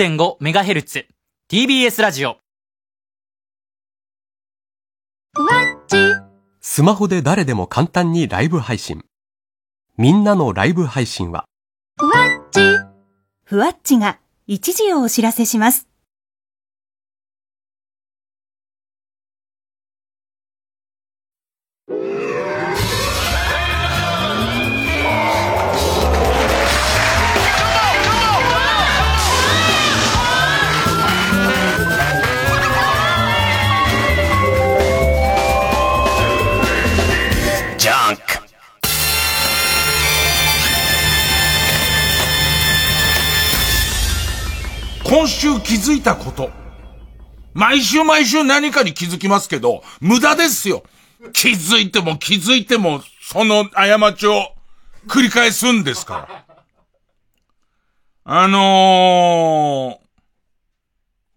[0.00, 1.04] 80.5MHz
[1.52, 2.38] TBS ラジオ。
[6.62, 9.04] スマホで誰でも簡単にライブ配信。
[9.98, 11.44] みんなのライブ配信は、
[13.44, 15.89] ふわっちが一時をお知らせします。
[45.40, 46.50] 週気づいたこと。
[47.54, 50.82] 毎週毎週何かに気づきますけど、無駄ですよ。
[51.32, 54.52] 気づいても気づいても、その過ちを
[55.08, 56.44] 繰り返すんですから。
[58.24, 59.98] あの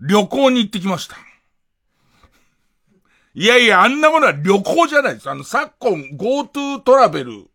[0.01, 1.15] ー、旅行に行ってきました。
[3.35, 5.29] いやいや、あんなものは旅行じゃないです。
[5.29, 7.45] あの、昨今 GoTo トラベル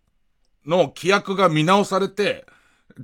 [0.66, 2.46] の規約が見直されて、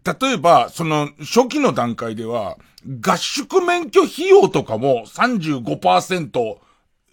[0.02, 2.56] 例えば、その、初期の段階では、
[3.00, 6.56] 合宿免許費用とかも35%、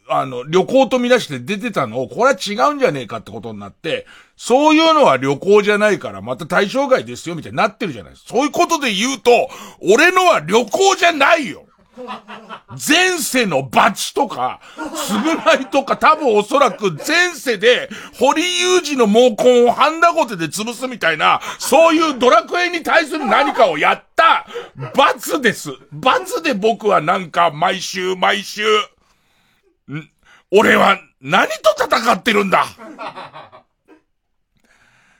[0.09, 8.29] あの、旅行と見出して出てたのを、これは違うんじゃねえかってことになって、そういうのは旅行じゃないから、また対象外ですよ、みたいになってるじゃないですか。
[8.29, 9.31] そういうことで言うと、
[9.81, 11.65] 俺のは旅行じゃないよ
[12.87, 14.61] 前世のバチとか、
[14.95, 24.47] つぐないとか多分おそらく前世で堀裕二の毛根をハンダゴテで潰すみたいな、そういうドラクエに対する何かをやった
[24.95, 25.71] 罰です。
[25.91, 28.63] 罰で僕はなんか毎週毎週、
[30.49, 32.65] 俺は何と戦ってるんだ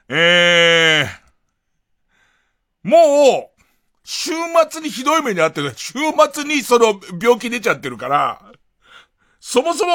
[0.07, 3.60] えー、もう、
[4.13, 4.31] 週
[4.69, 5.71] 末にひどい目にあってる。
[5.73, 5.93] 週
[6.33, 8.43] 末にその病気出ちゃってるから、
[9.39, 9.91] そもそも、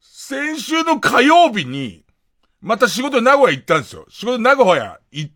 [0.00, 2.04] 先週の火曜日に、
[2.60, 4.04] また仕事で名古屋行ったんですよ。
[4.08, 5.32] 仕事で名古屋行っ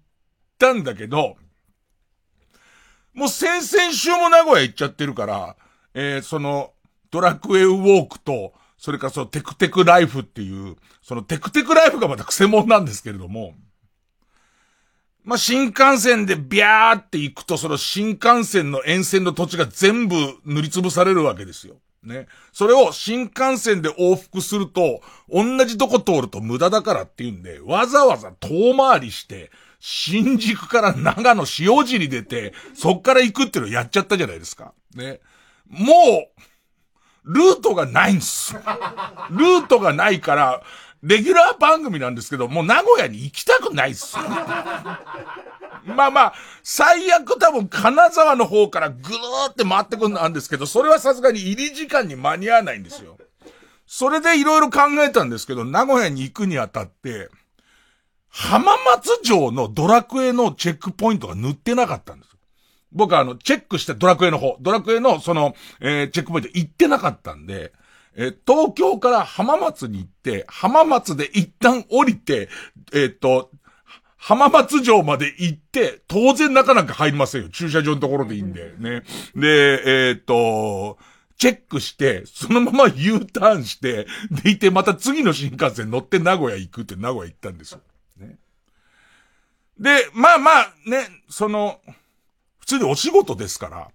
[0.58, 1.36] たんだけど、
[3.14, 5.56] もう先々週も名古屋行っちゃってるから、
[5.94, 6.72] えー、その、
[7.12, 13.54] ドラクエウォークと、それからそのテクテクライフっていう、そのテクテクライフがまた癖者なんですけれども、
[15.26, 20.14] まあ、新幹線でビャーって行くと、その新幹線の沿線の土地が全部
[20.44, 21.74] 塗りつぶされるわけですよ。
[22.04, 22.28] ね。
[22.52, 29.50] それを新幹線で往復すると、同じとこ通ると無駄だからっていうんで、わざわざ遠回りして、
[29.80, 34.74] 新宿から長野塩尻出て、そっから行くっていうのをやっちゃったじゃないですか。
[34.94, 35.18] ね。
[35.68, 36.30] も
[37.24, 38.54] う、ルートがないんです。
[38.54, 40.62] ルートがないから、
[41.06, 44.24] レギュラー番組なんですけど、もう名古屋に行きたくないっすよ。
[45.84, 46.34] まあまあ、
[46.64, 53.18] 最悪多分金沢の方からぐるーって回ってくるんですけど、それはさすがに入り時間に間に合わないんですよ。
[53.86, 57.28] それでいろいろ考えたんですけど、名古屋に行くにあたって、
[58.28, 62.36] 浜松城のドラクエのチェックポイントが塗ってなかったんです。
[62.90, 67.72] 僕はあの、チェックしてドラクエの方、ドラクエのその、えー、チェックポイント行ってなかったんで、
[68.16, 72.48] えー、東京から浜松に行って、浜松で一旦降りて、
[72.92, 73.50] えっ、と、
[74.16, 77.48] 浜松城まで行って、当然中なんか入りませんよ。
[77.50, 79.02] 駐車場のところでいいんで、ね。
[79.34, 80.98] で、えっ、と、
[81.36, 84.06] チェックして、そのまま U ターンして、
[84.42, 87.80] でいて、また次の新幹線乗って名古屋行くって名古屋行ったんですよ。
[88.18, 88.38] ね。
[89.78, 91.80] で、まあまあ、ね、その、
[92.58, 93.90] 普通にお仕事ですから、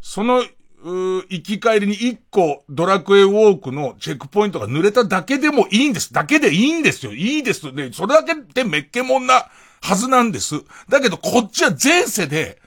[0.00, 0.44] その、
[0.84, 6.12] う行き帰りに一個ドラクエウォークのチェックポイントが濡れただけでもいいんです。
[6.12, 7.14] だけでいいんですよ。
[7.14, 7.90] いいですね。
[7.92, 9.46] それだけでめっけもんな
[9.80, 10.62] はずなんです。
[10.90, 12.60] だけどこっちは前世で、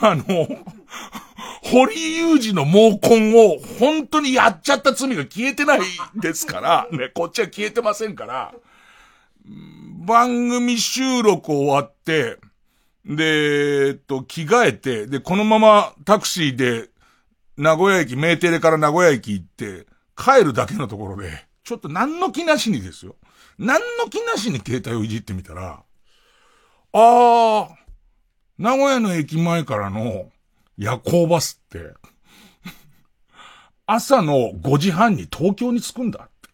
[0.00, 0.24] あの、
[1.62, 5.80] 堀裕二の毛根を本当にやっちゃった罪が消えてない
[6.16, 8.52] ですから、ね、こっちは消えてませんから、
[10.04, 12.38] 番組収録終わって、
[13.04, 16.88] で、えっと、着替えて、で、このままタクシーで
[17.56, 23.16] 名古屋駅、メーテレから名古屋駅行って、帰るだけのところで、ちょっと何の気なしにですよ。
[23.58, 25.82] 何の気なしに携帯をいじってみたら、
[26.92, 27.68] あー、
[28.58, 30.30] 名古屋の駅前からの
[30.76, 31.92] 夜行バスって、
[33.86, 36.48] 朝の5時半に東京に着くんだって。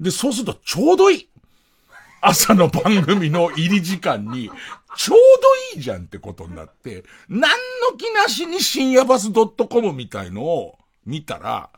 [0.00, 1.28] で、そうするとちょうどいい。
[2.20, 4.50] 朝の番組の入り時間に、
[4.98, 5.18] ちょう
[5.72, 7.42] どいいじゃんってことになって、何
[7.88, 11.70] の気なしに深夜バス .com みたいのを見たら、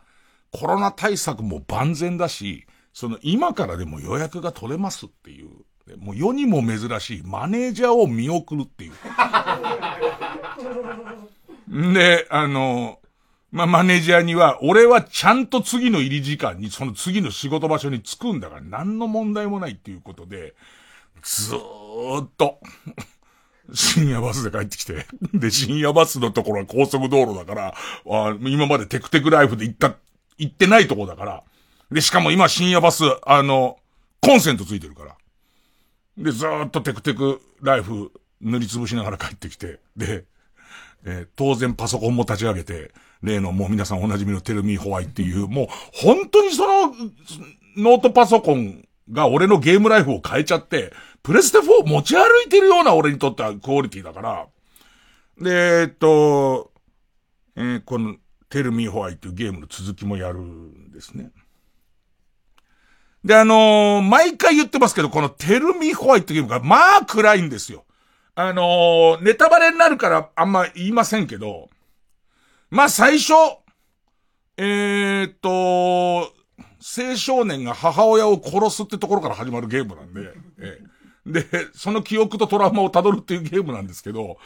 [0.50, 5.50] コロナ対策も万全だし、その今からでも予約が取れますっていう、
[5.98, 8.92] もう世にも珍しいマネージャーを見送るっていう。
[11.92, 13.00] で、あの、
[13.52, 20.54] まあ、マネージャーには、俺はちゃんと次の入り時間に、その次の仕事場所に着くんだから、何の問題もないっていうことで、
[21.22, 22.58] ずーっと、
[23.72, 25.06] 深夜バスで帰ってきて。
[25.34, 27.74] で、深夜バスのところは高速道路だから、
[28.40, 29.94] 今までテクテクライフで行った、
[30.38, 31.42] 行ってないとこだから。
[31.90, 33.78] で、しかも今深夜バス、あの、
[34.20, 35.16] コンセントついてるから。
[36.18, 39.80] で、ずーっとテクテクライフ塗りつぶしながら帰ってきて。
[39.96, 40.24] で、
[41.04, 46.94] えー、当然パソコンも立ち上げて、例のもう皆さんおなじみのテルミーホワイっていう、もう本当にその、
[47.76, 50.92] ノートパソコンが俺のゲームライフを変えちゃって、
[51.22, 54.46] プレステ4持ち歩いてるような俺にとってはクオリティだから、
[55.40, 56.72] で、えっと、
[57.56, 58.16] えー、この、
[58.48, 61.30] テルミーホワイっていうゲームの続きもやるんですね。
[63.24, 67.84] で、あのー、毎回言ってますけど、このテルミーホワイってゲームが、まあ暗いんですよ。
[68.34, 71.68] あのー、ネタバレになるからあんま言いませんけど、
[72.70, 73.34] まあ最初、
[74.56, 76.32] えー、っと、
[76.80, 80.99] 青少年が母親を殺すってところから始まるゲームなんで、ええ。
[81.30, 84.38] で、その記憶とトラウマを辿るっていうゲームなんですけど、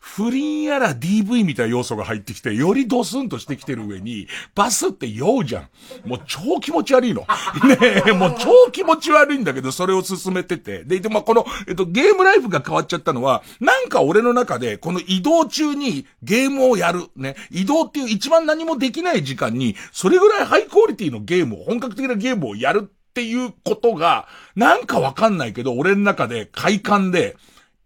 [0.00, 6.08] 不倫やら DV みたいな要素が入ってきて、よりドスンとしてきてる上に、バスって酔うじゃん。
[6.08, 7.22] もう超気持ち悪いの。
[7.64, 10.84] ねえ、もう超気持ち悪いんだけど、それを進めてて。
[10.84, 17.06] で、で、まあ、この、えっと、ゲームライフが変わっちゃったのは、なんか俺の中で、この移動中にゲームをやる。
[17.16, 17.36] ね。
[17.50, 24.26] 移動っていう一番何もできない時間に、それぐらいハイクオリティのゲームを、本格的なゲームをやるっていうことが、
[24.56, 27.36] なんかわかんないけど、俺の中で快感で、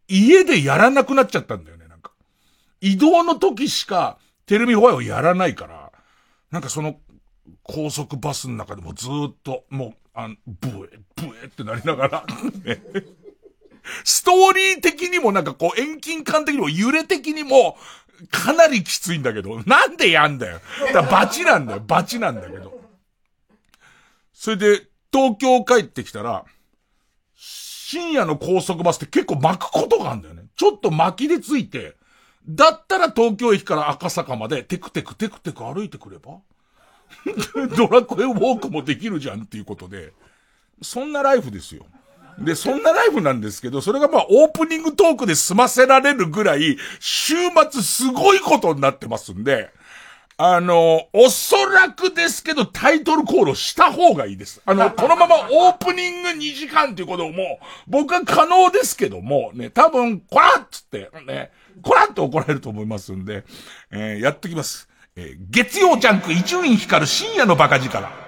[0.06, 2.12] 家でやらなくなっちゃったんだよね、なんか。
[2.81, 5.90] 移動の時しか、テレビホワイをやらないから、
[6.52, 7.00] なんかその、
[7.64, 12.26] 高速バスの中でもずっと、もう、あの、ブエ、ブエってなりながら
[14.05, 17.76] ストーリー的にもなんかこう遠近感的にも揺れ的にも
[18.31, 20.61] かなりきついんだけど、なんでやんだよ。
[20.94, 22.81] だバチなんだよ、バチなんだけど。
[24.32, 26.45] それで、東京帰ってきたら、
[27.35, 30.43] 深夜の高速バスって結構巻くことがあるんだよね。
[30.57, 31.97] ちょっと巻きでついて、
[32.47, 36.39] だったら東京駅から赤坂までテクテクテクテク歩いてくれば
[37.77, 40.13] ドラクエウォークもできるじゃんっていうことで、
[40.83, 41.87] そんなライフですよ。
[42.39, 47.35] で、そんなライフなんですけど、それがまあオープニングトークで済ませられるぐらい、週
[47.71, 49.71] 末すごいことになってますんで、
[50.38, 54.61] あの、おそらくですけどタイトルコールをした方がいいです。
[54.67, 61.50] あの、 このままオープニング2時間っていうことも、僕は可能ですけども、ね、多分、こらっつって、ね、
[61.83, 63.44] こらって怒られると思いますんで、
[63.91, 64.88] えー、やっときます。
[65.17, 68.25] えー、月曜ジャンク伊集院光る深夜のバカ力。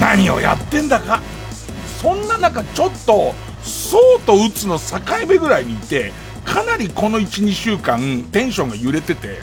[0.00, 1.20] 何をやってんだか。
[2.00, 6.12] そんな中ちょっと、そうと打つの境目ぐらいにいて、
[6.44, 9.40] かなりこの1、2週間テンションが揺れてて、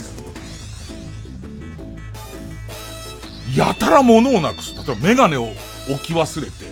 [3.56, 4.74] やたら物をなくす。
[4.74, 5.48] 例えばメガネを
[5.90, 6.64] 置き忘れて、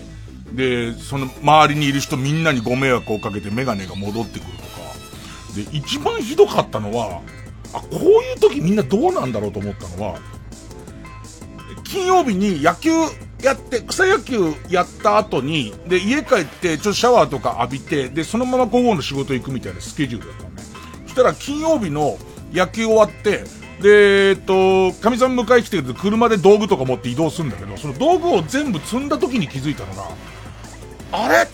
[0.53, 4.69] で、その周りにいる人みんなにご迷惑をかけてメガネが戻ってくるとか。
[5.55, 7.21] で、一番ひどかったのは、
[7.73, 10.19] あ、こういう時みんなどうなんだろうと思ったのは、
[11.85, 12.91] 金曜日に野球
[13.43, 20.63] やって、草野球やった後に、で、家帰って、ちょっとシャワーとか浴びて、で、そのまま午後の仕事行くみたいなスケジュールだったのね。
[21.07, 22.19] そしたら金曜日の
[22.53, 23.45] 野球終わって、
[23.83, 30.09] で、えっと、神さん迎え来てると車で道具とか持って移動するんだけど、その道具を全部積んだ時に気づいたのが、
[31.11, 31.49] あれ？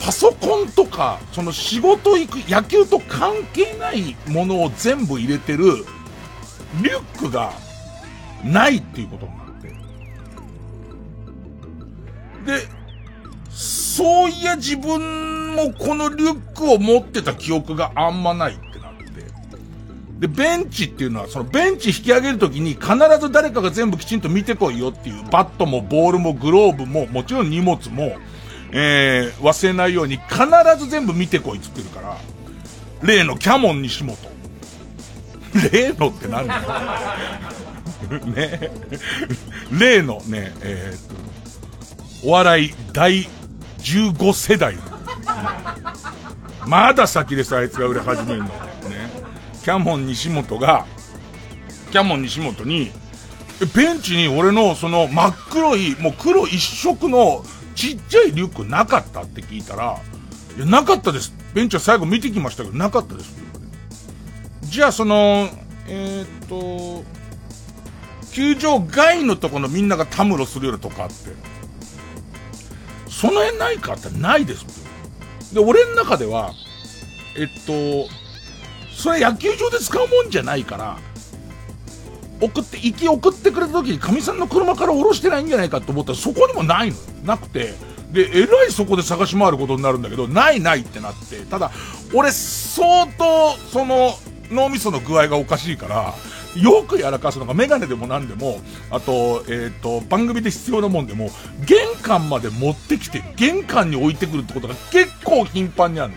[0.00, 5.84] パソコンとか、その仕事行く、野球と関係ないものを全部入れてる、
[6.82, 7.52] リュックが
[8.42, 9.68] ないっていうことになって。
[12.46, 12.68] で、
[13.50, 19.10] そういや自分もこのリュックを持ってた記憶があんまないってなって。
[20.20, 28.16] で、ベンチっていうのは、そのベンチ引き上げるときに必ず誰かが全部きちんと見てこいよっていう、バットもボールもグローブも、もちろん荷物も、
[28.72, 30.44] えー、忘れないように必
[30.78, 32.16] ず全部見てこいっつってるから、
[33.02, 34.16] 例のキャモン西本。
[35.72, 36.60] 例のって何だよ。
[38.26, 38.70] ね
[39.70, 43.28] 例のね、えー、お笑い第
[43.78, 44.76] 15世代。
[46.66, 48.44] まだ先です、あいつが売れ始めるの。
[48.44, 48.50] ね。
[49.62, 50.86] キャモン西本が、
[51.90, 52.90] キャモン西本に、
[53.74, 57.44] ベンチに俺のその真っ黒い、もう黒一色の
[57.80, 59.98] ちっちゃいリュックなかったって聞いたら、
[60.54, 61.32] いや、なかったです。
[61.54, 63.34] ベンチは最後見てきましたけど、なかったです。
[64.64, 65.48] じゃあその、
[65.88, 67.02] えー、っと、
[68.32, 71.14] 球場外のところのみんながたむろするようなとこあって、
[73.08, 74.66] その辺ないかってないです
[75.54, 76.52] で、俺の中では、
[77.34, 78.12] えっと、
[78.94, 80.98] それ野球場で使うもんじゃないから、
[82.40, 87.74] 送って、行き送ってくれた時にかみさんの車から降ろしてないんじゃないかと思ったらそこにもないのなくて、
[88.12, 91.70] で、えらいそこで探し回ることになるんだけど、ないないってなって、ただ、
[92.12, 94.14] 俺相当、その、
[94.50, 96.14] 脳みその具合がおかしいから、
[96.60, 101.30] よくやらかすのがメガネでも何でも、あと、えっ、ー、と、番組で必要なもんでも、
[101.64, 106.14] 玄関まで持ってきて、玄関に置いてくるってことが結構頻繁にある。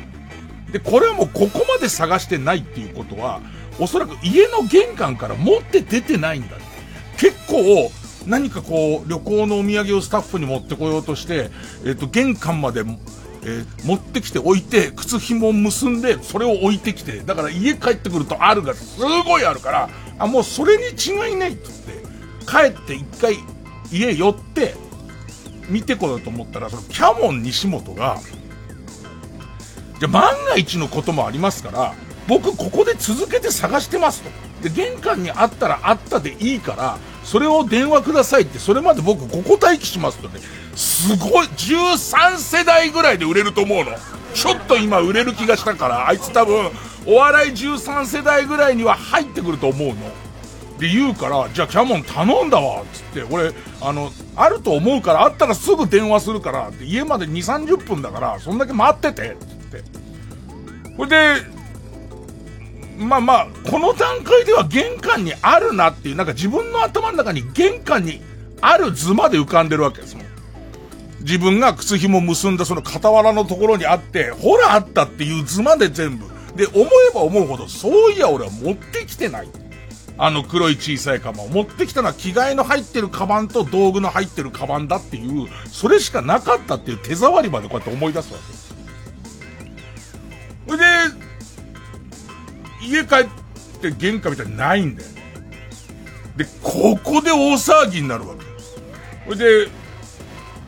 [0.72, 3.42] で、これはもうここまで探してないっていうことは、
[3.80, 6.58] おそらく家の玄関から持って出てないんだ。
[7.18, 7.92] 結構、
[8.26, 11.50] 何かこう、旅行のお土産をスタッフに持ってこようとして、
[11.86, 12.84] えっ、と、玄関まで
[13.46, 23.38] えー、持ってきて置いて、靴紐を結んで、それを置いてきて、だから家帰ってくるとあるがすごいあるから、あ、もうそれに違いないって言って、帰って一回
[23.92, 24.76] 家寄って、
[25.70, 28.20] 見てこようと思ったら、そのキャモン西本が、
[30.00, 31.96] じゃ万が一のこともありますから、
[32.28, 34.30] 僕ここで続けて探してますと。
[34.64, 40.40] で、玄関にあったらあったでいいから、それを電話くださいって、それまで僕ここ待機しますとね、
[40.76, 43.92] すごい、13世代ぐらいで売れると思うの。
[44.34, 46.72] ちょっと今売れる気がしたから、あいつ多分、
[47.06, 49.96] お笑い13世代ぐらいには入ってくると思うの。
[50.80, 59.44] で言うから、じゃあキャモン頼んだわ、つって、俺、あの、あると思うから、あったらすぐ電話するから、家まで2、30分だから、そんだけ待ってて、つ
[59.78, 59.84] って。
[60.98, 61.36] ほいで、
[62.98, 68.22] まあまあ、この段階では玄関にあるなっていう、なんか自分の頭の中に玄関に
[68.62, 70.26] ある図まで浮かんでるわけですもん。
[71.22, 76.26] 自分が靴紐結んだその傍らのところにあって、ほらあったっていう図まで全部。
[76.56, 79.50] で、思えば思うほど、そういや俺は持ってきてない。
[80.16, 88.76] あの黒い小さいカバンを持ってきたのは着替えの入ってるカバンと道具の入ってるカバンだっていう、それしかなかったっていう手触りまでこうやって思い出すわけです。
[90.68, 90.84] それで、
[92.84, 93.28] 家帰っ
[93.82, 95.10] て玄関みたいにないんだよ。
[96.38, 98.44] で、ここで大騒ぎになるわけ。
[99.26, 99.72] それで、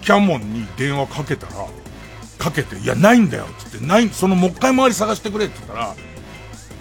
[0.02, 1.54] キャモンに電話かけたら、
[2.38, 5.96] かけて、いや、ないんだよ、つって、ない、そのもう一回周り探してくれって言ったら、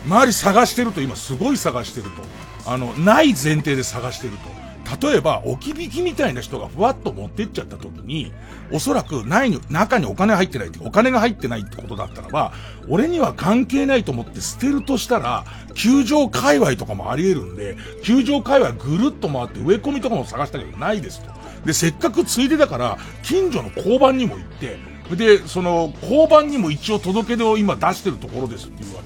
[0.06, 2.70] 周り探してると、今すごい探してると。
[2.70, 4.53] あの、ない前提で探してると。
[5.00, 8.32] 例えば、置き引きみたいな人がふわっと持ってっちゃった時に、
[8.70, 12.52] おそらくないに、中にお金入ってないって、お金が入ってないってことだったらば、
[12.88, 21.32] 俺には関係ないと思って捨てるとしたら、球場界隈とかもあり得るんで、球場界隈ぐるっと回って植え込みとかも探したけどないですと。
[21.64, 24.78] で、せっかくついでだから、近所の交番にも行って、
[25.16, 29.02] で、その、交番にも一応届け出を今出してるところですっていうわ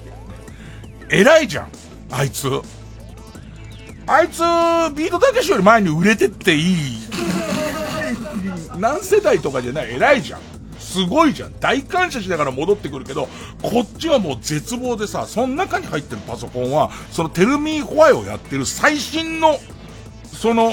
[1.09, 1.17] け。
[1.21, 1.69] 偉いじゃん、
[2.11, 2.49] あいつ。
[4.09, 4.41] あいつ、
[4.97, 6.99] ビートたけしより前に売れてっていい。
[8.79, 10.41] 何世代とかじゃない、偉いじゃん。
[10.79, 11.53] すごいじゃん。
[11.61, 13.29] 大感謝しながら戻ってくるけど、
[13.61, 19.59] こっちはもう絶望でさ、その中に入ってるパソコンは、そのテルミーホワイをやってる最新の、
[20.25, 20.73] その、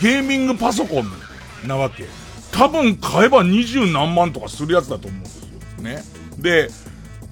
[0.00, 2.06] ゲーミングパソコンなわけ。
[2.52, 5.82] 多分買えば二十何万とかするやつだと思うんですよ。
[5.82, 6.04] ね。
[6.38, 6.68] で、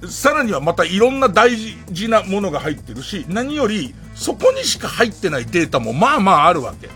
[0.08, 6.90] さらにはまたいろんな大事なものが入ってるし、何より、そこにしか入ってないデータもまあまああるわけ。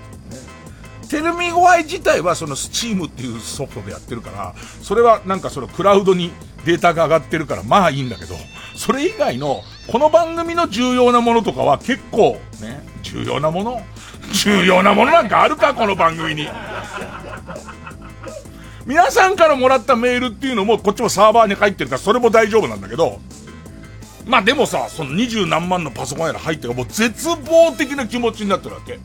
[1.08, 6.32] テルミゴアイ自体はそのスチームっていうソフトでやってるから、それはなんかそのクラウドに
[6.66, 8.34] データが上がってるからまあいいんだけど、
[8.76, 13.80] それ以外のこの番組の重要なものとかは結構ね、重要なもの？
[14.44, 16.46] 重要なものなんかあるか、この番組に。
[18.84, 23.18] 皆さんからもらったメールっていうのも、こっちもサーバーに入ってるから、それも大丈夫なんだけど、
[24.26, 28.92] まあでもさ、その二十何万のパソコンやら入ってるもう絶望的な気持ちになってるわけ。
[28.92, 29.00] ね。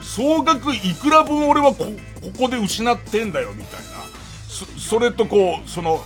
[0.00, 1.86] 総額いくら分俺はこ、
[2.20, 3.86] ここで失ってんだよ、みたいな。
[4.48, 6.02] そ、それとこう、その、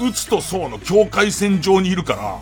[0.00, 2.38] 打つと層の境界線上にいるから、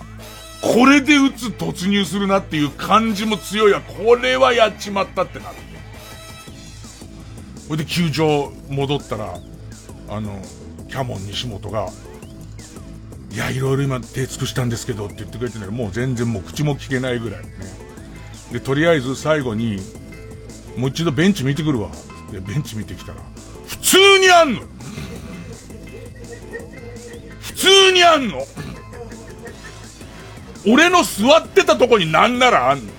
[0.63, 3.81] これで撃つ突入するなっていう感じも強いわ。
[3.81, 5.57] これはやっちまったってなる。
[7.71, 9.39] それで球場戻ったら、
[10.09, 10.43] あの、
[10.89, 11.89] キャモン西本が、
[13.33, 17.51] いや、いろいろ今手尽くしたんですけどって言ってくれてるもう全然もう口も聞けないぐらいね。
[18.53, 19.79] で、とりあえず最後に、
[20.77, 21.91] もう一度ベンチ見てくるわ。
[22.33, 23.21] で、ベンチ見てきたら、
[23.67, 24.63] 普通にあんの
[27.41, 28.43] 普通にあんの
[30.67, 32.93] 俺の座ってたとこになんならあんの。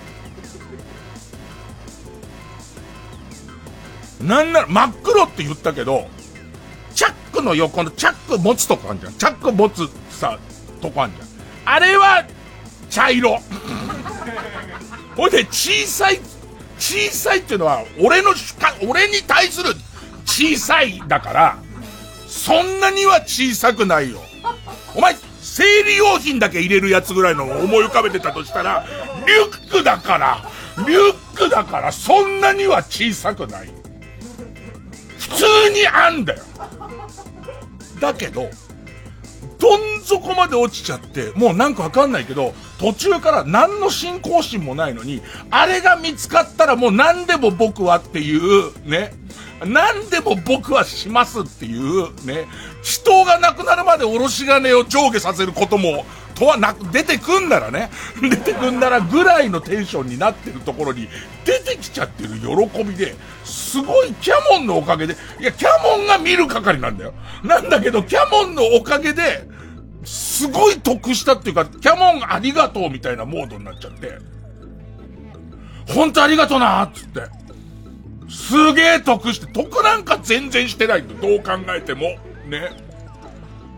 [4.21, 6.07] なんなら、真っ黒って言ったけど、
[6.95, 9.13] チャックの横のチャック持つとこあるじゃん。
[9.13, 9.89] チャック持つ
[10.21, 10.37] さ、
[10.81, 11.27] とこあんじゃん。
[11.65, 12.23] あれは、
[12.89, 13.41] 茶色。
[15.17, 16.21] ほいで、小さい、
[16.77, 19.75] 小さいっていうのは、俺の主観、俺に対する
[20.25, 21.57] 小さいだから、
[22.27, 24.21] そんなには小さくないよ。
[24.95, 28.85] お前、生理用品だけ入れるやつぐらいの思い浮かべてたとしたら、
[29.25, 30.49] リュックだから、
[30.87, 33.69] リュックだから、そんなには小さくない。
[35.17, 36.43] 普通にあんだよ。
[37.99, 38.49] だけど、
[39.61, 49.13] どん底まで落ちちゃって、もうなんかわかんないけど、途中から何の信仰心もないのに、あれが見つかったらもう何でも僕はっていう、ね。
[49.63, 52.47] 何でも僕はしますっていう、ね。
[52.81, 56.05] 人が亡くなるまでおろし金を上下させることも、
[56.41, 61.07] とはなく、出てくんならね、 出てくんならぐらいのテンションになってるところに
[61.45, 63.13] 出てきちゃってる喜びで、
[63.45, 67.13] すごいキャモンのおかげで、いや、キャモンが見る係なんだよ。
[67.43, 69.47] なんだけど、キャモンのおかげで、
[70.03, 74.17] すごい得したっていうか、キャモンありがとうみたいなモードになっちゃって、
[75.93, 77.21] 本当ありがとうなーっつって。
[78.31, 82.17] すげえ得して、得なんか全然してないんだどう考えても。
[82.47, 82.71] ね。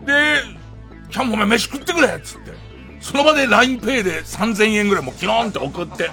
[0.06, 0.63] で、
[1.10, 2.52] キャモンお前飯食ってくれっつって。
[3.00, 6.10] その場で LINEPay で3000円ぐらいもうキローンって送って。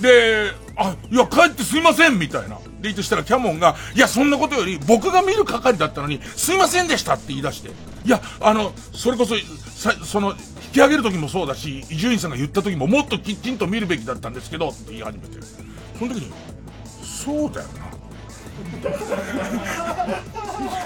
[0.00, 2.58] で、あ、いや、帰ってすいませんみたいな。
[2.80, 7.70] で、いいとしたらキャモンが、いや、そんなことより僕が見る係だったのに、すいませんでしたって言い出して。
[8.04, 10.36] いや、あの、それこそ、さ、その、引
[10.72, 15.38] き上げる時もそうだし、伊集院さんが言った時ももっときちんと見るべきだったんですけど、って言い始めて。
[15.98, 16.32] その時に、
[17.02, 17.85] そうだよな。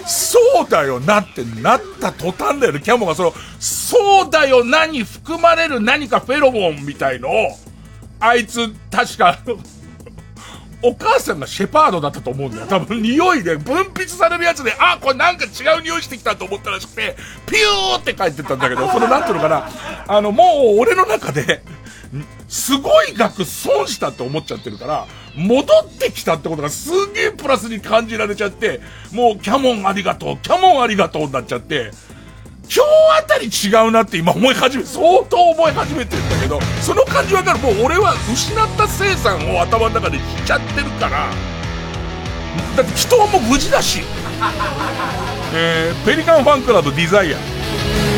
[0.06, 7.32] そうだよなってなった途端だよね、キャモがその、そうだよなに含まれる何かフェロモンみたいのを、
[8.18, 9.38] あいつ、確か、
[10.82, 12.66] お母さんがシェパードだったと思うんだよ。
[12.66, 17.16] 多分匂いで分泌されるやつで、あ、これなんか違う匂いしてきたと思ったらしくて、
[17.47, 19.70] ピューって帰ってったんだけど、そのなんていうのかな、
[20.09, 20.44] あの、も
[20.76, 21.62] う俺の中で、
[22.49, 25.06] すごい額損したって思っちゃってるから、
[25.37, 28.81] 戻ってきたってことがすげえプラスに感じられちゃって、
[29.12, 31.90] もうキャモンありがとう、キャモンありがとうになっちゃって、
[32.73, 37.59] 今日あたり違うなって今思い始め、相当思い始めてるんだけど、その感じわかる。
[37.59, 41.29] もう俺は失った生産を頭の中でしちゃってるから、
[42.77, 44.03] だって人はもう無事だし、
[45.53, 48.10] えー、ペリカンファンクラブディザイア。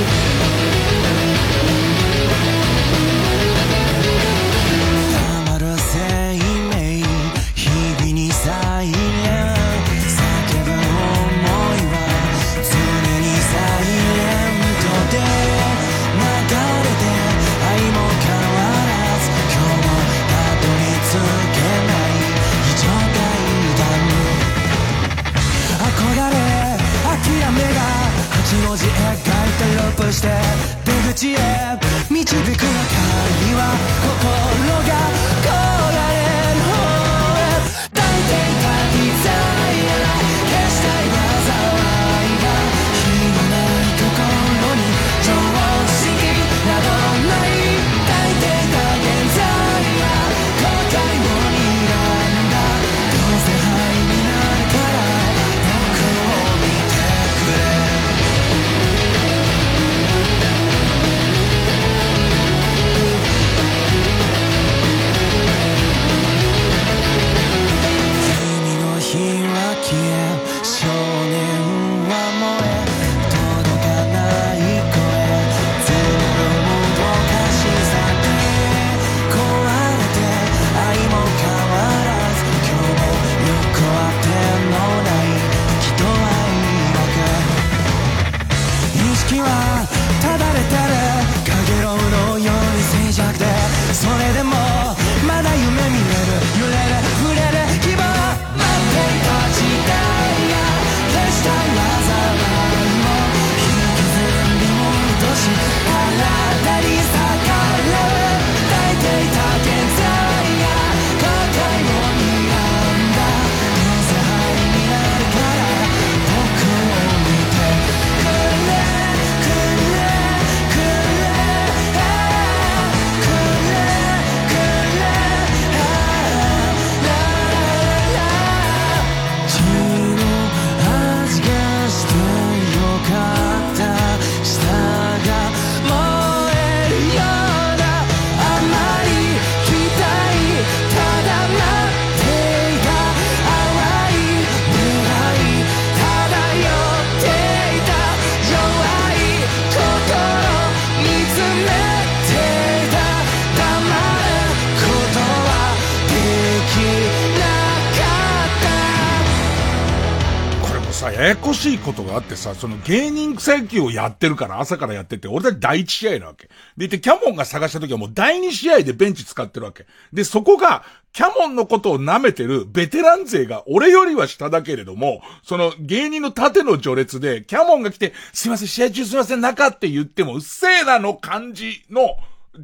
[161.92, 166.48] ことがあってさ、その芸人草野球をやってるから、朝からやってて、俺たち第一試合なわけ。
[166.76, 169.86] でいて、キャモンが探した時はもう第二試合でベンチ使ってるわけ。
[170.12, 182.16] で、そこが、キャモンのことを舐めてるベテラン勢が俺よりは下だけれども、その芸人の縦の序列で、キャモンが来て、すいません、試合中すいません、中って言っても、うっせえなの感じの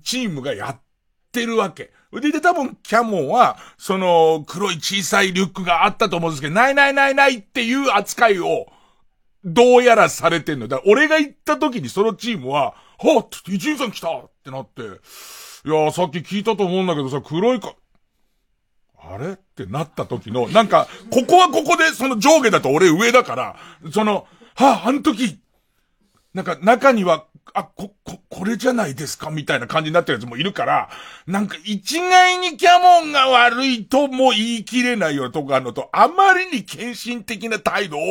[0.03, 0.81] チームがやっ
[1.31, 1.93] てるわけ。
[2.11, 8.67] で、で、多分、キャモンは、その、黒い小さいリュックがあったと思うんですけど、ないないないないっていう扱いを、
[9.53, 10.69] どうやらされてんの。
[10.69, 14.09] だ俺が行った時にそのチームは、はっって、伊集院さん来た！
[14.11, 14.85] ってなって、い
[15.71, 17.75] やさっき聞いたと思うんだけどさ、黒いか、
[18.99, 19.33] あれ？
[19.33, 23.57] ってなった時の、なんか、ここはここで、その上下だと俺上だから、
[23.93, 25.39] その、はあ、あの時、
[26.35, 30.91] なんか中にはあ、こ、こ、これじゃないですかみたいな感じになってるやつもいるから、
[31.27, 38.03] なんか一概にキャモンが悪いとも言い切れないようなとこあるのと、あまりに献身的な態度を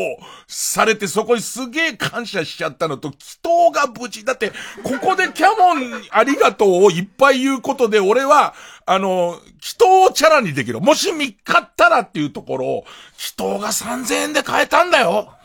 [0.48, 4.26] されてそこにすげえ感謝しちゃったのと、祈祷が無事。
[4.26, 4.52] だって、
[4.84, 8.54] ここでキャモンありがとうをいっぱい言うことで、俺は、
[8.86, 10.80] あの、祈祷をチャラにできる。
[10.80, 12.86] もし見っかったらっていうところを、
[13.18, 15.37] 祈祷が3000円で買えたんだよ。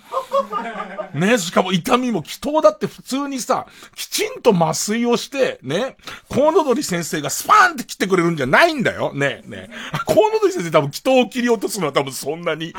[1.15, 5.97] ね、しかも痛みも祈祷だって普通にさ、きちんと麻酔をして、ね、
[6.29, 9.13] コウノドリ先生がスパーンって切ってくれるんじゃないんだよ。
[9.13, 9.69] ね、ね。
[10.07, 12.75] コウノドリ先生多分祈祷を切り落とすのは多分そんなに、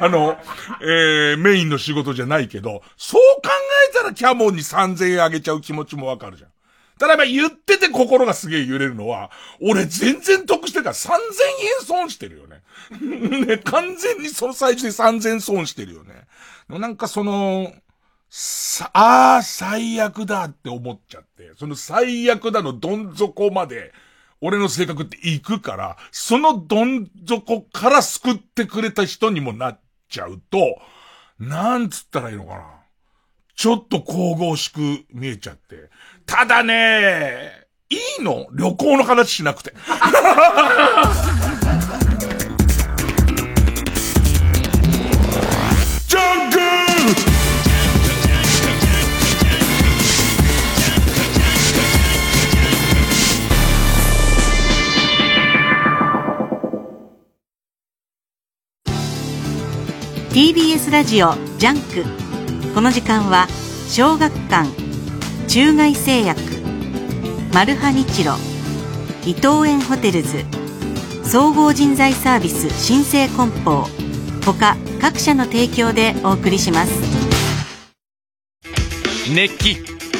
[0.00, 0.36] あの、
[0.82, 3.50] えー、メインの仕事じゃないけど、そう考
[3.92, 6.50] えたらキャモンに3000円あげちゃう気持ちもわかるじゃん。
[7.00, 9.30] ただま言ってて心がすげえ揺れるのは、
[9.62, 12.60] 俺全然得してから3000円損してるよね。
[13.46, 16.19] ね、完全にその最中で3000損してるよね。
[16.78, 17.72] なんかその、
[18.28, 23.92] さ、ああ、最悪だって思っちゃって、その最悪だのどん底まで、
[24.40, 30.80] 俺の性格って行くから、そのどん底から救ってくれた人にもなっちゃうと、
[31.38, 32.64] なんつったらいいのかな。
[33.54, 34.80] ちょっと神々しく
[35.10, 35.90] 見えちゃって。
[36.24, 38.46] ただね、いいの？
[38.52, 39.74] 旅行の話しなくて。
[60.30, 62.72] TBS ラジオ JUNK。
[62.72, 63.48] この時間は
[63.88, 64.68] 小学館
[65.48, 66.40] 中外製薬
[67.52, 68.34] マルハニチロ
[69.24, 70.44] 伊藤園ホテルズ
[71.24, 73.88] 総合人材サービス新生梱包
[74.44, 76.92] 他各社の提供でお送りします。
[79.34, 79.78] 熱気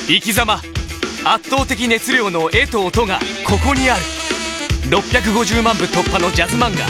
[0.09, 0.55] 生き様
[1.25, 4.03] 圧倒的熱量の絵と音がここにある。
[4.91, 6.85] 650万部突破のジャズ漫画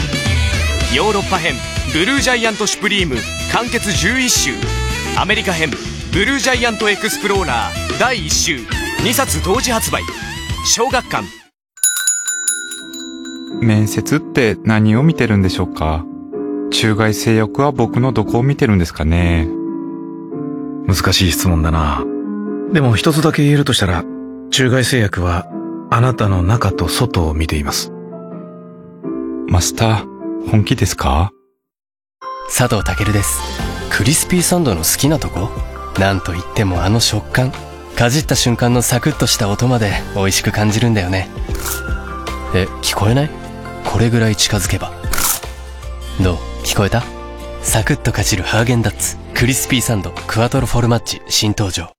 [0.95, 1.53] ヨーロッパ編
[1.93, 3.15] ブルージャイアント・シュプリーム
[3.51, 4.51] 完結11週
[5.19, 5.71] アメリカ編
[6.13, 8.55] ブルージャイアント・エクスプローラー第1週
[9.03, 10.01] 2冊同時発売。
[10.65, 11.25] 小学館。
[13.61, 16.05] 面接って何を見てるんでしょうか？
[16.71, 19.47] 中外製薬は僕のどこを見てるんですかね？
[20.87, 22.05] 難しい質問だな。
[22.71, 24.05] でも一つだけ言えるとしたら、
[24.49, 25.45] 中外製薬は
[25.89, 27.91] あなたの中と外を見ています。
[29.49, 31.33] マスター、本気ですか？
[32.53, 33.39] 佐藤健です。
[33.89, 35.49] クリスピーサンドの好きなとこ？
[35.97, 37.51] なんといってもあの食感。
[37.95, 41.29] かじった瞬間のサクッとした音まで美味しく感じるんだよね。
[42.53, 43.29] え聞こえない？
[43.85, 44.91] これぐらい近づけば。
[46.21, 46.37] どう？
[46.65, 47.03] 聞こえた？
[47.63, 49.17] サクッとかじるハーゲンダッツ。
[49.33, 51.93] クリスピーサンドクワトロフォルマッチ新登場。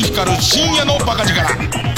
[0.00, 1.92] 光る深夜のバカ力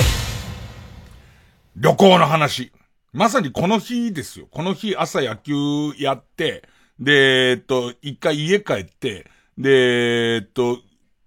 [1.77, 2.73] 旅行の話。
[3.13, 4.49] まさにこの日ですよ。
[4.51, 5.55] この日朝野球
[5.97, 6.65] やって、
[6.99, 10.79] で、えっと、一回家帰って、で、えっと、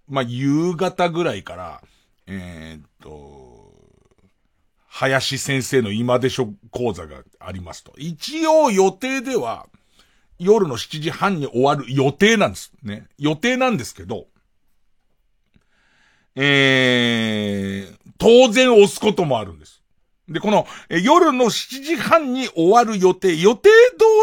[0.09, 1.81] まあ、夕方ぐらいから、
[2.27, 3.71] えー、っと、
[4.87, 7.93] 林先生の今でしょ講座がありますと。
[7.97, 9.67] 一応予定では、
[10.39, 13.07] 夜の7時半に終わる予定なんですね。
[13.17, 14.27] 予定なんですけど、
[16.39, 19.81] えー、当然押すこともあるんです。
[20.29, 23.69] で、この、夜の7時半に終わる予定、予定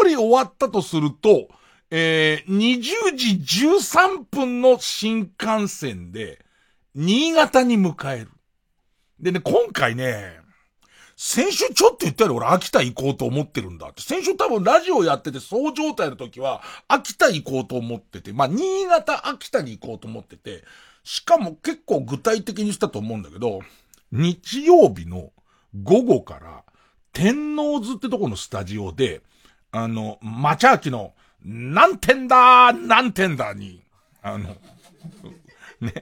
[0.01, 1.49] 通り終わったとすると、
[1.91, 6.39] えー、20時13分の新幹線で、
[6.93, 8.31] 新潟に迎える。
[9.19, 10.39] でね、今回ね、
[11.17, 14.01] 先週ちょっと言ったより俺秋田行こうと思ってるんだって。
[14.01, 20.63] 先週多分ラジオやっててそう状態の時は秋田行こうと思ってて、まあ新潟秋田に行こうと思ってて、
[21.05, 23.61] しかも結構具体的にしたと思うんだけど、
[24.11, 25.31] 日曜日の
[25.83, 26.63] 午後から
[27.13, 29.21] 天王図ってとこのスタジオで、
[29.71, 31.13] あの、マチャーキの
[31.43, 33.83] 何点だー何点だに、
[34.23, 34.55] あの、
[35.79, 35.93] ね、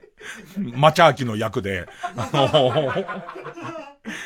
[0.56, 1.86] マチャーキの役で、
[2.16, 2.90] あの、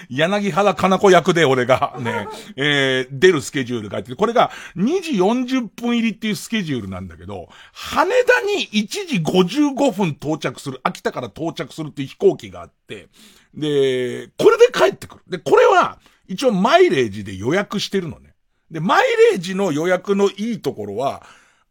[0.09, 13.09] 柳原かな子役で俺がね、えー、出るスケジュールがあって、これが2時40分入りっていうスケジュールなんだけど、羽田に1時55分到着する、秋田から到着するっていう飛行機があって、
[13.55, 15.23] で、これで帰ってくる。
[15.29, 18.35] で、これは一応マイレージで予約してるのね。
[18.71, 21.23] で、マイレージの予約のいいところは、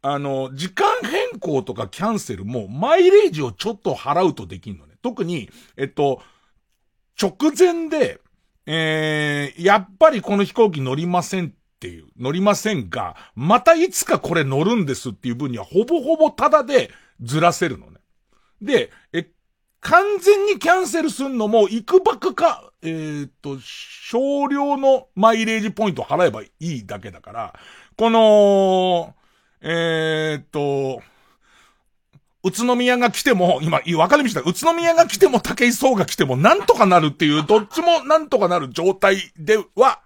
[0.01, 4.95] あの、時間変更とかキャンセルも、マイレージをちょっと払うとできんのね。
[5.01, 6.21] 特に、えっと、
[7.21, 8.19] 直前で、
[8.65, 11.49] えー、やっぱりこの飛行機乗りませんっ
[11.79, 17.99] ていう、乗りませんが、またいつかこれ乗るんですっていう分には、ほぼほぼタダでずらせるのね。
[18.61, 19.29] で、え、
[19.79, 27.55] 完全にキャンセルするのも、行くばくか、えー、っと、少量のマイレージポイント払えばいいだけだから、
[27.95, 29.15] この、
[29.61, 31.01] えー、っと、
[32.47, 34.41] 宇都宮が来ても、今、分かりました？
[34.41, 40.01] 宇都宮が来ても武井壮が来てもなんとかなるっていう、どっちもなんとかなる状態では、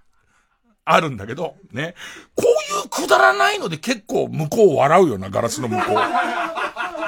[0.83, 1.93] あるんだけど、ね。
[2.35, 2.47] こう
[2.81, 5.95] いうくだらないので結構向こう笑うよな、ガラスの向こう。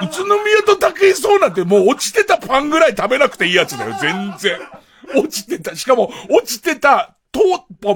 [0.04, 4.58] 宇都宮と武井壮なんてもう落ちてたパンぐらい食べなくていいやつだよ、全然。
[5.16, 7.40] 落ちてた、しかも落ちてた、と、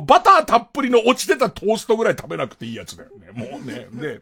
[0.01, 3.31] バターたっぷりの落ちてたトーストぐらい食べなくていいやつだよね。
[3.33, 3.87] もうね。
[3.93, 4.21] で、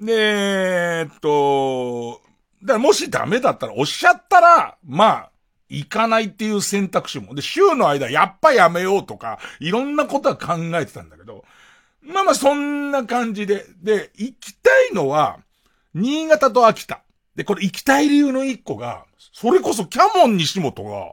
[0.00, 2.20] で、えっと、
[2.62, 5.30] だからもしダメだったらおっしゃったら、まあ、
[5.68, 7.34] 行かないっていう選択肢も。
[7.34, 11.44] で、週の間やっぱやめようとか、いろんなことは考えてたんだけど、
[12.02, 13.66] まあまあそんな感じで。
[13.82, 15.38] で、行きたいのは、
[15.94, 17.02] 新潟と秋田。
[17.34, 21.12] で、これ行きたい理由の一個が、それこそキャモン西本が、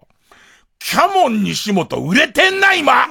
[0.83, 3.07] キャモン西本売れてんな、今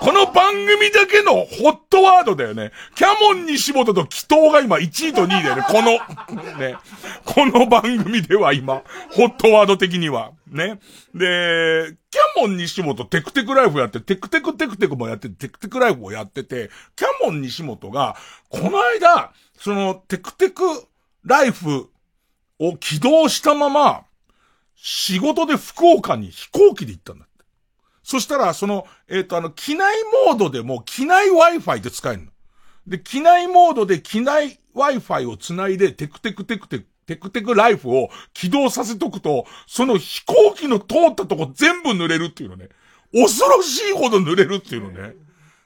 [0.00, 2.70] この番組だけのホットワードだよね。
[2.94, 5.62] キャモン西本と祈祷が今1位と2位だよね。
[5.68, 6.76] この、ね。
[7.24, 10.30] この番組では今、ホットワード的には。
[10.46, 10.78] ね。
[11.12, 18.16] で、キャモン西本テクテクライフやって、テクテクテクテクもやって、テクテクライフをやってて、キャモン西本が、
[18.48, 20.62] この間、その、テクテク
[21.24, 21.90] ライフ
[22.60, 24.04] を起動したまま、
[24.84, 27.44] 仕事で福岡に飛行機で行ったんだって。
[28.02, 29.94] そしたら、その、えっ、ー、と、あの、機内
[30.26, 32.32] モードでも機内 Wi-Fi で使えるの。
[32.88, 42.68] で、機内モードで機内 Wi-Fi をつないで、テクテクテクテク、テクテクライフを起動させとくと、その飛行機の通ったとこ全部濡れるっていうのね。
[43.12, 45.14] 恐ろしいほど濡れるっていうのね。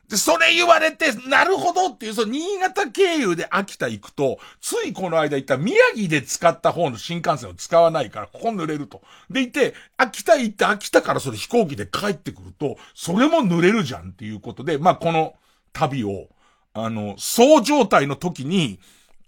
[0.09, 9.03] で、それ言われて、なるほどっていう、その新潟経由で秋田行くと、ついこの間行った宮城で使った方の新幹線を使わないから、ここ濡れると。
[9.31, 15.35] でいて、秋田行って秋田からそれ飛行機で帰ってくると、それも濡れるじゃんっていうことで、まあ、この
[15.73, 16.29] 旅を、
[16.73, 18.79] あの、そう状態の時に、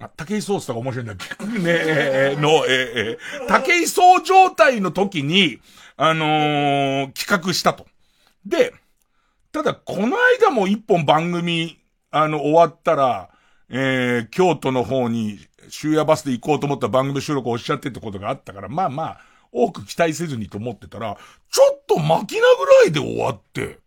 [0.01, 1.45] あ、竹井壮とか面白いんだっけ？
[1.59, 5.61] ねえ、の、ええ、竹井壮状態の時に、
[5.97, 7.85] あのー、企画したと。
[8.47, 8.73] で、
[9.53, 11.79] ただ、この間も一本番組、
[12.11, 13.31] あの、終わったら、
[13.71, 15.39] えー、京都の方に、
[15.71, 19.21] 終夜バスで行こうと思った番組収録をおっしゃってってことがあったから、まあまあ、
[19.53, 21.17] 多く期待せずにと思ってたら、
[21.51, 23.79] ちょっと巻きなぐらいで終わって、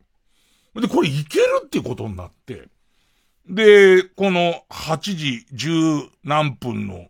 [0.75, 2.69] で、これいけるってことになって、
[3.47, 7.07] で、この8時10何分の、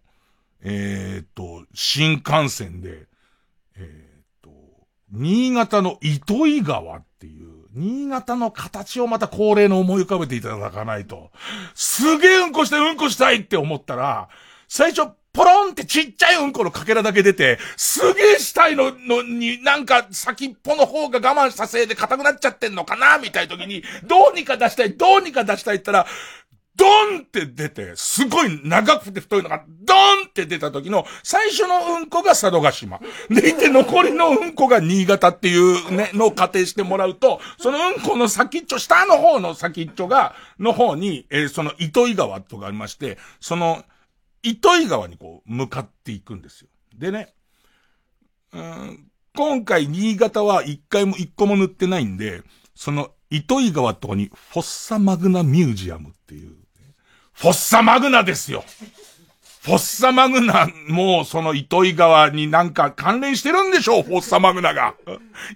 [0.62, 3.08] えー、っと、新幹線で、
[3.76, 4.50] えー、っと、
[5.12, 11.32] 新潟の糸魚川っていう、新潟の形をまた恒例の思い浮かべていただかないと、
[11.74, 14.30] すげえうんこしてうんこしたいって思ったら、
[14.68, 26.06] 最初、ポロンってちっちゃいうんこのかけらだけ出て、すげえしたいの、のに、なんか先っぽの方が我慢したせいで硬くなっちゃってんのかなみたいな時に、どうにか出したい、どうにか出したいったら、
[26.82, 33.00] ドンって出て、すごい長くて太いのが、ドンって出た時の、最初のうんこが佐渡島。
[33.30, 43.86] でいて、残りのうんこが新潟っていうね、のを仮定してもらうと、そのうんこの先っちょ、下の方の先っちょが、の方に、えー、その糸魚川とかありまして、その、
[44.42, 46.68] 糸魚川にこう、向かっていくんですよ。
[46.96, 47.36] でね、
[48.54, 52.42] うん、今回新潟は一回も一個も塗ってないんで、
[52.74, 56.61] その、糸魚川とこにフォッサマグナミュージアムっていう、
[57.42, 58.64] フォッサマグナですよ
[59.64, 64.96] フォッサマグナもうその糸魚川になんか関連してるんでしょう、フォッサマグナが。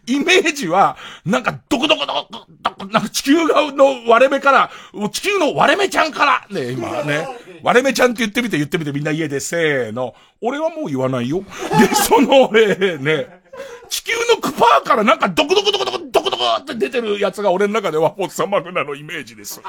[0.06, 0.96] イメージは、
[1.26, 4.72] なんかどこどこどこどこ、なんか地球側の割れ目から、
[5.12, 7.28] 地球の割れ目ちゃんから、ね、今ね、
[7.64, 10.14] 割れ目ちゃんって言ってみて言ってみてみんな家でせーの。
[10.40, 11.42] 俺はもう言わないよ。
[11.80, 13.42] で、その、えー、ね、
[13.90, 19.60] 地球のクパーからなんかドクドクドクドクドクドクって出てるやつが俺の中ではフォッサマグナのイメージです。
[19.60, 19.66] ね。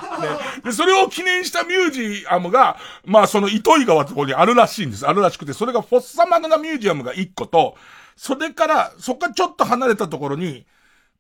[0.65, 5.07] で、それを記念したミュージアムが、まあその糸魚川ってところにあるらしいんです。
[5.07, 7.77] あるらしくて、それがフォッサマグナミュージアムが1個と、
[8.17, 10.67] それから、そこからちょっと離れたところに、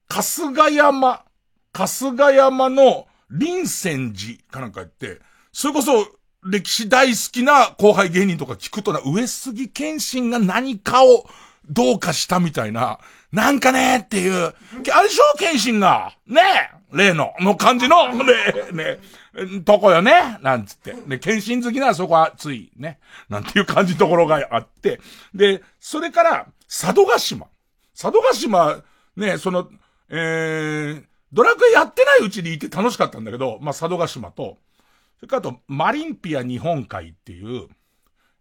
[0.09, 1.24] 春日山、
[1.72, 5.20] 春日山の林泉寺かなんか言って、
[5.52, 6.07] それこそ
[6.44, 11.26] 歴史大好きな後輩芸人とか聞くとな、上杉謙信が何かを
[11.68, 12.98] どうかしたみたいな、
[13.33, 14.55] なんかねっていう、
[14.94, 18.33] あれでしょ謙信が、ね例の、の感じの、ね、
[18.72, 18.98] ね、
[19.64, 20.94] とこよねなんつって。
[21.07, 22.98] で、謙信好きならそこはつい、ね。
[23.29, 25.00] なんていう感じところがあって。
[25.35, 27.48] で、それから、佐渡島。
[28.00, 28.83] 佐渡島、
[29.16, 29.68] ね、その、
[30.09, 34.59] えー、ドラクエやってないうちにいて楽しかったんだけど、まあ、佐渡島と、
[35.18, 37.68] それからあと、マリンピア日本海っていう、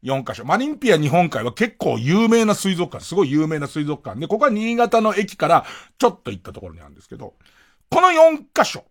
[0.05, 0.45] 4カ所。
[0.45, 5.65] マリンピア日本海は結構有名な水族館、すごい有名な水族館で、ここは新潟の駅から
[5.97, 7.33] ちょっと行ったところにあるんですけど、
[7.89, 8.85] この4カ所。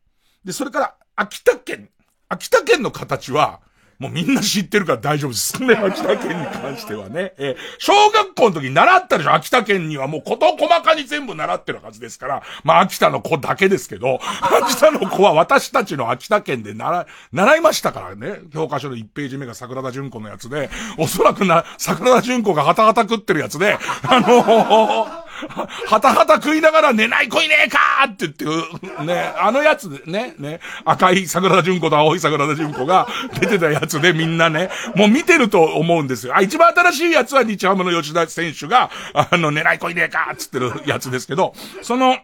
[0.44, 1.88] で、それから秋田県。
[2.29, 3.61] 秋田県の形は、
[4.05, 5.62] もうみんな知ってるから大丈夫です。
[5.62, 7.33] ね、秋田県に関してはね。
[7.38, 12.43] えー、小学校の時習ったでしょ秋田県にはもうこと細かに全部習ってるはずですから。
[12.64, 14.21] まあ秋田の子だけですけど、
[14.62, 18.40] 秋田の子は私たちの秋田県で習、習いましたからね。
[18.53, 25.24] 教科書の1ページ目が桜田淳子のやつで、おそらくな、桜田淳子がハタハタ食ってるやつで、あのー
[25.87, 33.07] はたはた食いながら寝ない子いねえかって言って、ね、あのやつでね、ね、赤い桜田淳子と青い桜田淳子が
[33.40, 36.37] 出てたやつでみんなね、もう見てると思うんですよ。
[36.37, 42.18] あ、一番新しいやつは日ハムの吉田選手が、あの、寝ない子いねえかっつってるやつですけど、その、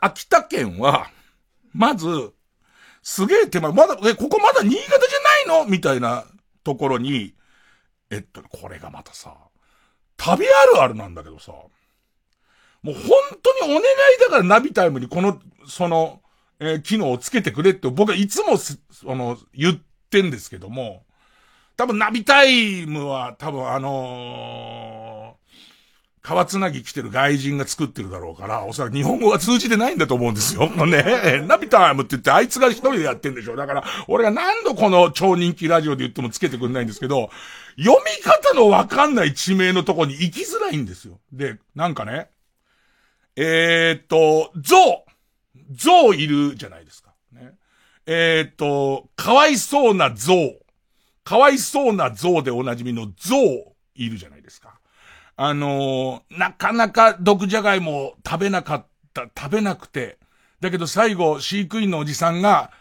[0.00, 1.10] 秋田県は、
[1.72, 2.32] まず、
[3.02, 6.24] すげえ手間、まだ、え、ここまだ新潟じゃないのみたいな
[6.62, 7.34] ところに、
[8.10, 9.34] えっと、これがまたさ、
[10.18, 11.52] 旅あるあるなんだけどさ、
[12.82, 13.02] もう本
[13.42, 13.84] 当にお願い
[14.20, 16.20] だからナビタイムにこの、その、
[16.60, 21.04] えー、機能をつけてくれって僕はいつもその、言ってんですけども、
[21.76, 24.97] 多分ナビタイムは多分あのー、
[26.28, 30.68] 川つなぎ来てる外人が作ってるだろうから、おそらく日本語は通じてないんだと思うんですよ。
[30.84, 31.42] ね。
[31.46, 33.56] ナビタイムって言ってあいつが一人でやってんでしょ。
[33.56, 37.30] だから、俺が何度この超人気ラジオで言ってもつけてくんないんですけど、
[37.78, 41.18] 読み方のわかんない地名のとこに行きづらいんですよ。
[41.32, 42.28] で、なんかね、
[43.34, 47.14] えー、っと、ゾウ、ゾウいるじゃないですか。
[47.32, 47.54] ね、
[48.04, 50.60] えー、っと、かわいそうなゾウ。
[51.24, 54.37] かわいそうなゾウでおなじみのゾウいるじゃないですか。
[55.40, 60.18] あのー、なかなか毒じゃがいも食べなかった、食べなくて、
[60.60, 62.72] だけど最後、飼育員のおじさんが、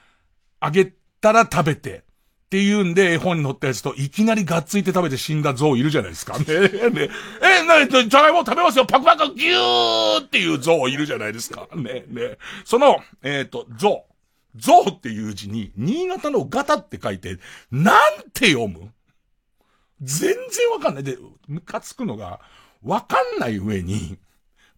[0.60, 0.91] あげ
[1.22, 6.39] たら食べて、っていうんで絵本に載ったやつと、いきなりがっついて食べて死んだ象いるじゃないですか。
[6.39, 6.46] ね
[6.89, 7.10] ね
[7.43, 8.88] え、なに、じゃがいも食べますよ。
[8.88, 11.67] パクパクギューっていう象いるじゃないですか。
[11.76, 14.04] ねねその、えっ、ー、と、象。
[14.56, 17.38] 象っていう字に、新潟のガタって書いて、
[17.70, 17.96] なん
[18.34, 18.91] て読む？
[20.02, 21.04] 全然わかんない。
[21.04, 22.40] で、ムカつくのが、
[22.84, 24.18] わかんない上に、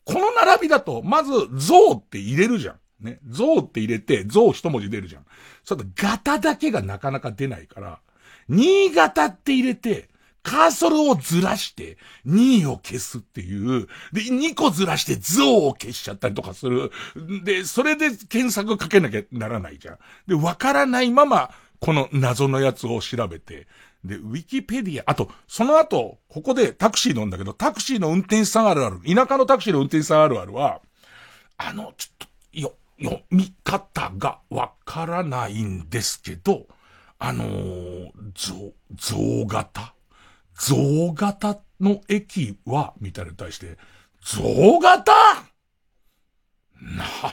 [0.05, 2.79] この並びだと、まず、象って入れるじゃん。
[3.05, 3.19] ね。
[3.27, 5.25] 象って入れて、象一文字出るじゃん。
[5.63, 7.99] ちょっとガタだけがなかなか出ないから、
[8.47, 10.09] 新潟って入れて、
[10.41, 13.87] カーソルをずらして、2を消すっていう。
[14.13, 16.91] で、2個ずらして象を消しちゃったりとかする。
[17.43, 19.97] で、それで検索かけなきゃならないじゃん。
[20.27, 23.67] で、わからないまま、この謎のやつを調べて、
[24.03, 30.81] で、ウィキペディア、あと、その後、ここでタクシー乗るんだけど、タクシーの運転手さんあるある、田舎のタクシーの運転手さんあるあるは、
[31.57, 36.67] あの、ちょっと、よ、読み方がわからないんですけど、
[37.17, 39.93] あのー、象、象型
[40.59, 43.77] 象型の駅は、みたいに対して、
[44.21, 45.13] 象型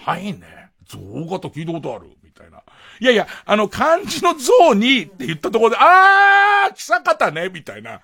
[0.06, 0.70] ないね。
[0.88, 2.15] 象型聞いたことある。
[2.36, 2.62] たいな。
[3.00, 8.00] いやいや、あの、漢字の像にって言ったところで、あー、キサカタねみたいな。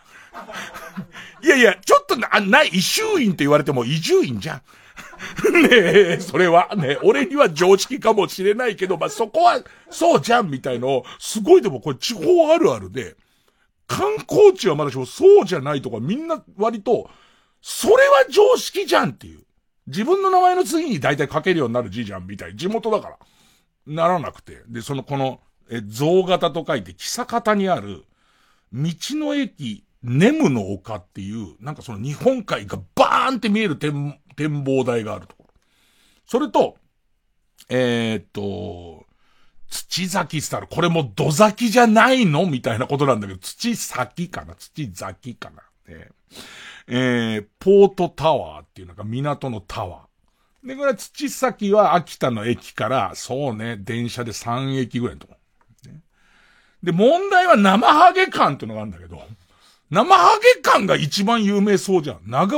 [1.42, 4.62] いやいや、ちょっとな、ない、異州院って言われても移住院じゃん。
[5.52, 13.16] ねえ、それはね、俺には常識かもしれないけど、まあ、そこは、そうじゃんみたいの、すごいでもこれ地方あるあるで、
[13.86, 17.10] 観光地はまだしもそうじゃないとかみんな割と、
[17.60, 19.40] それは常識じゃんっていう。
[19.86, 22.56] 自分の名前の次に大体書けるようになる字じゃんみたい。
[22.56, 23.18] 地元だから。
[23.86, 24.62] ならなくて。
[24.68, 28.04] で、その、この、え、象型と書いて、木坂方にある、
[28.72, 35.54] 道の駅、ネムの丘っていう、なんかその日本海がバーンって見える展展望台があるところ。
[36.26, 36.76] それと、
[37.68, 39.06] えー、っと、
[39.68, 40.66] 土崎スタール。
[40.66, 42.46] これも土崎じゃないの？
[42.46, 44.54] みたいなことなんだけど、土崎かな？
[44.54, 45.62] 土崎かな、
[45.94, 46.08] ね、
[46.88, 50.00] えー、ポートタワーっていうのが港のタワー。
[50.64, 55.36] で、これは土崎は秋田の駅から、そうね、電車で3駅ぐらいのとこ。
[56.82, 59.22] で、問題は生ハゲ館っていうのがあるんだけど、
[59.90, 62.20] 生ハゲ館が一番有名そうじゃん。
[62.24, 62.48] 生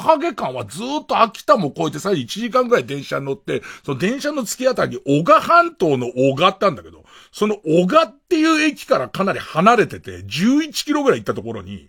[0.00, 11.88] ハゲ館はずっと秋田も越えてさらに1時間ぐらい電車に乗って、その電車の突き当たりに小賀半島の小賀ってあるんだけど、その小賀っていう駅からかなり離れてて、11キロぐらい行ったところに、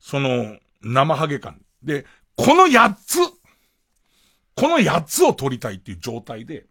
[0.00, 1.58] その、生ハゲ館。
[1.82, 3.18] で、この8つ、
[4.56, 6.66] この8つを取りたいっていう状態で、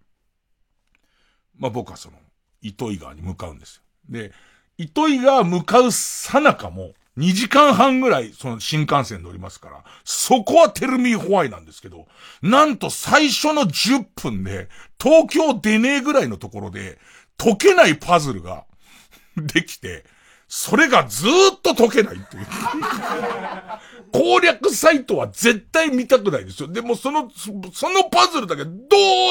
[1.57, 2.17] まあ僕はその、
[2.61, 3.83] 糸魚川に向かうんですよ。
[4.09, 4.31] で、
[4.77, 12.07] 糸魚川向かうさなかも、2時間半ぐらい、その新幹線乗りますから、そこはテルミーホワイなんですけど、
[12.41, 14.67] なんと最初の10分で、
[14.99, 16.97] 東京出ねえぐらいのところで、
[17.37, 18.65] 解けないパズルが
[19.37, 20.05] できて、
[20.55, 22.45] それがずーっと解けないっていう。
[24.11, 26.67] 攻略サイトは絶対見たくないですよ。
[26.67, 28.71] でもその、そのパズルだけど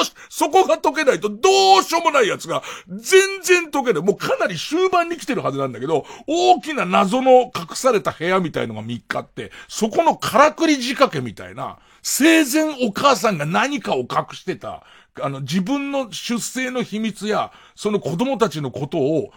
[0.03, 4.03] うし、そこが解けないとどうしようもないやつが全然解けない。
[4.03, 14.83] もうかなり終盤に来てるはずなんだけど、大きな謎の隠された部屋みたいのが3日あって、そこのからくり仕掛けみたいな、生前お母さんが何かを隠してた、
[15.21, 19.31] あの、自分の出生の秘密や、その子供たちのことを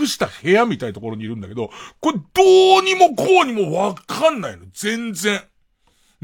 [0.00, 4.64] 隠した部屋みたいなところにいるんだけど、これどうにもこうにもわかんないの。
[4.72, 5.42] 全然。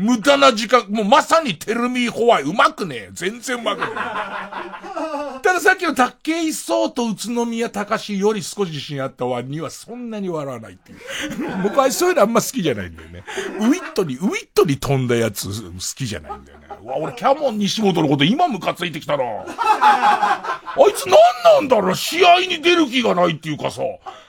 [0.01, 3.11] 無駄な時間、もうまさにテルミーホワイ、うまくねえ。
[3.13, 5.41] 全然うまくねえ。
[5.43, 10.99] たださっきの竹井壮と宇都宮隆より少し自信あった割にはそんなに笑わないっていう。
[11.63, 13.25] 僕はそういうのあんま好きじゃないんだよね。
[13.59, 15.55] ウィットに、ウィットに飛んだやつ好
[15.95, 16.67] きじゃないんだよね。
[16.83, 19.25] うわ、俺キャモン西本のこと今ムカついてきたな。
[19.25, 21.17] あいつ何
[21.57, 23.83] なんだろう試合に出る気がないっていうかさ、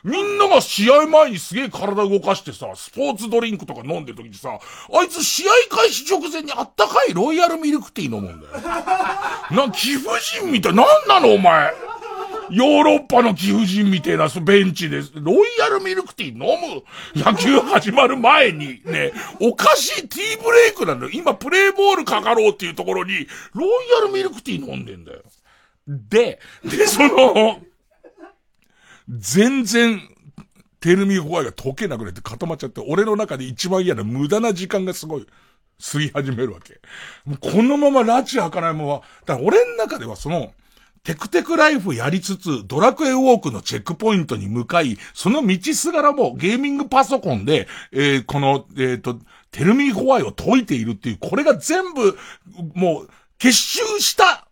[0.03, 4.57] みんなが試合前にすげえ体動かしてさ、スポーツドリンクとか飲んでる時にさ、
[4.93, 8.53] あいつ試合開始直前にあったかいロイヤルミルクティー飲むんだよ。
[9.67, 10.73] な、貴婦人みたい。
[10.73, 11.73] なんなのお前。
[12.51, 16.83] ヨーロッパの貴婦人みたいなベンチで、ロイヤルミルクティー飲む
[17.15, 21.11] 野球始まる前に、ね、おかしいティーブレイクなのよ。
[21.13, 25.21] 今プレイボールかかろうっていうところに、ロイヤルミルクティー飲んでんだよ。
[25.87, 27.61] で、で、その、
[29.07, 30.01] 全然、
[30.81, 35.27] テルミーホワイが解けなくなって固まっちゃって、俺の中で一番嫌な無駄な時間がすごい、
[35.81, 36.79] 過ぎ始めるわけ。
[37.25, 40.53] もうこのまま拉致開かないまま、だから俺の中ではその、
[41.03, 49.17] テクテクライフやりつつ、ドラクエウォークのチェックポイントに向かい、その道すがらもゲーミングパソコンで、えー、この、えっ、と、
[49.49, 52.17] テルミーホワイを解いているっていう、これが全部、
[52.75, 53.09] もう、
[53.39, 54.47] 結集した、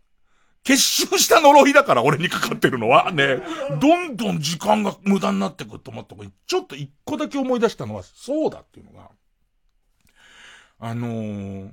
[0.64, 3.42] 結集した呪いだから俺にかかってるのはね、
[3.80, 6.16] どんどん時間が無駄になってくると思った
[6.48, 9.10] ちょっと一個だけ思い出したのは、そうだっていうのが、
[10.80, 11.70] あのー、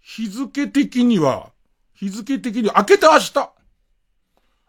[0.00, 1.52] 日付的には、
[1.94, 3.52] 日付的には、明けて明日。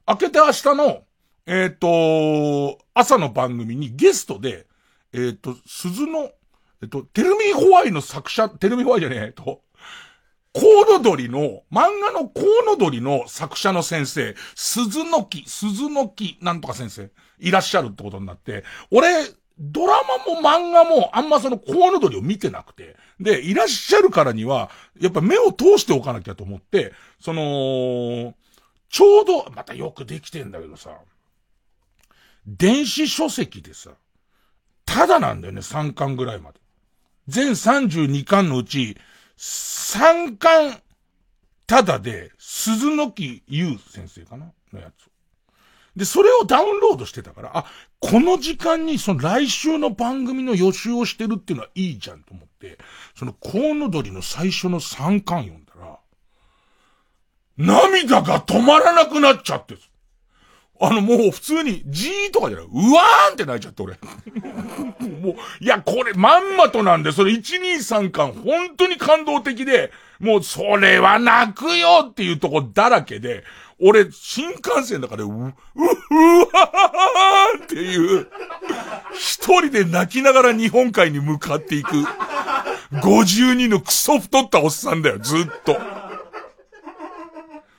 [0.07, 1.03] 明けて明日の、
[1.45, 4.67] えっ、と、朝の番組にゲストで、
[5.11, 6.31] えっ、と、鈴の、
[6.81, 9.61] えっ、と、テルミーホワイの作者、テルミーホワイじゃねえ、と、
[10.53, 19.25] コウノドリの、漫画のコウノドリの作者の先生、鈴の木、鈴の木、なんとか先生、いらっしゃるってことになって、俺、
[19.59, 28.35] ドラマも漫画もあんまそのコウノドリを見てなくて、で、いらっしゃるからには、やっぱ目を通しておかなきゃと思って、その、
[28.89, 30.91] ちょうど、またよくできてんだけどさ、
[32.45, 33.91] 電子書籍でさ、
[34.85, 36.59] ただなんだよね、3巻ぐらいまで。
[37.27, 38.97] 全32巻のうち、
[39.37, 40.81] 3巻、
[41.65, 45.09] ただで、鈴の木優先生かなのやつ。
[45.97, 47.65] で、それをダウンロードしてたから、あ、
[47.99, 52.77] この時間にその来週の番組の予習をしてるっていうのはいいじゃんと思って、
[53.15, 55.99] そのコウノドリの最初の3巻読んだら、
[57.57, 59.75] 涙が止まらなくなっちゃって
[60.79, 63.97] あの、もう普通に、じーとかじゃない、うわーんって泣いちゃって、俺。
[65.21, 73.43] もう、いや、これ、まんまとなんで、それ1、2、3巻、本当に感動的で、もう、それは泣くよっていうとこだらけで、
[73.79, 78.27] 俺、新幹線の中で、う、う、うわーっていう、
[79.13, 81.89] 一人で泣きながら日本海に向かっていく、
[82.93, 85.77] 52のクソ太ったおっさんだよ、ずっと。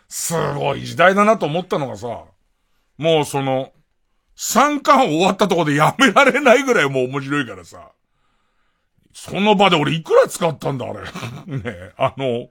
[0.08, 2.24] すごい時代だなと思ったのがさ、
[2.96, 3.72] もうその、
[4.36, 7.90] 3巻終わったところでやめられないぐらいもう面白いからさ。
[9.12, 11.00] その場で俺いくら使ったんだ、あれ。
[11.58, 12.48] ね、あの、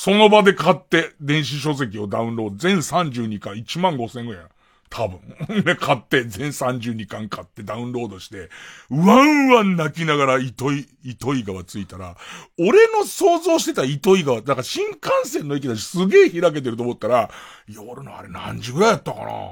[0.00, 4.44] その場で買って、電子書籍をダウンロード、全32巻1万5千円ぐらい。
[4.88, 5.18] 多分。
[5.64, 8.48] ね、買って、全32巻買ってダウンロードして、
[8.90, 12.16] ワンワン泣きながら糸井、糸井川着いたら、
[12.60, 17.28] 俺の想像してた糸井川、だから新幹線の駅だしすげえ開けてると思ったら、
[17.66, 19.50] 夜のあれ何時ぐらいやったかな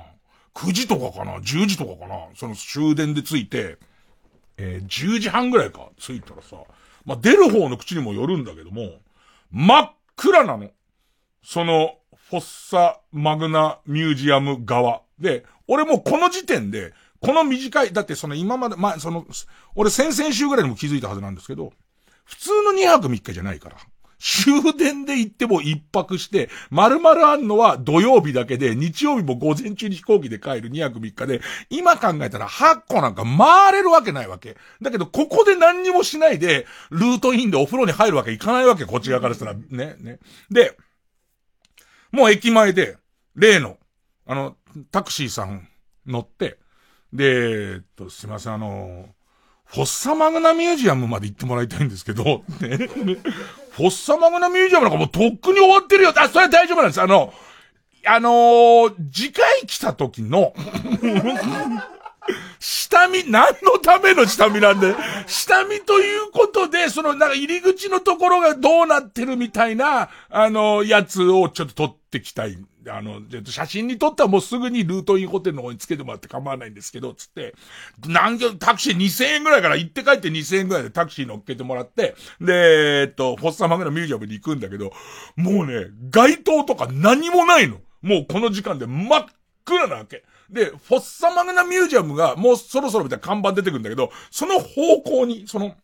[0.55, 2.21] ?9 時とかかな ?10 時とかかな？
[2.37, 3.79] その終電で着いて、
[4.59, 6.55] えー、10時半ぐらいか着いたらさ、
[7.05, 9.01] まあ、出る方の口にもよるんだけども、
[9.51, 10.71] 真っ暗なの。
[11.43, 11.99] その、
[12.29, 15.03] フォッサマグナミュージアム側。
[15.19, 19.27] で、俺もこの時点で、この短い、だってその今まで、まあ、その、
[19.75, 21.73] 俺先々週ぐらいにも気づいたはずなんですけど、
[22.25, 23.77] 普通の2泊3日じゃないから。
[24.19, 34.57] 終電で行っても一泊して、丸々あんのは土曜日だけで、日曜日も午前中に飛行機で帰る2泊3日で、今考えたら8個なんか回れるわけないわけ。
[34.81, 39.55] だけど、ここで何にもしないで、ルートインでお風呂に入るわけいかないわけ、こっち側からしたら。
[39.55, 40.19] ね、ね。
[40.51, 40.77] で、
[42.11, 42.97] もう駅前で、
[43.35, 43.79] 例の、
[44.27, 44.57] あの、
[44.91, 45.69] タクシーさん
[46.07, 46.59] 乗って、
[47.13, 49.09] で、えっと、すいません、あの、
[49.67, 52.89] フォッサマグナミュージアムまで行ってもらいたいんですけど、ね、
[53.77, 56.15] フォッサマグナミュージアムなんかもうとっくに終わってるよ。
[56.17, 57.03] あ、それは大丈夫なんです。
[57.03, 57.35] あの、
[58.07, 60.55] あのー、次回来た時の
[62.59, 64.95] 下見、何のための下見なんで、
[65.27, 72.59] 下見ということで、その、なんか入り口のところがどうなってるみたいな、あの、やつをちょっと撮ってきたい。
[72.89, 77.55] あの、写真に撮ったらもうすぐにルートインホテルの方につけてもらって構わないんですけど、つって、
[78.07, 84.93] 何タクシー2000円ぐらいから行って帰って2000円ぐらいでタクシー乗っけてもらって、で、えっと、フォッサマグナミュージアムに行くんだけど、
[85.35, 87.79] もうね、街灯とか何もないの。
[88.03, 89.27] もうこの時間で真っ
[89.65, 90.23] 暗なわけ。
[90.51, 95.75] で、フォッサマグナミュージアムがもうそろそろみたいな看板出てくるんだけど、その方向に、その、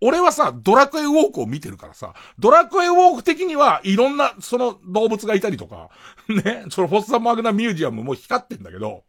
[0.00, 5.90] 俺はさ、ドラクエウォークを見てるからさ、ドラクエウォーク的にはいろんな、その動物がいたりとか、
[6.28, 9.04] ね、そのフォッサマグナミュージアムも光ってんだけど、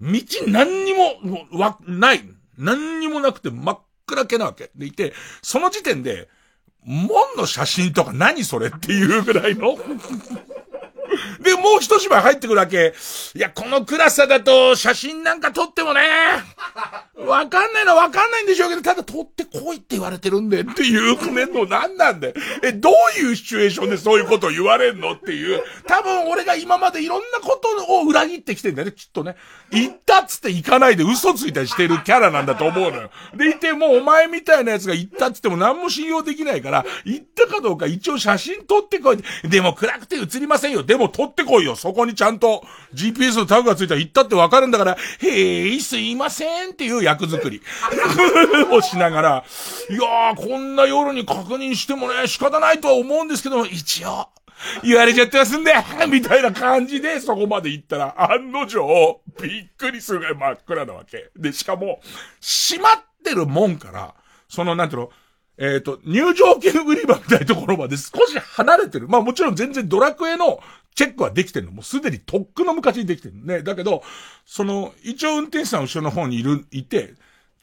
[0.00, 2.28] 道何にも、わ、ない。
[2.58, 4.70] 何にもなくて真っ暗けなわけ。
[4.74, 6.28] でいて、その時点で、
[6.84, 9.78] 門の写真とか何それっていうぐらいの
[11.40, 12.94] で、もう一芝居入ってくるわけ。
[13.34, 16.00] いや、この暗さだと写真なんか撮ってもね、
[17.16, 22.34] わかんないのはわかんないんでしょうけど、ただ撮ってこいって言われてるんでっていうねの何なんだよ。
[22.62, 25.62] え、どういうシチュエーションでそういうことを言われんのっていう。
[25.86, 29.36] 多分俺が今までいろんなことを裏切ってきてんだよね、きっとね。
[29.74, 33.10] 行ったっつって行かないで嘘ついたりしてるキャラなんだと思うのよ。
[33.34, 39.18] でいて、もうお前みたいなやつが行ったっつっても何も信用できないから、行ったかどうか一応写真撮ってこい
[39.48, 40.82] でも暗くて映りませんよ。
[40.82, 41.76] でも撮ってこいよ。
[41.76, 42.64] そこにちゃんと
[42.94, 47.60] GPS のタグがついたら行ったってわかるんだから、へえ、すいませんっていう役作り
[48.70, 49.44] をしながら、
[49.90, 54.28] いやー、こんな夜に確認してもね、仕方ないとは思うんですけども、一応、
[54.82, 55.72] 言われちゃってますんで、
[56.10, 61.30] みたいな感じでそこまで行ったら、案の定、びっくりするぐらい真っ暗なわけ。
[61.36, 62.00] で、しかも、
[62.40, 64.14] 閉まってるもんから、
[64.48, 65.10] その、なんていうの、
[65.56, 69.08] えっ、ー、と、入場券売り場みたいなところまで少し離れてる。
[69.08, 70.60] まあもちろん全然ドラクエの
[70.94, 71.72] チェックはできてるの。
[71.72, 73.62] もうすでにとっくの昔にできてるね。
[73.62, 74.02] だけど、
[74.44, 77.14] その、一応運転手さん後ろの方にいる、いて、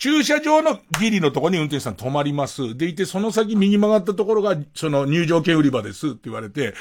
[0.02, 2.76] 駐車場のギリのとこに運転手さん止まります。
[2.76, 6.74] でいて、その先右曲がったところが、その入場券売り場ですって言われて、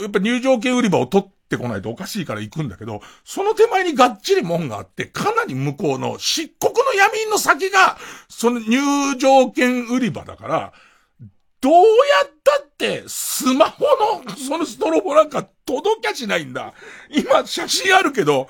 [0.00, 7.98] やっぱ入場券売り場を取ってこないとおかしいから行くんだけど、その手前にがっちり門があって、かなり向こうの漆黒の闇の先が、
[8.30, 8.78] その入
[9.18, 10.72] 場券売り場だから、
[11.60, 11.82] どうや
[12.24, 13.84] ったって、スマホ
[14.24, 16.72] の、そのストロボなんか届きゃしないんだ。
[17.10, 18.48] 今、写真あるけど、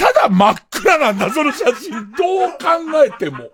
[0.00, 2.10] ただ真っ暗なんだ、その写真。
[2.12, 3.50] どう考えても。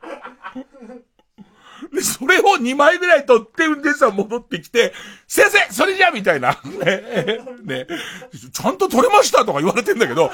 [1.93, 4.93] で、それを2枚ぐらい撮って運転手さん戻ってきて、
[5.27, 6.57] 先生それじゃみたいな。
[6.65, 7.87] ね、ね、
[8.53, 10.31] ちゃんと撮れましたとか言われてんだけど、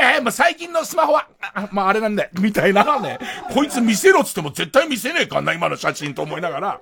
[0.00, 3.18] ええー、まあ、最近のスマホは、あまあ、あれなんだよ、みたいなね。
[3.52, 6.80] こいつ見せろっつっても絶対見せねえかんな、今の写真と思いながら。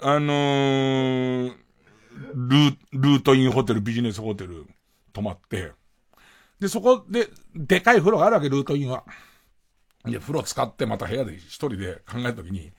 [0.00, 1.54] あのー、
[2.34, 4.66] ルー、ルートインホテル、ビジネスホテル、
[5.12, 5.72] 泊まって、
[6.62, 9.02] で、そこで、でかい風呂があるわけ、ルートインは。
[10.06, 12.72] いや、風呂使ってまた部屋で一人で考えたときに、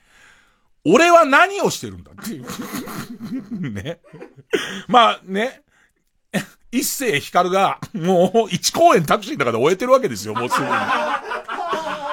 [0.86, 2.44] 俺は何をしてるんだっていう。
[3.72, 4.00] ね。
[4.88, 5.64] まあね、
[6.72, 10.70] 一世光が、もう、一公演タクシーの中で終えてるわけですよ、もうすぐに。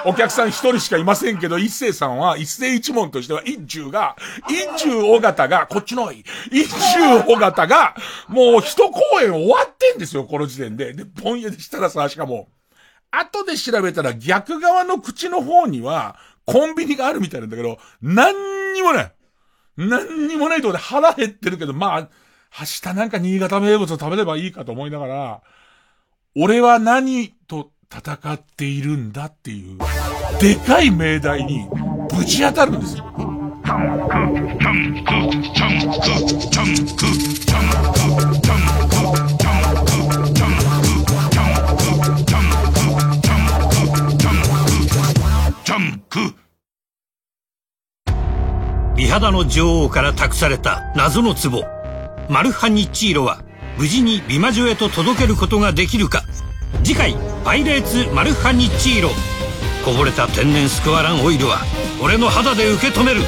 [0.06, 4.16] お客さん一人しかいませんけど、一世さんは、一世一門としては、一中が、
[4.50, 6.24] 一中尾形が、こっちの方がい。
[6.52, 7.96] 一中尾形が、
[8.28, 10.94] もう一公演終わってんですよ、この時点で。
[10.94, 12.50] で、ぼんやでしたらさ、しかも、
[13.12, 19.12] 後で調べたら逆側の口の方には、コンビニがあるみたいなんだけど、何にもない。
[19.78, 22.10] 何にもないとこで腹減ってるけど、まあ、
[22.60, 25.42] 明日なんか新潟名物を食べればいいかと思いながら、
[26.36, 27.34] 俺は何
[27.94, 29.78] 戦っているんだっていう、
[30.40, 31.68] でかい命題に
[32.10, 33.06] ぶち当たるんですよ。
[48.96, 51.66] 美肌の女王から託された謎の壺
[52.30, 53.44] マルハニッチーロは
[53.78, 56.24] 無事に美魔女へと届けることができるか
[56.84, 59.10] 次回「パイレーツマルハニチーロ」
[59.84, 61.60] こぼれた天然スクワランオイルは
[62.02, 63.22] 俺の肌で受け止める。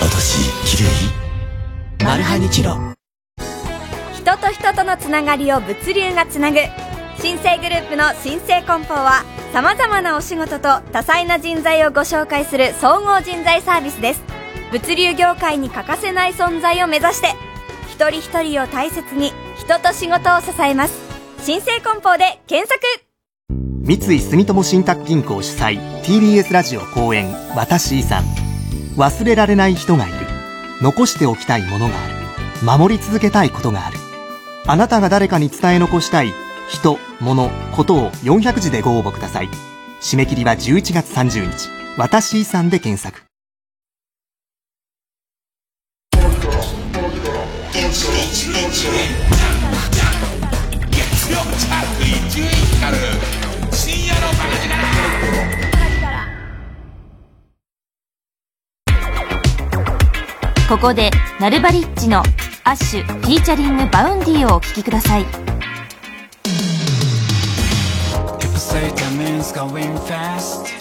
[0.00, 2.04] 私綺麗？
[2.04, 2.76] マルハニチロ
[4.12, 6.58] 人と人とのつながりを物流がつなぐ。
[7.20, 14.22] 新生グループの新生梱包はさまざまなお仕事と多彩な人材をご紹介する総合人材サービスです。
[14.72, 17.34] 物流業界に欠かせない存在を目指して
[17.90, 21.01] 一人一人を大切に人と仕事を支えます
[21.44, 22.80] 新生梱包で検索。
[23.84, 28.22] 三井住友信託銀行主催 TBS ラジオ公演「私遺産」
[28.96, 30.14] 忘れられない人がいる。
[30.80, 32.14] 残しておきたいものがある。
[32.64, 33.98] 守り続けたいことがある。
[34.68, 36.32] あなたが誰かに伝え残したい
[36.70, 39.48] 人、物、ことを400字でご応募ください。
[40.00, 41.68] 締め切りは11月30日。
[41.96, 43.31] 私遺産で検索。
[60.72, 62.20] ここでナルバリッチの
[62.64, 65.26] アッシュフィーチャリングバウンディをお聴きください
[68.38, 70.72] People say time is going fast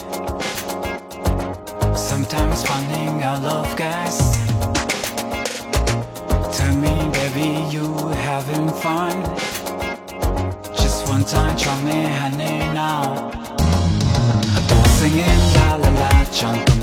[1.93, 4.39] Sometimes running out of gas
[6.57, 9.21] Tell me baby you having fun
[10.73, 13.29] Just one time try me honey now
[15.01, 16.80] Singing la la la jump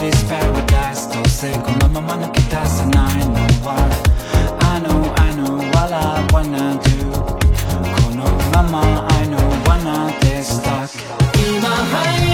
[0.00, 3.76] this paradise どうせこのまま抜け出せないのは
[4.58, 7.12] I know I know what I wanna do
[8.00, 9.36] このまま I know
[9.66, 10.88] wanna get stuck
[11.36, 12.29] 今ハイ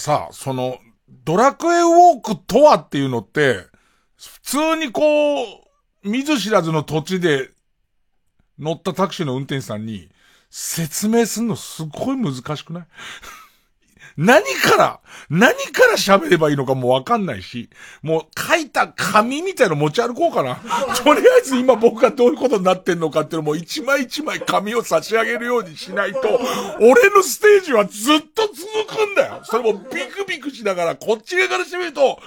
[0.00, 0.78] さ、その、
[1.08, 3.66] ドラクエウォークとはっていうのって、
[4.16, 7.50] 普通にこう、見ず知らずの土地で
[8.58, 10.08] 乗ったタクシーの運転手さんに
[10.50, 12.86] 説明するのすっごい難しくない？
[14.16, 17.70] 何から、何から喋ればいいのかもわかんないし、
[18.02, 20.56] もう書いた紙みたいの持ち歩こうかな。
[20.56, 26.20] とりあえず今僕がどういうことになってんのかっていうのも一枚一枚紙を差し上げるようにしないと、
[26.80, 29.40] 俺のステージはずっと続くんだよ。
[29.44, 32.18] それもビクビクしながら、こっち側からしてみると、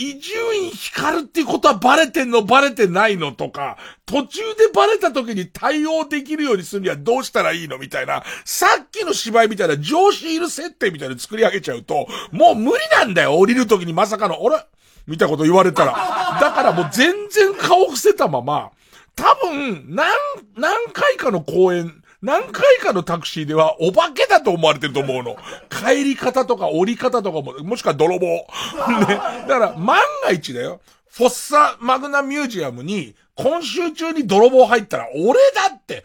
[0.00, 3.76] 伊集院光ってことはバレてんのバレてないのとか、
[4.06, 14.64] 途中でバレた時に対応できるようにするにはどうしたらいいのみたいな、さっきの芝居みたいな上司いる設定みたいに作り上げちゃうと、もう無理なんだよ降りる時にまさかの、あれ
[15.08, 15.92] みたこと言われたら。
[16.40, 18.70] だからもう全然顔伏せたまま、
[19.16, 20.12] 多分、何、
[20.56, 25.36] 何回かの公演、何回かのタクシーではお化けだと思われてると思うの。
[25.70, 28.26] 帰り方とか降り方とかも、もしくは泥棒。
[29.06, 29.06] ね。
[29.06, 30.80] だから万が一だよ。
[31.10, 36.04] フォッサマグナミュージアムに今週中に泥棒入ったら俺だって。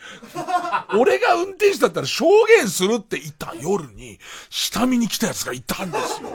[0.96, 2.26] 俺が運転手だったら証
[2.60, 4.20] 言するって言った夜に
[4.52, 6.30] 下見に来た奴がいたんですよ。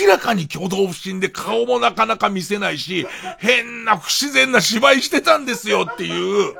[0.00, 3.06] 明らかに挙動不審で顔もなかなか見せないし、
[3.38, 6.54] 変な不自然な芝居してたんですよっていう。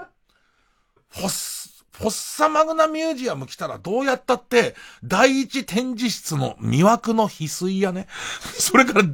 [1.08, 1.53] フォッス、
[1.96, 4.74] フォッサマグナミュージアム来たらどうやったって、
[5.04, 8.08] 第一展示室の魅惑の翡翠やね。
[8.58, 9.04] それから、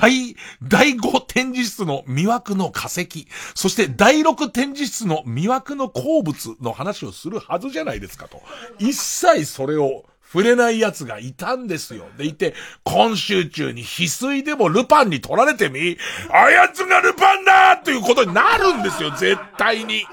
[0.00, 3.28] 第、第五展示室の魅惑の化石。
[3.54, 8.42] そして第六展示室の魅惑の鉱物の話をするはずじゃないですかと。
[8.78, 10.04] 一切それを、
[10.34, 12.06] 触れない奴がいたんですよ。
[12.18, 15.96] でいて、今週中に翡翠でもルパンに取られてみ、
[16.28, 20.04] あやつがルパンだっていうことになるんですよ、絶対に。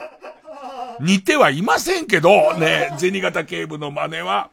[1.02, 4.52] 似てはいませんけど、ね、銭形警部の真似は。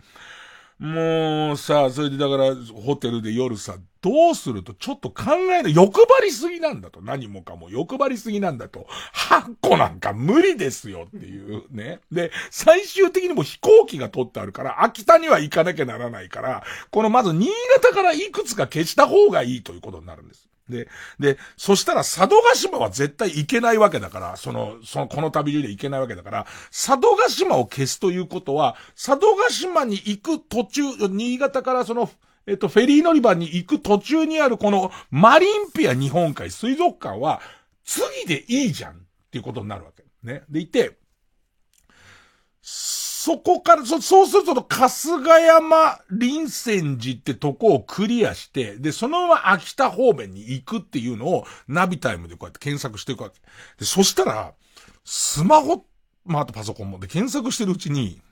[0.78, 5.72] もうさ、それでだから、ホテルで夜さ、どうするとちょっと考える。
[5.72, 7.02] 欲張りすぎなんだと。
[7.02, 8.86] 何もかも欲張りすぎなんだと。
[9.12, 11.98] 8個なんか無理ですよっていうね。
[12.12, 17.48] で、最終的にも飛行機が取ってあるから、秋田には行かなきゃならないから、このまず新
[17.82, 20.47] 潟からいくつか消した方がいいということになるんです。
[20.68, 20.88] で、
[21.18, 32.10] で、そしたら佐渡島は絶対行けないわけだから、その、その、この旅中で行けないわけだから、佐渡島を消すということは、佐渡島に行く途中、新潟からその、
[32.46, 37.40] えっと、フェリー乗り場に行く途中にあるこのマリンピア日本海水族館は、
[37.84, 38.96] 次でいいじゃんっ
[39.30, 40.04] ていうことになるわけ。
[40.22, 40.42] ね。
[40.48, 40.98] でいて、
[43.20, 53.40] そこから、そ、そうすると、春日山臨泉寺ってとこをクリアして、で、そのまま秋田方面に行くっていうのをナビタイムでこうやって検索していくわけ。
[53.76, 54.54] で、そしたら、
[55.04, 55.84] スマホ、
[56.26, 58.22] まあ、あとパソコンもで検索してるうちに、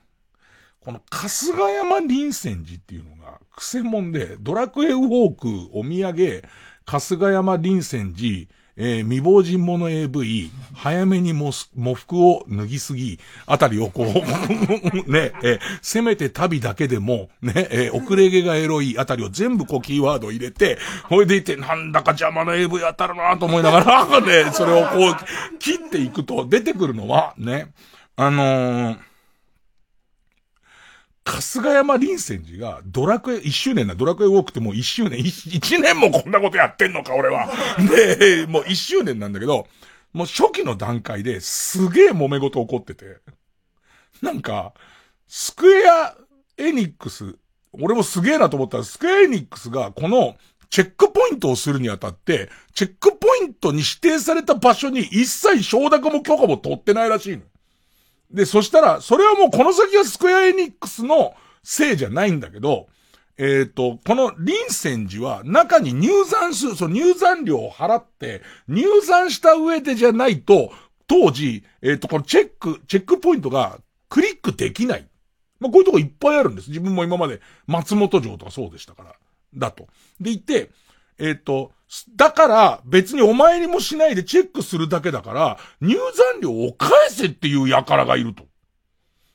[0.79, 6.43] この春日山臨泉寺っていうのが、クセモンで、ドラクエウォーク、お土産、
[6.85, 14.07] 春日山臨泉寺、えー未亡人者 AV、早めにもす、喪服を脱ぎすぎ、あたりをこう、
[15.11, 20.77] ね、えーせめて旅だけでも、ね、えー遅れ毛がエロいあたりを全部こうキーワード入れて、
[21.09, 27.71] ほいでいて、なんだか邪魔な AV 当たるなと思いながら、 ね、それをこう、切っていくと出てくるのは、ね、
[28.15, 28.97] あのー
[31.27, 37.49] 春日山臨泉寺がドラクエ、一周年な、ドラクエウォークってもう一周年、一一年もこんなことやってんのか、俺は。
[38.17, 39.67] で、もう一周年なんだけど、
[40.13, 43.17] もう初期の段階ですげえ揉め事起こってて。
[44.21, 44.73] なんか、
[45.27, 46.15] スクエア
[46.57, 47.35] エニックス、
[47.73, 50.37] 俺もすげえなと思ったら、スクエアエニックスがこの
[50.69, 57.43] チェックポイントをするにあたって、チェックポイントに指定された場所に一切承諾も許可も取ってないらしいの。
[58.31, 62.87] で、そしたら、それはもうこの先はスクエアエニックスのせいじゃないんだけど、
[63.37, 70.71] えっ、と、この臨泉寺は中に入山する、その入山料を払って、入山した上でじゃないと、
[71.07, 75.07] 当時、えっ、と、このチェック、チェックポイントがクリックできない。
[75.59, 76.69] まあ、こういうとこいっぱいあるんです。
[76.69, 79.15] 自分も今まで松本城とかそうでしたから。
[79.53, 79.87] だと。
[80.19, 80.71] でいて、
[81.19, 81.71] えっ、と、
[82.15, 88.43] だから別にお参りもしないでチェックするだけだから、入山料を返せっていう輩がいると。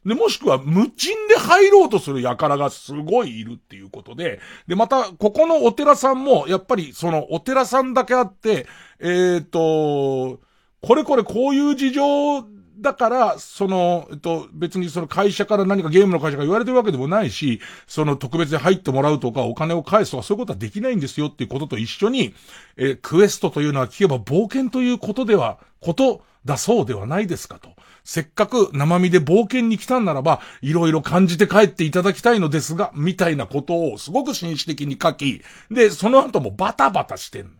[0.04, 8.66] で、もしくは無賃で入ろうとする輩がすごいいるっていうことで、で、また、ここのお寺さんも、やっぱりそのお寺さんだけあって、
[8.98, 10.40] えっ、と、
[10.82, 12.42] これこれこういう事情
[12.82, 22.34] だから、その、えっと、別にその会社から何かゲームの会社が言われてるわけでもないし、その特別で入ってもらうとかお金を返すとかそういうことはできないんですよっていうことと一緒に、
[22.76, 27.70] えークエストというのは聞けば冒険ということでは、ことだそうではないですかと。
[28.04, 37.52] せっかく生身で冒険に来たんならば、いろいろ感じて帰っていただきたいのですが、みたいなことをすごく紳士的に書き、で、その後もバタバタしてん。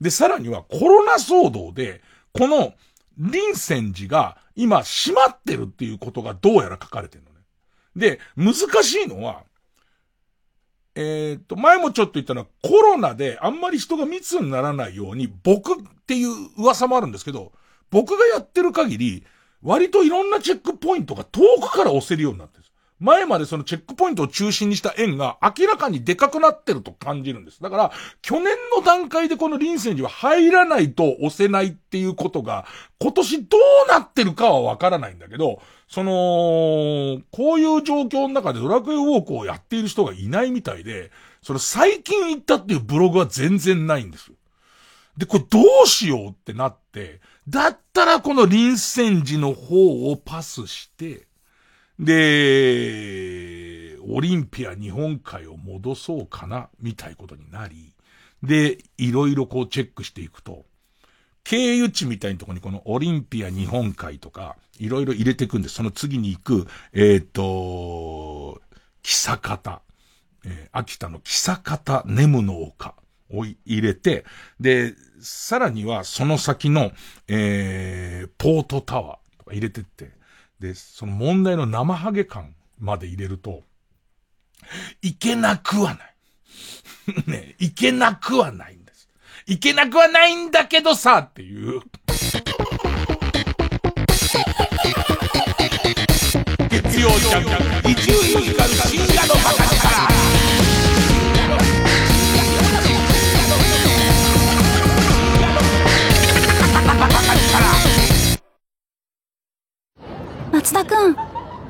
[0.00, 2.00] で、さらにはコロナ騒動で、
[2.32, 2.74] この
[3.18, 7.36] 臨泉寺が今閉まってるっていうことがどうやら書かれてるのね。
[7.94, 9.44] で、難しいのは、
[10.96, 17.52] えっ、と、前もちょっと言ったのはコロナであんまり人が密にならないように僕っていう噂もあるんですけど、
[17.90, 19.24] 僕がやってる限り、
[19.62, 22.64] 割といろんなチェックポイントが遠くから押せるようになってる。
[23.00, 27.62] 前までそのチェックポイントを中心にした円が明らかにでかくなってると感じるんです。
[27.62, 27.92] だから、
[28.22, 32.66] 去年の段階でこの臨泉寺は入らないと押せないっていうことが、
[32.98, 44.32] 今年どうなってるかはわからないんだけど、その、こういう状況の中でドラクエウォークをやっている人がいないみたいで、それ最近行ったっていうブログは全然ないんです。
[45.16, 51.27] で、これどうしようってなって、だったらこの臨泉寺の方をパスして、
[51.98, 57.94] で、オリンピア日本海を戻そうかな、みたいことになり、
[58.42, 60.64] で、いろいろこうチェックしていくと、
[61.44, 68.60] 経由地みたいなところにこのオリンピア日本海とか、いろいろ入れていくんで、その次に行く、えっ、と、
[69.02, 69.82] 久方、
[70.44, 72.94] えー秋田の久方ネムの丘
[73.30, 74.24] を入れて、
[74.60, 76.92] で、さらにはその先の、
[77.26, 80.17] えーポートタワーとか入れてって、
[80.60, 83.62] で、その問題の生ハゲ感まで入れると、
[85.02, 86.14] いけなくはない。
[87.30, 89.08] ね、いけなくはないんです。
[89.46, 91.80] いけなくはないんだけどさ、っていう。
[96.68, 100.17] 月曜ジャンク、伊集院光深夜のバカ力。
[110.70, 111.16] 松田くん、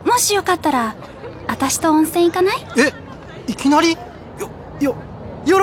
[0.05, 0.96] もしよかったら、
[1.46, 2.57] 私と温泉行かない？
[2.78, 2.92] え、
[3.46, 3.92] いきなり？
[3.92, 4.96] よ、よ、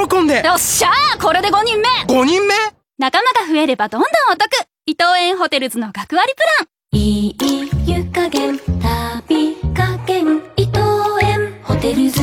[0.08, 0.42] 喜んで。
[0.42, 1.22] よっしゃー！
[1.22, 2.54] これで5人目 !5 人目？
[2.98, 4.50] 仲間が増えればどんどんお得。
[4.86, 6.68] 伊藤園ホテルズの学割プラン。
[6.98, 7.36] いい
[7.86, 10.80] 湯加減、旅加減、伊藤
[11.22, 12.22] 園ホテルズ。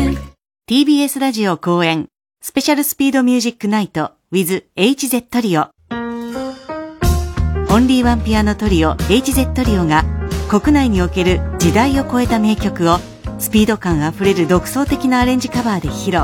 [0.66, 2.08] TBS ラジオ公演。
[2.40, 4.12] スペシャルスピードミュージックナイト。
[4.32, 10.04] with HZ トリオオンリーワンピアノトリオ HZ トリオが
[10.52, 12.98] 国内における時代を超えた名曲を
[13.38, 16.20] スピード感あふれる独創的なアレンジカバーで披露。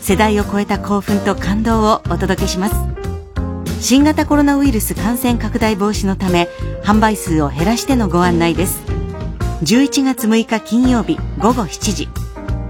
[0.00, 2.74] 世代を超えた興奮と感動をお届けします。
[3.80, 6.48] 新型コロナウイルス感染拡大防止のため
[6.82, 8.82] 販売数を減らしてのご案内です。
[9.62, 12.08] 11月6日金曜日午後7時。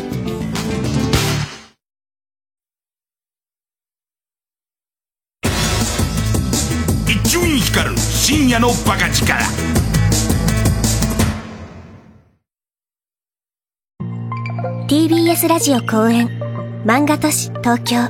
[7.05, 9.76] 一集院光る深夜のバカ力。
[14.87, 16.29] TBS ラジオ公演。
[16.85, 18.07] 漫画都市東京。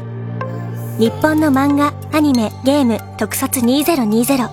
[0.99, 4.47] 日本の漫画アニメゲーム特撮2020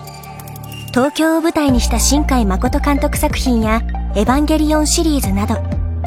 [0.87, 3.83] 東京を舞台にした新海誠監督作品や
[4.17, 5.57] エヴァンゲリオンシリーズなど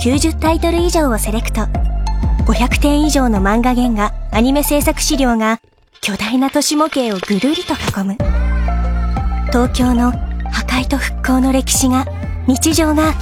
[0.01, 1.61] 90タイトル以上をセレクト。
[2.51, 5.61] 500点以上の漫画原画アニメ制作資料が
[6.01, 8.17] 巨大な都市模型をぐるりと囲む。
[9.49, 10.09] 東京の
[10.49, 12.05] 破壊と復興の歴史が
[12.47, 13.13] 日常が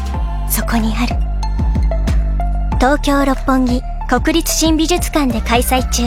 [0.49, 1.34] そこにある。
[2.85, 6.03] 東京六本木国立新美術館で開催中。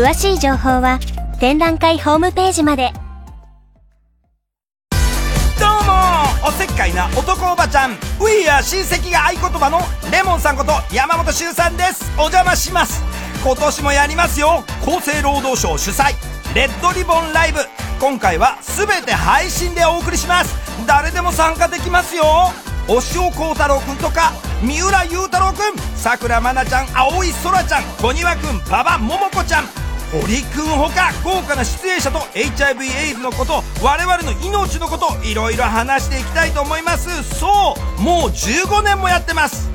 [0.00, 1.00] 詳しい情報は
[1.40, 2.92] 展覧会ホームページまで。
[5.58, 7.90] どうもおせっかいな男おばちゃん。
[7.90, 9.80] ウィーア親戚が合言葉の
[10.12, 12.12] レモンさんこと山本修さんです。
[12.16, 13.02] お邪魔します。
[13.42, 14.62] 今年もやりますよ。
[14.82, 16.14] 厚生労働省主催。
[16.54, 17.58] レッドリボンライブ。
[17.98, 20.54] 今回は全て配信でお送りします。
[20.86, 22.52] 誰でも参加できますよ。
[22.88, 23.00] 押尾
[23.32, 24.32] 幸太郎くんとか
[24.62, 37.24] 三浦雄太郎くんさくらまなちゃん青井空ちゃん小庭くん馬場ももこちゃん堀くんほか豪華な出演者と HIV エイズのこと我々の命のこといろいろ話していきたいと思います。
[37.38, 39.68] そうもう15年もやってます。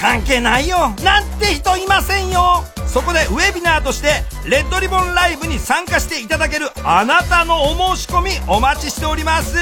[0.00, 0.94] 関係ないよ。
[1.02, 2.64] なんて人いませんよ。
[2.86, 9.56] そこでウェビナーとしてレッドリボンライブに参加していただけるあなたのお申し込みお待ちしております。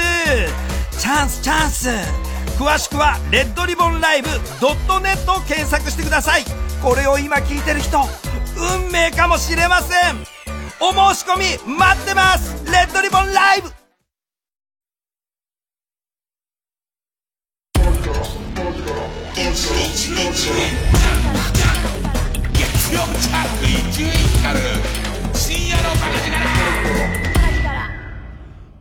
[0.99, 2.32] チャンスチャンス。
[2.63, 4.39] 詳しくはレッドリボンライブ .net
[5.33, 6.45] を検索してください。
[6.81, 7.99] これを今聞いてる人
[8.55, 10.15] 運命かもしれません。
[10.79, 11.35] お申し込
[11.67, 12.63] み待ってます。
[12.71, 13.69] レッドリボンライブ。
[19.35, 19.73] 月
[22.93, 24.09] 曜ジャンク伊集院
[24.41, 24.63] 光る
[25.33, 26.07] 深夜のバカ
[27.35, 27.42] 力。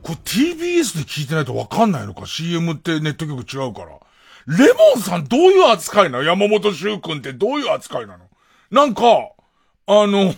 [0.02, 3.98] これ TBS で聞いてないとわかんないのか ?CM ってネット局違うから。
[4.46, 6.24] レモンさんどういう扱いなの？
[6.24, 8.24] 山本修君ってどういう扱いなの？
[8.70, 9.02] なんか、
[9.86, 10.34] あの、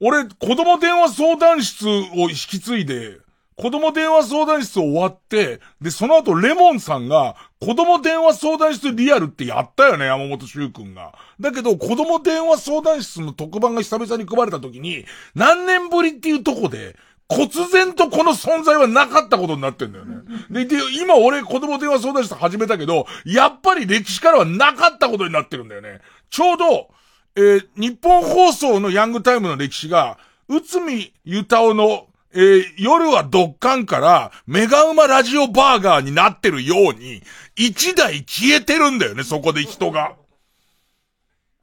[0.00, 3.18] 俺、子供電話相談室を引き継いで、
[3.56, 11.12] 子供電話相談室終わって、で、その後レモンさんが、子供電話相談室リアルってやったよね、山本修君が。
[11.40, 16.96] だけど、子供電話相談室の特番が久々に組まれた時に、何年ぶりっていうとこで、
[17.28, 20.16] 忽然とこの存在はなかったことになってんだよね。
[20.50, 26.00] で、で、今俺子供電話相談室始めたけど、やっぱり歴史からはなかったことになってるんだよね。
[26.30, 26.88] ちょうど、
[27.36, 30.18] えー日本放送のヤングタイムの歴史が、
[30.48, 37.22] 内海ゆたおの、えー夜はドッカンから、メガウマラジオバーガーになってるように、
[37.56, 40.14] 一台消えてるんだよね、そこで人が。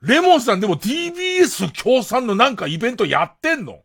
[0.02, 3.80] レモンさんでも TBS 協賛のなんかイベントやってんの？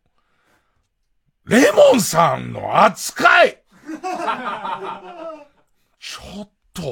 [1.47, 3.63] レモンさんの扱い。
[5.99, 6.83] ちょっと、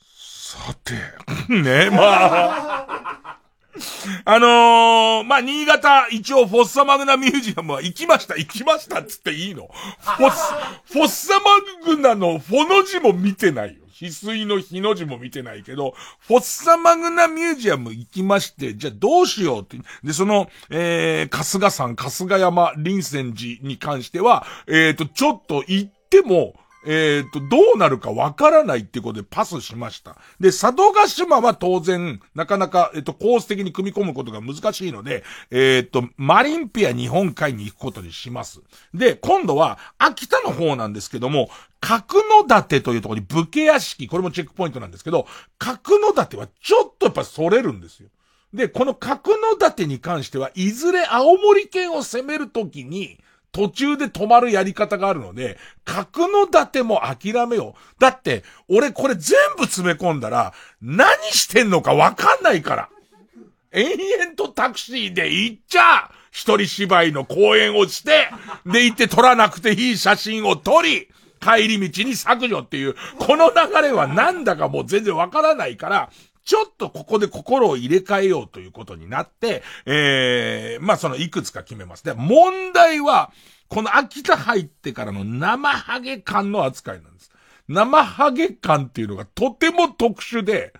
[0.00, 0.94] さて、
[1.48, 3.38] ね、まあ、
[4.24, 9.70] あのー、まあ、新潟、一応、フォッサマグナミュージアムは行きました、行きましたっつっていいの。
[10.00, 13.81] フォッサ、フォッサマグナのフォの字も見てないよ。
[14.02, 19.78] 翡翠の日の字も見てないけど、フォッサマグナミュージアム行きまして、じゃあどうしようって。
[20.02, 26.54] で、その、えー、春日山、春日山、臨泉寺に関しては、えっ、ー、と、ちょっと行っても、
[26.84, 30.16] えっ、ー、と、どうなるかわからないっていうことでパスしました。
[30.40, 38.60] で、佐渡島は当然、なかなか、えっ、ー、と、コース的に組み込むことが難しいので、えっ、ー、と、マリンピア日本海に行くことにします。
[38.94, 41.48] で、今度は、秋田の方なんですけども、
[41.80, 45.26] 角館というところに武家屋敷、これもチェックポイントなんですけど、
[45.58, 48.08] 角館はちょっとやっぱそれるんですよ。
[48.52, 53.18] で、この角館に関しては、いずれ青森県を攻めるときに、
[53.52, 58.00] 途中で止まるやり方があるので、角の立ても諦めよう。
[58.00, 62.88] だって、俺これ全部詰め込んだら、何してんのかわかんないから。
[63.70, 68.28] 延々とタクシーで行っちゃ一人芝居の公演をして、
[68.64, 71.08] で行って撮らなくていい写真を撮り、
[71.40, 76.10] 帰り道に削除っていう、この流れはなんだかもう全然わからないから、
[76.44, 82.04] ちょっとここで心を入れ替えようということになって、ええー、まあそのいくつか決めます。
[82.04, 83.32] で、問題は、
[83.68, 87.30] この秋田入ってからの生ハゲ感の扱いなんです。
[87.68, 90.72] 生ハゲ感っていうのがとても特殊で、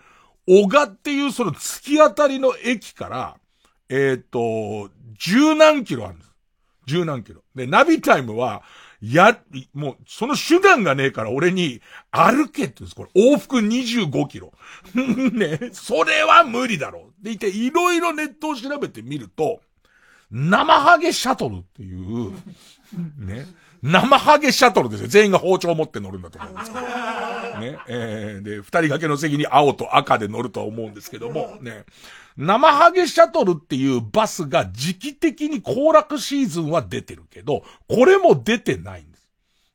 [0.47, 3.37] 小賀っていうその突き当たりの駅から、
[3.89, 6.33] えっ、ー、と、十何キロあるんです。
[6.87, 7.43] 十何キロ。
[7.55, 8.63] で、ナビタイムは、
[9.03, 9.37] や、
[9.75, 11.81] もう、その手段がねえから俺に、
[12.13, 12.95] 歩けって言うんです。
[12.95, 14.53] これ、往復25キロ。
[14.95, 17.25] ね、それは無理だろう。
[17.25, 19.61] でいて、いろいろネットを調べてみると、
[20.31, 22.33] 生ハゲシャトルっていう、
[23.19, 23.47] ね、
[23.83, 25.09] 生ハゲシャトルですよ。
[25.09, 26.87] 全員が包丁を持って乗るんだと思うんですけど。
[27.61, 31.85] ね、えー、で、二人掛けの席に青と赤で乗るとは思うんですけども、ね、
[32.37, 39.29] 生ハゲシャトルっていうバスが時期的に行楽シーズンは出てるけど、これも出てないんです。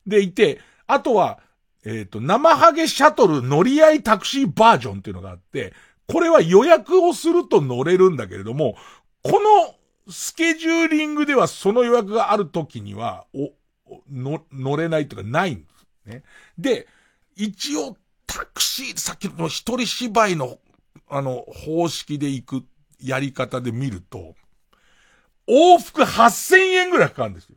[0.05, 1.39] でいて、あとは、
[1.85, 5.73] えっ、ー、と、生ハゲシャトル乗り合いタクシーバージョンっていうのがあって、
[6.07, 8.75] これは予約をすると乗れるんだけれども、
[9.23, 9.75] この
[10.09, 13.51] スケジューリングではその予約がある時には、お、
[14.11, 15.65] の、乗れないというかないんで
[16.05, 16.23] すね。
[16.57, 16.87] で、
[17.35, 20.59] 一応タクシー、さっきの一人芝居の
[21.09, 22.65] あの、方式で行く
[23.01, 24.35] やり方で見ると、
[25.47, 27.55] 往復8000円ぐらいかかるんですよ。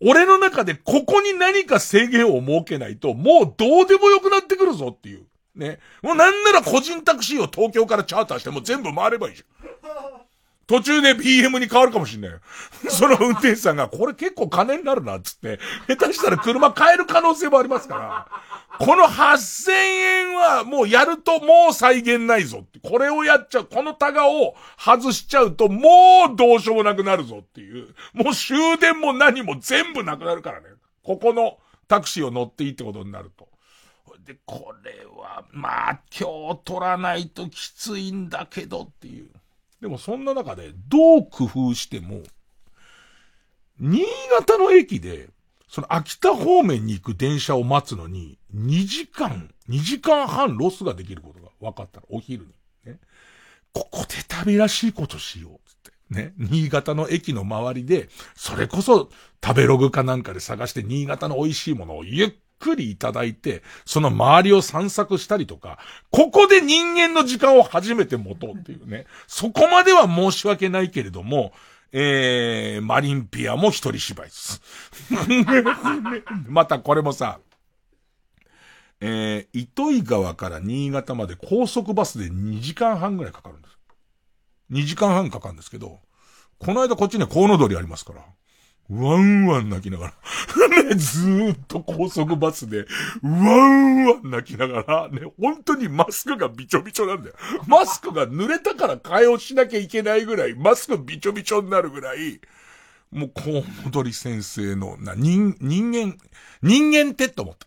[0.00, 5.26] 俺の中でここに何か制限を設けないと、もうどうでもよくなってくるぞっていう。
[5.54, 5.78] ね。
[6.02, 9.55] もうなんなら個人タクシーを東京からチャーターしても全部回ればいいじゃん。
[10.66, 12.40] 途中で PM に変わるかもしんないよ。
[12.90, 18.28] その運転手さんが、これ結構金になるな、つって、下手したら車変える可能性もありますから、
[18.78, 22.80] この8000円はもうやるともう再現ないぞって。
[22.80, 27.94] これをやっちゃう、このタガを外しちゃうともうどうしようもなくなるぞっていう。
[28.12, 30.66] もう終電も何も全部なくなるからね。
[31.02, 33.48] ここのタクシーを乗っていいってことになると。
[34.24, 39.30] で、これは、まあ、今日取らないときついんだけどっていう。
[39.80, 42.22] でもそんな中で、どう工夫しても、
[43.78, 44.04] 新
[44.38, 45.28] 潟の駅で、
[45.68, 52.52] その秋田方面に行く電車を待つのに、2時間、2時間半ロスができることが分かったら、お昼に。
[52.84, 52.98] ね。
[53.74, 55.68] ここで旅らしいことしよう。
[55.68, 55.92] つって。
[56.14, 56.32] ね。
[56.38, 59.10] 新潟の駅の周りで、それこそ
[59.44, 65.78] 食べログかなんかで探して新潟の美味しいものをゆっくりいただいて、その周りを散策したりとか、
[66.10, 69.06] ここで人間の時間を初めて持とうっていうね。
[69.26, 71.52] そこまでは申し訳ないけれども、
[71.92, 74.60] えー、マリンピアも一人芝居です。
[76.46, 77.40] またこれもさ、
[79.00, 83.78] えー、糸魚川から新潟まで高速バスで2時間半ぐらいかかるんです。
[84.72, 86.00] 2時間半かかるんですけど、
[86.58, 88.24] この間こっちにはコウノドリありますから。
[88.90, 90.14] ワンワン泣きながら
[90.84, 92.86] ね、ずーっと高速バスで、
[93.22, 97.34] ワンワン泣きながら、ね、本当にマスクがびちょびちょなんだよ。
[97.66, 102.40] マスクが濡れたから替えをしなきゃいけないぐらい、マスクびちょびちょになるぐらい、
[103.10, 106.16] もう、コウモドリ先生の、な、人、人間、
[106.62, 107.66] 人間ってって思った。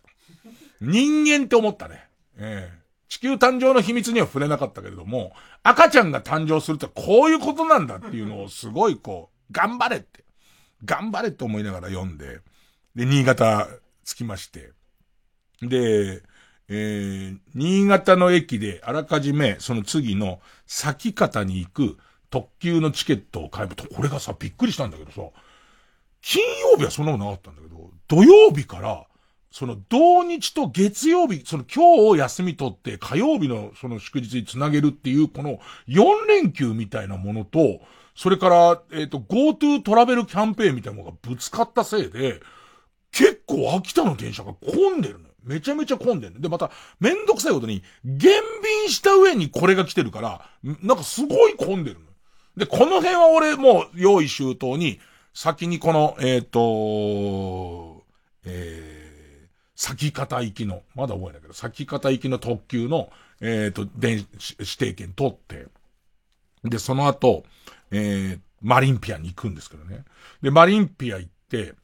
[0.80, 2.08] 人間って思ったね。
[2.38, 5.32] ええ地球誕生の秘密には触れなかったけれども、
[5.64, 10.24] 赤ちゃんが誕生するってこういうことなんだっていうのをすごいこう、頑張れって。
[10.84, 12.40] 頑張れって思いながら読んで、
[12.94, 13.68] で、新潟
[14.04, 14.72] 着きまして、
[15.62, 16.22] で、
[16.68, 21.98] えー、新潟の駅であらかじめその次の先方に行く
[22.30, 25.22] 特急のチケットを買えば、これがさ、びっくりしたんだけどさ、
[26.22, 29.06] 金曜日はそんなことなかったんだけど、土曜日から、
[29.50, 35.58] その土日と月曜日、その今日を休み取って火曜日のその祝日につなげるっていうこの
[35.88, 37.80] 4連休みたいなものと、
[38.20, 42.42] それから、えっ、と、GoTo トラベルキャンペーンみたいなのがぶつかったせいで、
[43.12, 45.34] 結構秋田の電車が混んでるのよ。
[45.42, 46.40] めちゃめちゃ混んでるの。
[46.42, 50.46] で、また、めんどくさいことに、減便した上にこれが来てるから、
[50.82, 52.06] なんかすごい混んでるの。
[52.58, 55.00] で、この辺は俺もう用意周到に、
[55.32, 58.04] 先にこの、えっ、と、
[58.44, 63.08] えー、先方行きの、まだ覚えないけど、先方行きの特急の、
[63.40, 64.26] えっ、と、電、
[64.58, 65.68] 指定券取って、
[66.64, 67.44] で、その後、
[67.90, 70.04] えー、マリンピアに行くんですけどね。
[70.42, 71.74] で、マリンピア行って、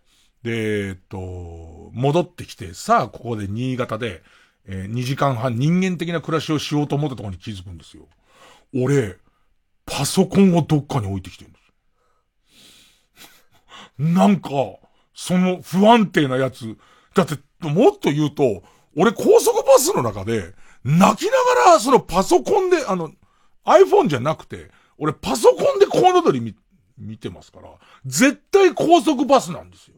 [0.42, 4.22] で、えっと、戻ってきて、さあ、ここで新潟で、
[4.66, 8.06] えー、2時間半人間的な暮らしをしようと思ったところに気づくんですよ。
[8.74, 9.16] 俺、
[9.86, 11.64] パソコンをどっかに置いてきてるんです。
[13.98, 14.50] なんか、
[15.14, 16.76] その不安定なやつ。
[17.14, 18.62] だって、もっと言うと、
[18.96, 20.54] 俺高速バスの中で、
[20.84, 23.10] 泣きながら、そのパソコンで、あの、
[23.64, 26.54] iPhone じゃなくて、俺パソコンでコウノドリ見、
[26.98, 27.70] 見てますから、
[28.04, 29.96] 絶対高速バスなんですよ。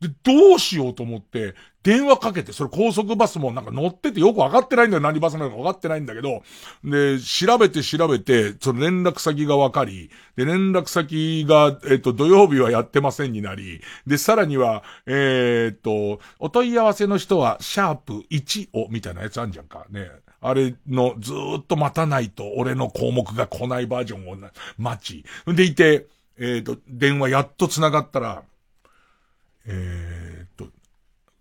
[0.00, 5.02] で、どうしようと思って、電話かけて、それ高速バスもなんか乗っててよくわかってないんだよ。
[5.02, 6.42] 何バスなのかわかってないんだけど、
[6.84, 19.86] で、調べて調べて、その連絡先がわかり、で、連絡先が、えっ、と、土曜日はやってませんになり、で、さらには、えっ、と、お問い合わせの人は、シャープ1を、みたいなやつあんじゃんか。
[19.90, 20.10] ね。
[20.40, 24.36] あれのずーっと待たないと俺の項目が来ないバージョンを
[24.78, 25.24] 待ち。
[25.46, 26.06] でいて、
[26.38, 28.42] えっ、と、電話やっと繋がったら、
[29.66, 30.66] えっ、と、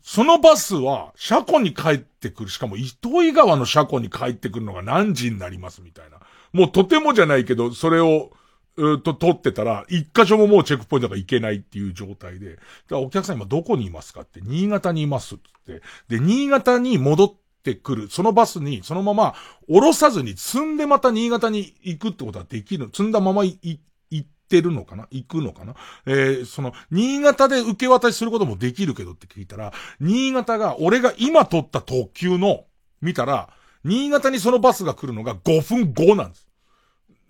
[0.01, 2.49] そのバスは車庫に帰ってくる。
[2.49, 6.19] しかも糸魚川の車庫に帰ってくるのが何時になりますみたいな。
[6.53, 8.31] もうとてもじゃないけど、それを、
[8.77, 12.59] うーと、取ってたら、一箇所ももうチェックポイントが行けないっていう状態で。
[12.91, 15.81] お客さん今どこにいますかって、新潟にいますって。
[16.07, 17.33] で、新潟に戻っ
[17.65, 18.09] てくる。
[18.09, 19.33] そのバスに、そのまま、
[19.67, 22.85] 降ろさずに積んでまた新潟に行くってことはできる。
[22.85, 23.79] 積んだまま、行
[24.15, 25.07] ってるのかな？
[25.09, 25.75] 行くのかな？
[26.05, 32.65] えー、その、新潟で受け渡しすることもできるけどって聞いたら、新潟が、俺が今取った特急の、
[33.01, 33.49] 見たら、
[33.83, 36.47] 新潟にそのバスが来るのが5分後なんです。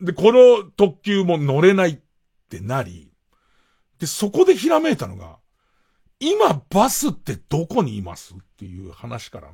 [0.02, 1.98] で、この特急も乗れないっ
[2.50, 3.10] てなり、
[4.00, 5.38] で、そこでひらめいたのが、
[6.20, 8.34] 今バスってどこにいます？
[8.34, 9.48] っていう話から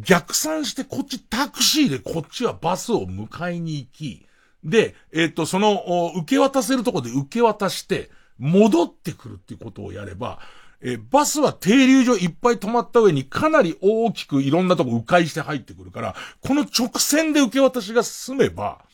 [0.00, 4.26] 逆算してこっちタクシーでこっちはバスを迎えに行き、
[4.62, 10.40] で、えっ、と、その、受け渡せるとこで受け渡して、戻ってくるっていうことをやれば、
[10.82, 18.84] えーバスは停留所いっぱい止まった上にかなり大きくいろんなとこ迂回して入ってくるから、この直線で受け渡しが進めば、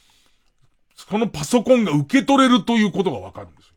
[1.09, 3.75] このパソコンが受け取れるということがわかるんですよ。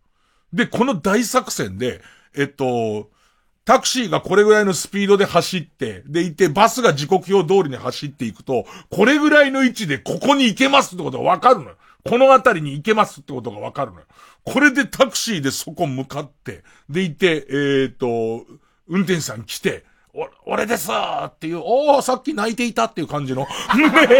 [0.53, 2.01] で、この大作戦で、
[2.35, 3.09] えっと、
[3.65, 11.75] タクシーがこれぐらいのスピードで走って、でいて、バスが時刻表通りに走っていくと、これぐらいの位置でここに行けますってことがわかるのよ。
[12.07, 14.05] この辺りに行けますってことがわかるのよ。
[14.43, 18.45] これでタクシーでそこ向かって、でいて、えっ、と、
[18.87, 23.47] 運転手さん来て、お、俺ですっていう、おー、さっき泣いていたっていう感じの、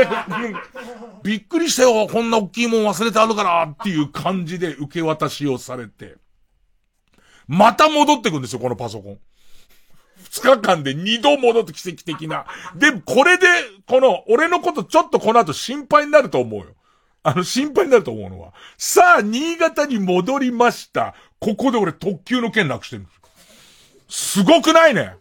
[1.24, 6.16] びっくりしたよ、こんな大きいもん忘れてあるからっていう感じで受け渡しをされて、
[7.48, 9.19] また戻ってくんですよ、このパソコン。
[10.36, 12.45] 二日間で二度戻って奇跡的な。
[12.76, 13.48] で、これで、
[13.88, 16.66] この、俺のことちょっとこの後心配になると思うよ。
[17.24, 18.53] あの、心配になると思うのは。
[18.78, 21.16] さあ、新潟に戻りました。
[21.40, 23.22] ここで俺特急の券なくしてるんですよ。
[24.10, 25.16] すごくないね。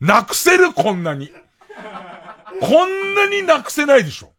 [0.00, 1.32] なくせる、こんなに。
[2.60, 4.32] こんなになくせないでしょ。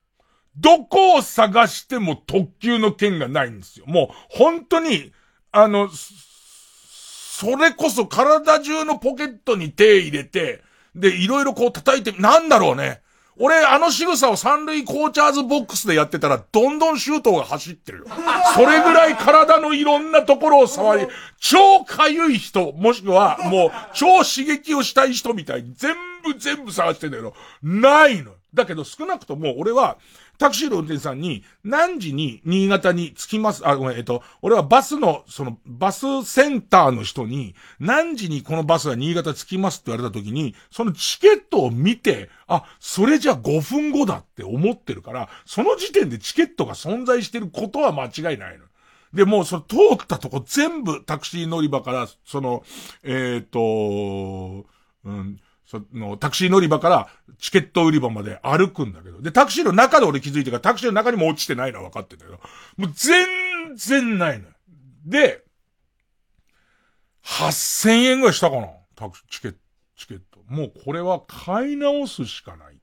[0.57, 3.85] どこを探しても特急の券がないんですよ。
[3.87, 5.11] もう、本当に、
[5.51, 5.89] あの、
[7.37, 10.63] それこそ体中のポケットに手入れて、
[10.95, 13.01] で、いろいろこう叩いて、なんだろうね。
[13.37, 18.05] 俺、あの仕草を三塁コーチャーズボックスでやってたら、どんどんシュートが走ってるよ。
[18.53, 21.07] それぐらい体のいろんなところを触り、
[21.37, 25.93] 超かゆい人、もしくは、もう、超刺激をしたい人みたいに、全
[26.23, 28.31] 部全部探してんだけど、ないの。
[28.53, 29.97] だけど少なくとも俺は、
[30.37, 48.65] タクシーの運転手さんに、何時に新潟に着きます、あ、ごめん、えっと、俺はバスの、その、バスセンターの人に、何時にこのバスが新潟着きますって言われた時に、そのチケットを見て、あ、それじゃ5分後だって思ってるから、その時点でチケットが存在してることは間違いないの。
[49.13, 52.63] で、もうその通ったとこ全部タクシー乗り場から、その、
[53.03, 54.65] えっ、と、
[55.05, 57.09] うん、その、タクシー乗り場から
[57.39, 59.21] チケット売り場まで歩くんだけど。
[59.21, 62.39] で、タクシーの中で俺気づいてから、タクシーの中にも落ちてないのは分かってんだけど、
[62.77, 64.51] もう全然ないのよ。
[65.05, 65.43] で、
[67.23, 69.57] 8000円ぐらいしたかなタクチケット
[69.97, 70.39] チケット。
[70.47, 72.75] もうこれは買い直すしかない。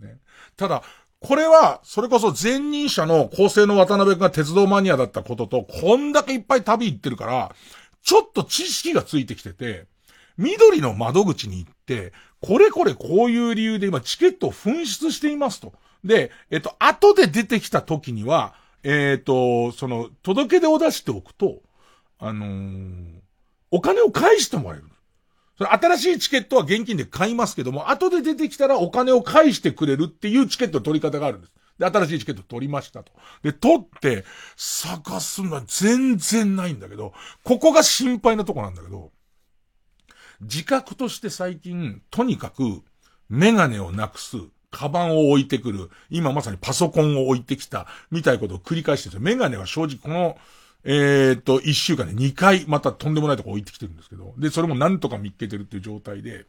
[0.00, 0.18] ね。
[0.56, 0.82] ただ、
[1.20, 7.54] これは、それこそ前任者の構成の渡辺君が鉄道マニアだったことと、こんだけいっぱい旅行ってるから、
[8.02, 9.86] ちょっと知識がついてきてて、
[10.36, 15.72] 緑の窓口に行って、これこれこういう理由で今チケットを紛失していますと。
[16.02, 21.62] で、えっと、後で出てきた時には、えっと、その、届け出を出しておくと、
[22.18, 23.24] あのー
[23.74, 24.84] お金を返してもらえる。
[25.58, 31.52] それ新しいチケットは現金で買いますけども、後で出てきたらお金を返してくれるっていうチケット取り方があるんです。
[31.78, 33.10] で、新しいチケット取りましたと。
[33.42, 34.24] で、取って、
[34.56, 39.10] 探すのは全然ないんだけど、ここが心配なとこなんだけど、
[40.40, 42.82] 自覚として最近、とにかく、
[43.28, 44.36] メガネをなくす、
[44.70, 49.36] カバンを置いてくる、今まさにパソコンを置いてきた、みたいなことを繰り返してるんですよ。
[49.36, 50.36] メガネは正直この、
[50.82, 56.46] えーっと、一週間で2回、またとんでもないとこ置いてきてるんですけど、で、それもなんとか見っけてるっていう状態で、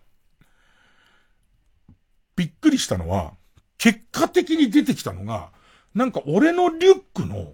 [2.35, 3.33] びっくりしたのは、
[3.77, 5.51] 結果的に出てきたのが、
[5.93, 7.53] なんか俺のリュックの、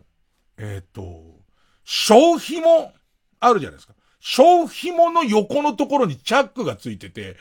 [0.58, 1.22] えーっと、
[1.84, 2.94] 小紐、
[3.40, 3.94] あるじゃないですか。
[4.22, 7.36] 小紐の横のところにチャックがついてて、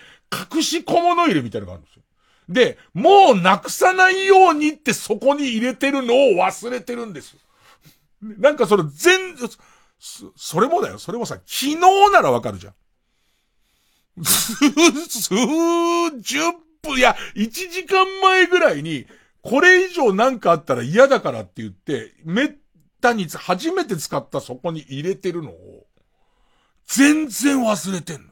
[0.55, 2.03] 隠し小物入れみたいなのがあるんですよ。
[2.49, 7.37] で、もうなくさないようにってそこに入れてるのを忘れてるんです。
[8.23, 10.99] なんかそれ全、そそれもだよ。
[10.99, 11.77] それもさ、昨日
[12.11, 12.75] ならわかるじゃん。
[14.25, 14.55] 数
[16.21, 16.39] 十
[16.83, 19.07] 分、いや、1時間前ぐらいに、
[19.43, 22.55] これ以上なんかあったら嫌だからって言って、めっ
[23.01, 25.87] たに初めて使ったそこに入れてるのを、
[26.93, 28.31] 全然忘れてんの。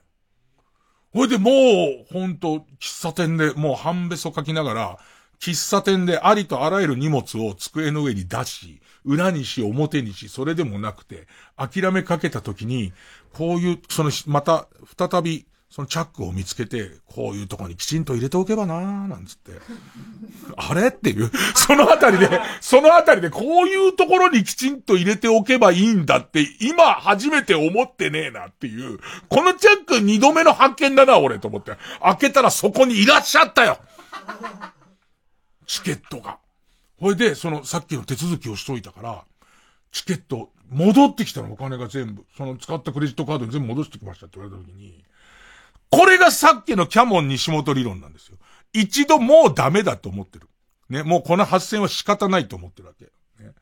[1.12, 4.98] ほいでもう、ほんと、喫茶店でもう半べそ書きながら、
[5.40, 12.92] 喫茶店でありとあらゆる荷物を机の上に出し、裏にし表にし、それでもなくて、諦めかけた時に、
[13.32, 14.66] こういう、その、また、
[14.98, 19.52] 再び、そのチャックを見つけて、こういうとこにきちんと入れておけばなーなんつって。
[20.56, 31.76] あれっていう、 そのあたりで、そのあたりでこういうところにきちんと入れておけばいいんだって、今初めて思ってねえなっていう、このチャック二度目の発見だな、俺と思って。
[32.02, 33.78] 開けたらそこにいらっしゃったよ
[35.66, 36.38] チケットが。
[36.98, 39.24] ほいで、その、さっきの手続きをしといたから、
[39.92, 42.24] チケット、戻ってきたの、お金が全部。
[42.36, 45.04] その使ったクレジットカードに全部戻してきましたって言われた時に、
[45.90, 48.38] これがさっきのキャモン西本理論なんですよ。
[48.72, 50.48] 一度もうダメだと思ってる。
[50.88, 53.04] ね、もうこの発戦は仕方ないと思ってるわけ。
[53.42, 53.52] ね、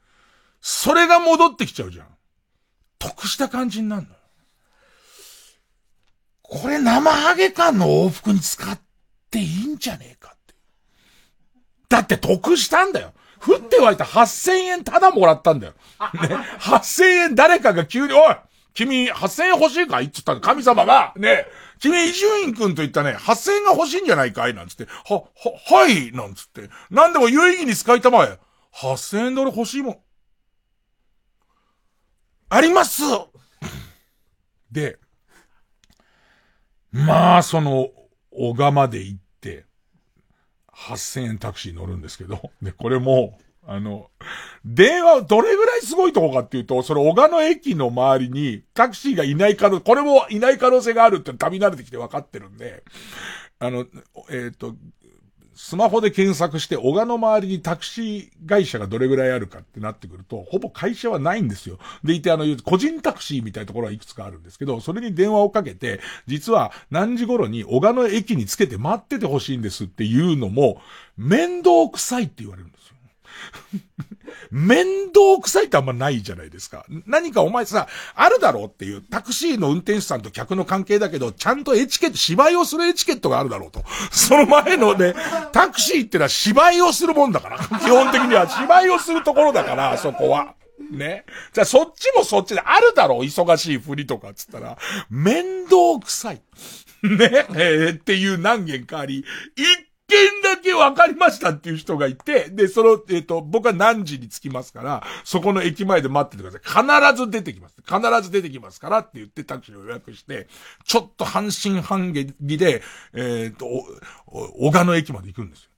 [0.60, 2.06] それが戻ってきちゃうじゃん。
[2.98, 4.08] 得した感じになるの。
[6.42, 8.78] これ生ハゲ感の往復に使っ
[9.30, 10.54] ていいんじゃねえかって。
[11.88, 13.12] だって得したんだよ。
[13.40, 15.74] 降って湧いた8000円ただもらったんだよ。
[16.14, 16.36] ね。
[16.60, 18.36] 8000円誰かが急に、おい
[18.74, 21.46] 君8000円欲しいかいって言ったの神様が、ね。
[21.78, 24.54] 君伊集院君と言ったね、8000円が欲しいんじゃないかい？
[24.54, 26.70] なんつって、は、は、はいなんつって。
[26.90, 28.38] なんでも有意義に使いたまえ。
[28.74, 29.98] 8000円で俺欲しいもん。
[32.48, 33.02] あります
[34.70, 34.98] で、
[36.92, 37.90] まあ、その、
[38.30, 39.64] 小川まで行って、
[40.72, 43.38] 8000円タクシー乗るんですけど、で、これも、
[43.68, 44.10] あの、
[44.64, 52.84] 電話、どれぐらいすごいとこかっていうと、その小川の駅の周りにタクシーがいない可能、これもいない可能性があるって旅慣れてきて分かってるんで、
[53.58, 53.86] あの、
[54.30, 54.76] えっ、と、
[55.56, 61.78] スマホで検索して、小川の周りにタクシー会社がどれぐらいあるかってなってくると、ほぼ会社はないんですよ。
[62.04, 70.82] でいて、あの、個人タクシーみたいなところはいくつかあるんですけど、それに電話をかけて、実は何時頃に小川の駅につけて待っててほしいんですっていうのも、
[71.16, 72.68] 面倒くさいって言われる。
[74.50, 76.84] 面倒くさいってあんまないじゃないですか。
[77.06, 83.84] 何かお前さ、あるだろうっていう、タクシーの運転手さんと客の関係だけど、ちゃんとエチケット、芝居をするエチケットがあるだろうと。
[84.10, 85.14] その前のね、
[85.52, 87.58] タクシーってのは芝居をするもんだから。
[87.58, 90.54] 基本的には芝居をするところだから、そこは。
[90.90, 91.24] ね。
[91.52, 94.78] じゃあそっちもそっちであるだろう忙しいふりとかっつったら、
[95.10, 96.42] 面倒くさい。
[97.02, 99.24] ね、えーっていう何件かあり、
[99.56, 107.12] 一件だけ分かりましたっていう人がいて、で、その、えっ、と、僕は何時に着きますから、そこの駅前で待っててください。
[107.12, 107.76] 必ず出てきます。
[107.86, 110.48] 必ず出てきますからって言ってタクシーを予約して、
[110.84, 113.66] ちょっと半信半疑で、えっ、と、
[114.26, 115.70] 小川の駅まで行くんですよ。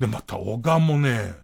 [0.00, 1.34] で、また小川もね、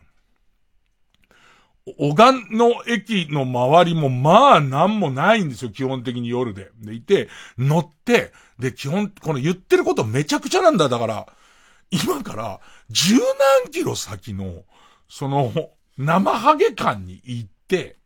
[1.99, 6.71] 小川の駅の周りもまあなんもないんですよ、基本的に夜で。
[6.81, 7.29] でいて、
[7.59, 10.89] 乗って、で、基本、この言ってることめちゃくちゃなんだ。
[10.89, 11.27] だから、
[11.91, 14.65] 今から十何キロ先の、
[15.09, 15.53] その、
[15.97, 17.97] 生ハゲ館に行って、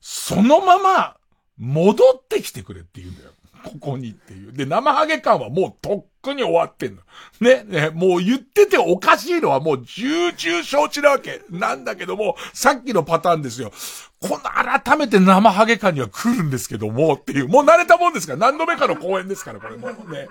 [0.00, 1.16] そのまま
[1.58, 3.30] 戻ってきてくれって言うんだよ。
[3.64, 4.52] ここにっていう。
[4.52, 7.02] で、生ハゲ感はもうとっくに終わってんの。
[7.40, 11.42] ね、ね、もう言ってておかしいのはもう重々承知なわけ。
[11.50, 13.72] なんだけども、さっきのパターンですよ。
[14.20, 17.48] この改めて生ハゲ感には来るんですけども、っていう。
[17.48, 20.28] もう慣れたもんですから、何度目かの公演ですから、これもね。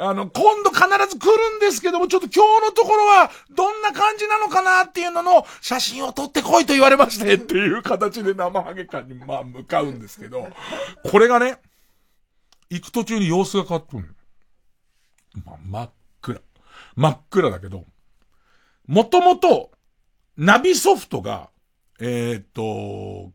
[0.00, 10.48] あの、今度必ず来るんですけども、ちょっと今日のところは、どんな感じなのかなっていうのの写真を撮ってこいと言われまして、っていう形で生ハゲ感に、まあ、向かうんですけど、
[11.04, 11.58] これがね、
[12.70, 14.14] 行く途中に様子が変わってくる
[15.44, 15.90] まあ、真っ
[16.22, 16.40] 暗。
[16.96, 17.84] 真っ暗だけど、
[18.86, 19.70] もともと、
[20.38, 21.50] ナビソフトが、
[22.00, 23.32] えー、と、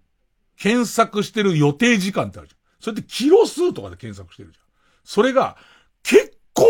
[0.58, 2.60] 検索してる予定時間ってあるじゃん。
[2.80, 4.66] それってキロ数とかで検索してるじゃん。
[5.04, 5.58] それが、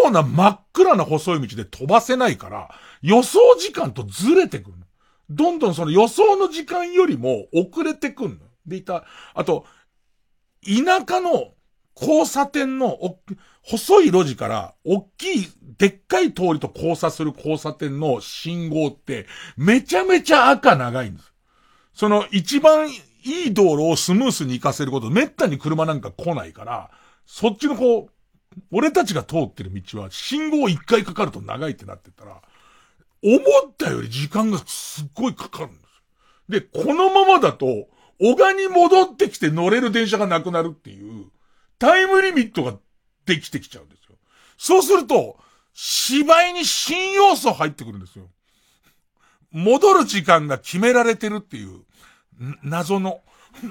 [0.06, 2.70] 結構な真っ暗な細い道で飛ばせないから、
[3.02, 4.78] 予想時間とずれてくる。
[5.30, 8.38] どんどんその予想の時間よりも遅れてくんの。
[8.66, 9.66] でいた、あと、
[10.64, 11.54] 田舎の
[12.00, 12.98] 交差点の
[13.62, 21.34] 細い路地から大きいでっかい通りと交差する交差点の信号ってめちゃめちゃ赤長いんです。
[21.94, 26.92] その一番いい道路をスムースに行かせること、めったに車なんか来ないから、
[27.26, 28.15] そっちのこう、
[28.72, 32.42] 俺たちが通ってる道は信号一回かかると長いってなってたら、
[33.24, 33.42] 思っ
[33.78, 36.60] たより時間がすっごいかかるんですよ。
[36.60, 37.88] で、このままだと、
[38.20, 41.26] 小賀に戻ってきて乗れる電車がなくなるっていう、
[41.80, 42.76] タイムリミットが
[43.26, 44.16] できてきちゃうんですよ。
[44.58, 45.38] そうすると、
[45.74, 48.30] 芝居に新要素入ってくるんですよ。
[49.52, 51.82] 戻る時間が決められてるっていう、
[52.64, 53.22] 謎の。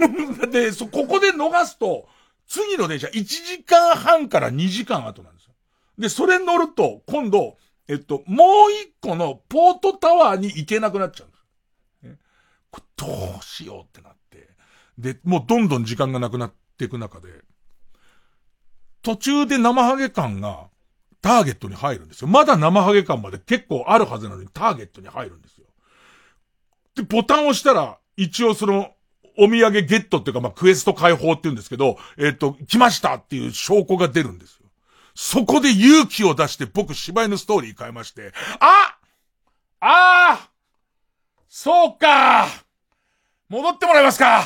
[0.50, 2.08] で、そ、ここで逃すと、
[2.46, 5.54] 次の電車1時間半から2時間後なんですよ。
[5.98, 7.56] で、それ乗ると、今度、
[7.88, 11.44] えっと、もう一個のポートタワーに行けなくなっちゃうんです。
[12.08, 12.18] ね、
[12.96, 13.06] ど
[13.40, 14.48] うしようってなって。
[14.98, 17.28] で、もうどんどん時間がなくなっていく中で、
[19.02, 20.68] 途中で生ハゲ感が
[21.20, 22.28] ターゲットに入るんですよ。
[22.28, 25.66] まだ生ハゲ感まで結構あるはずなのにターゲットに入るんですよ。
[26.96, 28.93] で、ボタンを押したら、一応その、
[29.36, 34.64] お土産ゲットっていうか、まあ、クエスト解放って言うんですけど、えっ、ー、と、来ましたっていう証拠が出るんですよ。
[35.14, 38.96] そこで勇気を出して僕芝居のストーリー変えまして、あ
[39.80, 40.50] ああ
[41.48, 42.48] そうか。
[43.48, 44.44] 戻ってもらえますか。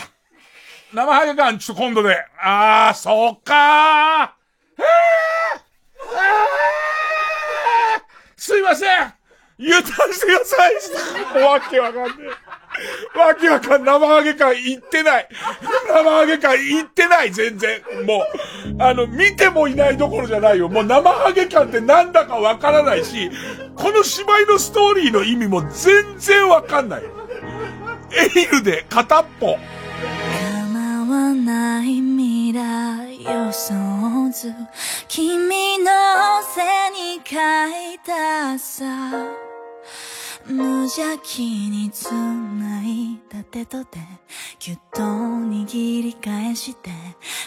[0.92, 2.16] 生ハゲ感ちょっと今度で。
[2.42, 4.36] ああ、そうか。
[8.36, 9.12] すいません。
[9.58, 10.70] 油断してくださ
[11.38, 11.42] い。
[11.44, 12.47] わけわかんねえ。
[13.14, 15.28] わけわかん、生ハゲ感言ってない。
[15.88, 17.80] 生ハゲ感言ってない、全然。
[18.06, 18.24] も
[18.78, 20.68] う、あの、見てもいないどころじゃないよ。
[20.68, 23.30] もう生ハゲ感ってなんだかわからないし、
[23.74, 27.02] この芝居のストーリーの意味も全然わかんない。
[28.36, 29.56] エイルで片っぽ。
[30.36, 34.52] 叶わない未来予想図
[35.08, 35.90] 君の
[36.42, 37.36] 背に書
[37.94, 38.84] いたさ
[40.48, 43.98] 無邪気に繋いだ手と手
[44.58, 46.90] ぎゅっと握り返して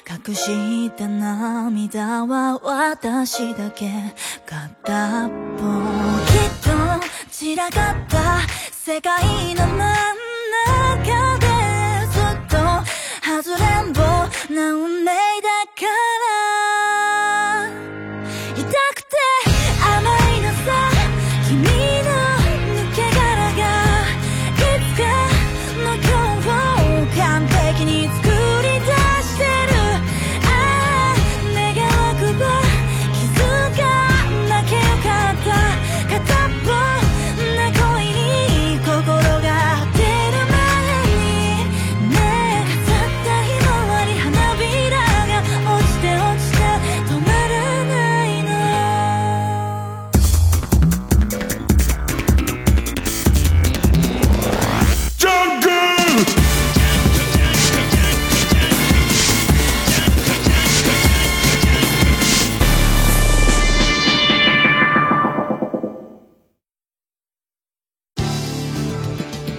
[0.07, 3.89] 隠した涙は私だけ
[4.45, 5.63] 片っぽ
[6.27, 8.39] きっと散らかった
[8.71, 11.47] 世界の真ん中で
[12.11, 12.57] ずっと
[13.25, 14.01] 外れんぼ
[14.53, 16.60] な運命だから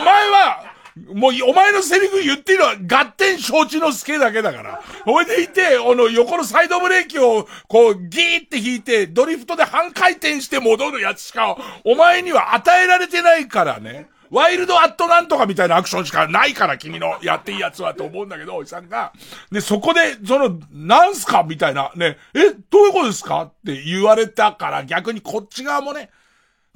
[0.00, 0.71] 前は、
[1.14, 4.82] もう、お前のセリフ言ってるのは、合点承知の助だけだから。
[5.04, 14.08] ほいでいて、あの、横のサイドブレーキを、こう、ギーって引いて、ドリフトで半回転して戻るやつしか、お前には与えられてないからね。
[14.30, 19.12] ワイルドアットなんとかみたいなアクションしかないから、君のやっていいやつはと思うんだけど、おじさんが。
[19.50, 23.42] で、そこで、その、なんすかみたいな、ね、え、どういうことですか？
[23.42, 26.08] って言われたから、逆にこっち側もね、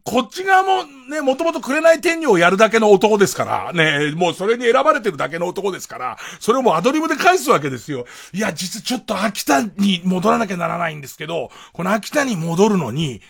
[0.06, 8.06] こっち側もね、もともとくれない天女をやるだけの男ですから、ね、もうそれに選ばれてるだけの男ですから、それをもうアドリブで返すわけですよ。
[8.32, 13.20] いや、実ちょっと秋田に戻らなきゃならないんですけど、この秋田に戻るのに、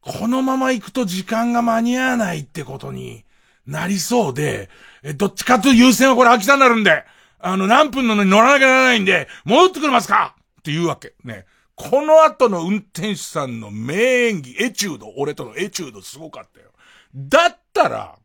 [0.00, 3.24] このまま行くと時間が間に合わないってことに
[3.64, 4.68] なりそうで、
[5.04, 7.04] え、どっちかというと優先はこれ秋田になるんで、
[7.38, 11.14] あの、何分なのに乗らなきゃならないんで、戻ってくれますかって言うわけ。
[11.22, 11.44] ね。
[11.76, 16.70] この後の運転手さんの名演技、エチュード、俺とのエチュードすごかったよ。
[17.14, 18.16] だったら、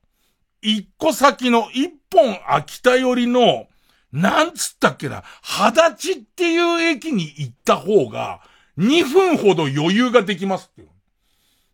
[0.61, 3.67] 一個先の一本秋田寄りの、
[4.13, 8.41] なんつったっけな、肌地っていう駅に行った方が、
[8.77, 10.89] 2分ほど余裕ができますっていう。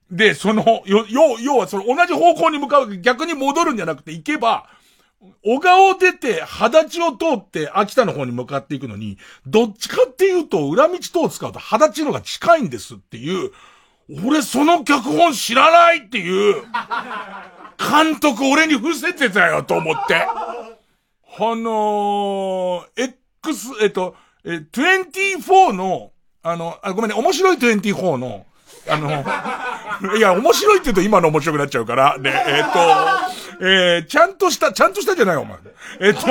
[0.10, 4.68] で、その、よ、要、要はその同じ方向に向かう、逆に戻るんじゃなくて行けば、
[5.44, 13.52] 小川を出て、肌地を通って秋田の方に向かっていくのに、どっちかっていうと、裏道等を使うと肌地のが近いんですっていう、
[14.26, 16.64] 俺その脚本知らないっていう、
[17.78, 20.16] 監督俺に伏せてたよと思って。
[21.40, 23.12] あのー、
[23.44, 26.12] X、えっと、え、24の、
[26.42, 28.47] あの、あごめんね、面白い24の、
[28.90, 32.64] あの、いや、面白いって言うと今の面白くなっちゃうから、ね、えっ、
[33.60, 35.58] と、えー、ちゃんとした、ちゃんとしたじゃないお前。
[36.02, 36.22] えっ、と、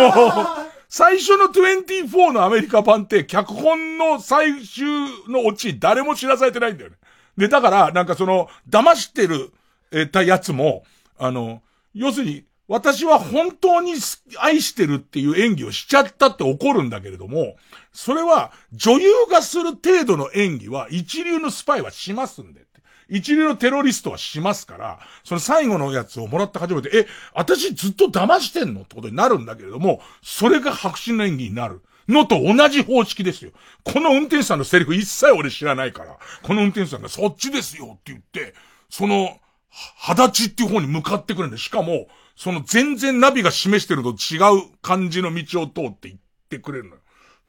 [0.89, 4.87] 最初の24のアメリカ版って、脚本の最終
[5.29, 6.97] のオチ、誰も知らされてないんだよね。
[7.37, 9.53] で、だから、なんかその、騙してる、
[9.93, 10.85] えたやつも、
[11.19, 11.63] あの、
[11.95, 13.95] 要するに、私は本当に
[14.39, 17.57] 愛してるっていう演技をしちゃったって怒るんだけれども、
[17.93, 22.67] それは女優がする程度の演技は一流のスパイはしますんで。
[23.09, 31.83] 一流のテロリストはしますから、その最後のやつをもらって初めて、え、私ずっと騙してんのってことになるんだけれども、それが白真の演技になる。
[32.09, 33.51] のと同じ方式ですよ。
[33.83, 38.55] この運転手さんのセリフ一切俺知らないから、この運転手さんがそっちですよって言って、
[38.91, 39.41] その、
[39.71, 42.07] 肌地っていう方に向かってくるんで、しかも、
[42.37, 47.01] その全然ナビが示してると違う感じの道を通って行ってくれるのよ。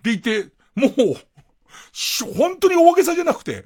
[0.01, 0.45] でいて、
[0.75, 0.93] もう、
[2.37, 3.65] 本当に大げさじゃなくて、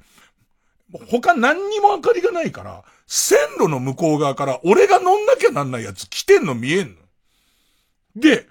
[1.08, 6.96] 他何にも明かりがないから、線路の向こう側から俺が乗んなきゃなんないやつ来てんの見えんの。
[8.16, 8.48] で、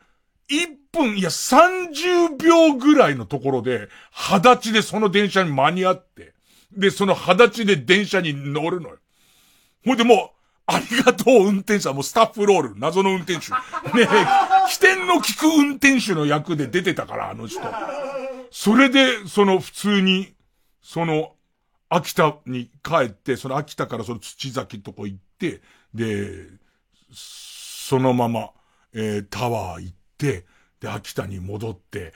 [0.50, 6.34] 1分、いや30秒ぐらいのところで、裸地でその電車に間に合って、
[6.72, 8.98] で、その裸地で電車に乗るのよ。
[9.86, 10.41] ほいでもう、
[10.74, 13.52] ありがとう運転手はもうスタッフロール、謎の運転手。
[13.98, 14.08] ねえ
[14.70, 17.62] 起点の利く運転手の役で出てたから、あの人。
[18.52, 20.34] それで、その普通に、
[20.82, 21.34] その、
[21.90, 25.62] 秋田に帰って、その秋田からその土崎とこ行って、
[25.94, 26.48] で、
[27.14, 28.52] そのまま、
[28.94, 30.46] えー、タワー行って、
[30.80, 32.14] で、秋田に戻って、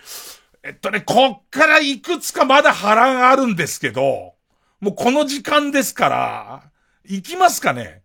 [0.64, 4.34] えっとね、こっからいくつかまだ波乱あるんですけど、
[4.80, 6.72] もうこの時間ですから、
[7.04, 8.02] 行きますかね？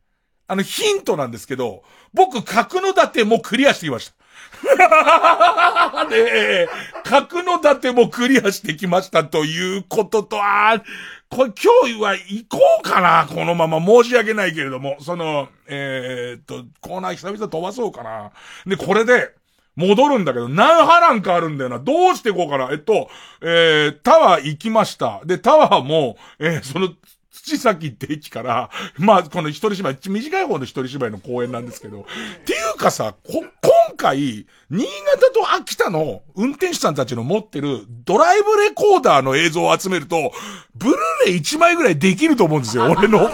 [0.51, 4.15] あの、ヒントなんですけど、僕、角の盾もクリアしてきました。
[6.11, 6.69] ねえ、
[7.05, 10.83] 角の盾もクリアしてきましたということと、あ
[11.29, 13.79] これ今日は行こうかな、このまま。
[13.81, 18.33] 申し訳ないけれども、その、えー、っと、コーナー久々飛ばそうかな。
[18.67, 19.31] で、これで、
[19.77, 21.79] 戻るんだけど、何波なんかあるんだよな。
[21.79, 22.71] どうしてこうかな。
[22.73, 23.09] えっと、
[23.41, 25.21] えー、タワー行きました。
[25.25, 26.89] で、タワーも、えー、その、
[27.31, 32.05] 土崎って駅から、まあ、この一人芝居、短い方の一人芝居の公演なんですけど、っ
[32.45, 40.33] ていうかさ、こ、今回、新潟と秋田の運転手さんたちの持ってるドライブレコーダーの映像を集めると、
[40.75, 40.97] ブルー
[41.27, 43.29] レイ1枚ぐらいできると思うんですよ、俺の。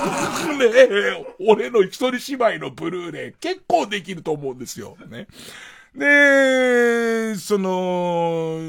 [0.56, 3.32] ね、俺の一人芝居のブルーレイ。
[3.40, 4.96] 結構できると思うんですよ。
[5.08, 5.26] ね。
[5.94, 8.60] で、その、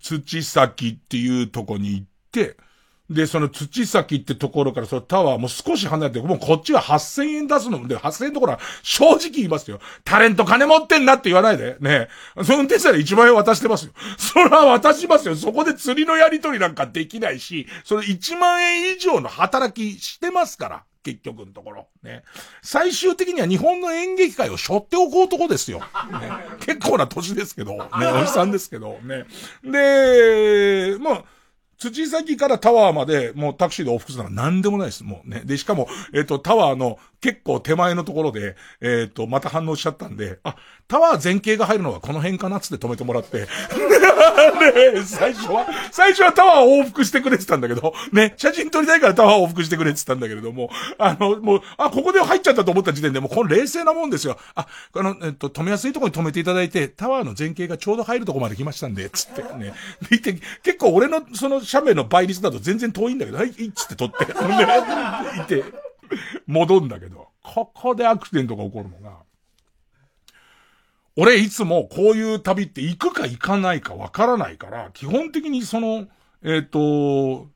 [0.00, 2.56] 土崎っていうとこに行って、
[3.12, 9.80] で、その土崎ってところからそのタワーも少し離れて、もうこっちは8000円出すので、8000円のところは正直言いますよ。
[10.04, 11.76] タレント金持ってんなって言わないで。
[11.80, 12.08] ね
[12.42, 13.92] その運転手さんに1万円渡してますよ。
[14.16, 15.36] それは渡しますよ。
[15.36, 20.82] そこで釣りのやり取りなんかできないし、その1万円以上の働きしてますから。
[21.02, 21.88] 結局のところ。
[22.02, 22.22] ね。
[22.62, 25.80] 最終的には日本の演劇界を背負っておこうとこですよ。
[25.80, 25.84] ね。
[26.60, 27.82] 結構な年ですけど、ね。
[28.20, 29.24] おじさんですけど、ね。
[29.64, 31.24] で、まあ、
[31.90, 35.02] 土崎からタワーまで、もうタクシーで往復するのは何でもないです。
[35.02, 35.42] もうね。
[35.44, 40.56] で、しかも、えっ、と、タワーの結構手前のところで、えっ、と、また反応しちゃったんで、あ、
[40.92, 43.46] タワー前景が入るのはこの辺かなつって止めてもらって、で、
[45.06, 54.36] 最初は、最初はタワーを往復してくれてたんだけど、ね、写真撮りたいからタワーを往復してくれてたんだけれども、あの、もう、あ、ここで入っちゃったと思った時点でもうこの冷静なもんですよ。
[54.54, 59.42] あ、あの、えっと、止めやすいところに止めていただいて、タワーの前景がちょうど入るとこまで来ましたんで、つって。
[59.54, 59.72] ね。
[60.10, 64.64] で、いて、結構俺のその斜面の倍率だと全然遠いんだけど、はい、いっつって撮って、ほんで、
[65.40, 65.64] いて、
[66.46, 69.21] 戻んだけど、ここでアクシデントが起こるのが、
[71.16, 76.06] 俺いつもこういう旅って行くか行かないかわからないから、基本的にその、
[76.42, 77.48] えっ、と、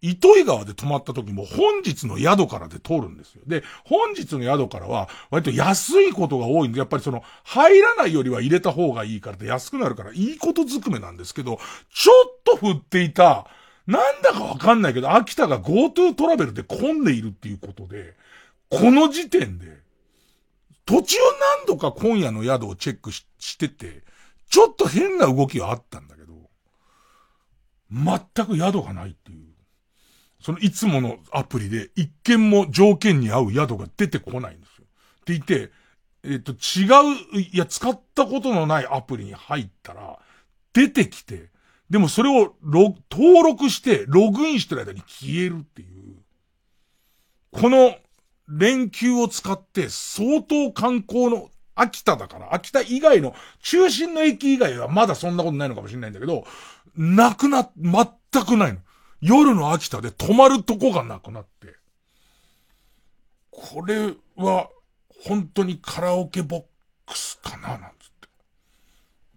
[0.00, 3.42] 糸魚川で泊まった時も本日の宿からで通るんですよ。
[3.46, 11.58] で、本日の宿からは割と安いことが多いんで、やっぱりその入らないよりは入れた方がいいからで安くなるからいいことずくめなんですけど、
[11.92, 13.48] ちょっと振っていた、
[13.86, 18.14] なんだかわかんないけど、秋田が GoTo トラベルで混んでいるっていうことで、
[18.70, 19.78] この時点で、
[20.88, 21.18] 途中
[21.58, 23.26] 何度か今夜の宿をチェックし
[23.58, 24.04] てて、
[24.48, 26.32] ちょっと変な動きがあったんだけど、
[27.92, 29.48] 全く宿がないっていう。
[30.40, 34.86] そのいつものアプリで一件も条件に合う宿が出てこないんですよ。
[34.86, 35.70] って言って、
[36.24, 36.56] えっ、と、違
[37.34, 40.18] う、いや、使ったことのないアプリに入ったら、
[40.72, 41.50] 出てきて、
[41.90, 46.16] でもそれをロ登録してログインしてる間に消えるっていう。
[47.52, 47.94] この
[48.48, 56.44] 連休を使って相当観光の秋田だから、秋田以外の中心の駅以外はまだそんなことないのかもしれないんだけど、
[56.96, 58.80] なくな、全くないの。
[59.20, 61.76] 夜の秋田で泊まるとこがなくなって。
[63.50, 64.68] これは
[65.24, 66.62] 本当にカラオケボッ
[67.06, 68.10] クスかななんつっ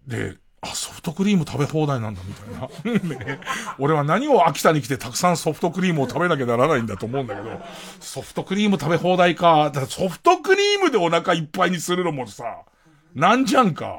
[0.07, 0.31] て。
[0.33, 3.15] で、あ、ソフトクリーム食べ放題なんだみたいな。
[3.25, 3.39] ね、
[3.79, 7.59] 俺は何を秋田に来てたくさんソフトクリームを食べなきゃならないんだと思うんだけど、
[7.99, 9.71] ソフトクリーム食べ放題か。
[9.71, 12.43] だソフトクリームでお腹いっぱいにするのもさ、
[13.15, 13.95] なんじゃんか。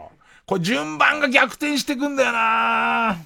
[0.46, 3.16] これ順番が逆転してくんだよな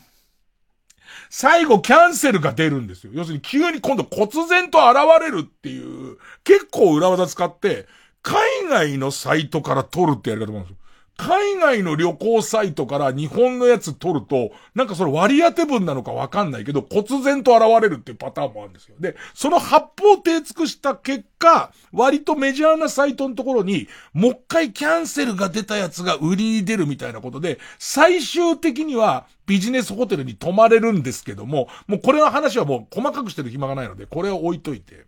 [1.28, 3.12] 最後キャンセルが出るんですよ。
[3.14, 7.86] 要するに急に今度忽然と現れるっていう、結構裏技使って、
[8.22, 10.85] 海外のサイトから撮るってやり方もあるんですよ。
[11.16, 18.96] 海外の旅行サイトから日本のやつ撮ると、なんかそれ割り当て分なのかわかんないけど、忽然と現れるっていうパターンもあるんですよ。
[19.00, 35.06] で、その八方手尽くした結果、割とメジャーなサイトのところに、もう一回キャンセルが出たやつが売りに出るみたいなことで、最終的にはビジネスホテルに泊まれるんですけども、もうこれの話はもう細かくしてる暇がないので、これを置いといて。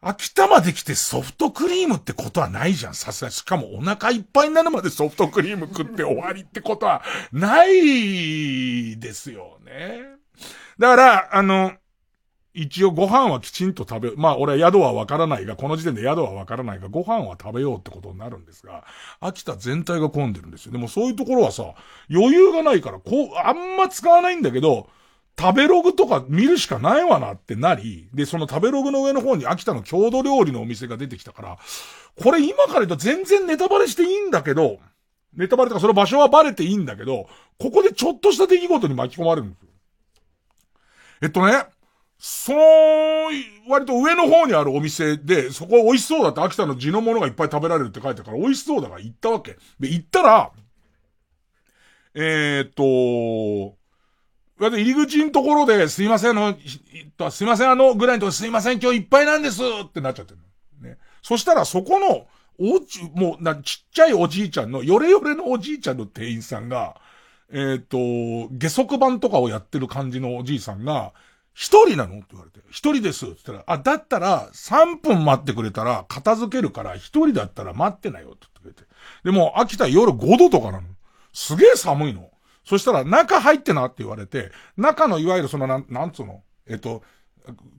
[0.00, 3.34] 秋田まで来てソフトクリームってことはないじゃん、さすがに。
[3.34, 7.02] しかもお腹いっぱいになるまでソフトクリーム食って終わりってことは
[7.32, 10.02] ないですよね。
[10.78, 11.72] だから、あの、
[12.54, 18.84] 一応ご飯はきちんと食べ、まあ俺は宿はわからないが、この時点で宿はわからないが、ご飯は食べようってことになるんですが、
[19.20, 20.72] 秋田全体が混んでるんですよ。
[20.72, 21.74] でもそういうところはさ、
[22.08, 24.88] 余裕がないから、こう、あんま使わないんだけど、
[25.38, 31.58] 食べログとか見るしかないわなってなり、で、その食べログの上の方に秋田の郷土料理のお店が出てきたから、
[32.20, 34.78] これ今から言うと全然ネタバレしていいんだけど、
[35.34, 37.28] ネタバレとかその場所はバレていいんだけど、
[37.58, 39.68] ここでちょっとした出来事に巻き込まれるんですよ。
[41.22, 41.66] えっとね、
[42.18, 42.58] その、
[43.68, 49.56] 割と上の方にあるお店で、そこ美味しそうだって秋田の地のものがいっぱい食べられるって書いてあるから美味しそうだから行ったわけ。
[49.78, 50.50] で、行ったら、
[52.14, 53.77] えー、っと、
[54.58, 56.56] 入り口のところで、すいません、の、
[57.30, 60.38] すいません、あの、ぐらいのところすいません、今日いっぱいなんですってなっちゃってる。
[60.88, 60.98] ね。
[61.22, 62.26] そしたら、そこの、
[62.60, 67.00] おじ、もう、な、ちっちゃいおじいちゃんの、ヨレヨレのおじいちゃんの店員さんが、
[67.50, 67.96] えっ、と、
[68.50, 71.12] 下足版とかをやってる感じのおじいさんが、
[71.54, 78.88] 一人なのって言われて、一人ですって言ったら、あ、だったら、3分待ってくれたら、片付けるから、一人だったら待ってなよって言ってくれて。
[79.24, 80.86] でも、秋田夜5度とかなの。
[81.32, 82.30] すげえ寒いの。
[82.68, 86.42] そしたら、中入ってなって言われて、中のいわゆるその、なん、なんつうの？
[86.66, 87.02] えっ、と、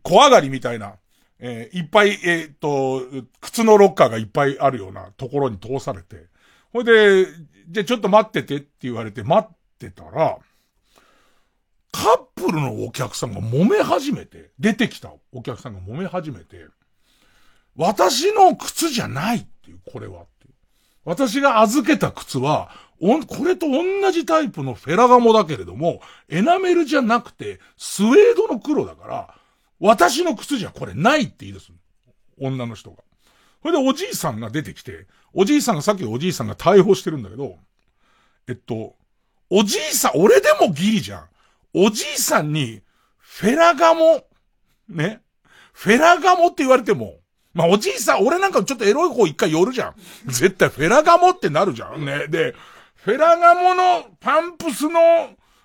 [0.01, 0.95] 小上がりみたいな、
[1.37, 3.03] えーいっぱい、えっ、と、
[3.39, 6.25] 靴のロッカーがいっぱいあるようなところに通されて、
[6.73, 7.27] ほいで、
[7.69, 10.39] じゃあちょっと待っててって言われて待ってたら、
[11.91, 16.65] カップルのお客さんが揉め始めて、出てきたお客さんが揉め始めて、
[17.75, 20.53] 私の靴じゃないっていう、これはっていう。
[21.05, 29.35] 私が預けた靴は、お、これと同じタイプのフェラガモだけれども、エナメルじゃなくて、スウェードの黒だから、
[29.79, 31.71] 私の靴じゃこれないって言い出す。
[32.39, 32.97] 女の人が。
[33.61, 37.57] それでおじいさんが出てきて、おじいさんがさっきおじいさんが逮捕してるんだけど、
[38.47, 38.95] えっと、
[39.49, 41.25] おじいさん、俺でもギリじゃん。
[41.73, 42.81] おじいさんに、
[43.17, 44.25] フェラガモ、
[44.87, 45.21] ね？
[45.71, 47.19] フェラガモって言われても、
[47.53, 49.95] まあおじいさん、俺なんかちょっとエロい方一回寄るじゃん。
[50.25, 52.05] 絶対フェラガモってなるじゃん。
[52.05, 52.27] ね？
[52.27, 52.55] で、
[53.03, 54.99] フェラガモのパンプスの、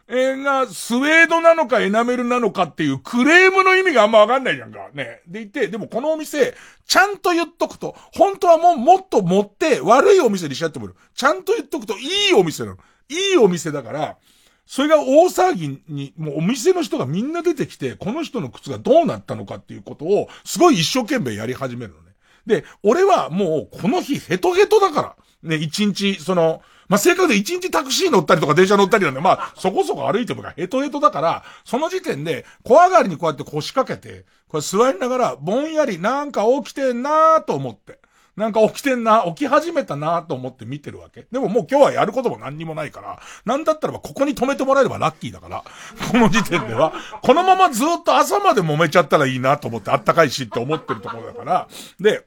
[0.06, 4.90] えーが、スウェードなのかエナメルなのかっていうクレームの意味があんまわかんないじゃんか。
[4.94, 5.20] ね。
[5.27, 6.55] でいて、でもこのお店、
[6.86, 10.97] ちゃんと言っとくと、本当はもうもっと持って悪いお店にしちゃってもらう。
[11.15, 12.78] ちゃんと言っとくといいお店なの。
[13.09, 14.16] いいお店だから、
[14.65, 22.12] それが大騒ぎに、もうお店の人がみんな出てきて、この人の靴がどうなったのかっていうことを、すごい一生懸命やり始めるのね。
[22.47, 25.16] で、俺はもうこの日ヘトヘトだから。
[25.45, 37.99] ね、一日、その、まあ、正確で一日タクシー乗ったりとか電車乗ったりなんで、まあ、そこそこ歩いてもがヘトヘトだから、その時点で、小上がりにこうやって腰掛けて、これ座りながら、ぼんやりなんか起きてんなーと思って。
[38.37, 41.27] なんか起きてんな、起き始めたなと思って見てるわけ。
[41.31, 45.62] でももう今日はやることも何にもないから、なんだったらばここに止めてもらえればラッキーだから、
[46.11, 46.93] この時点では、
[47.23, 51.69] このままずっと朝まで揉めちゃったらいいなと思って、あったかいしって思ってるところだから、
[52.01, 52.27] で、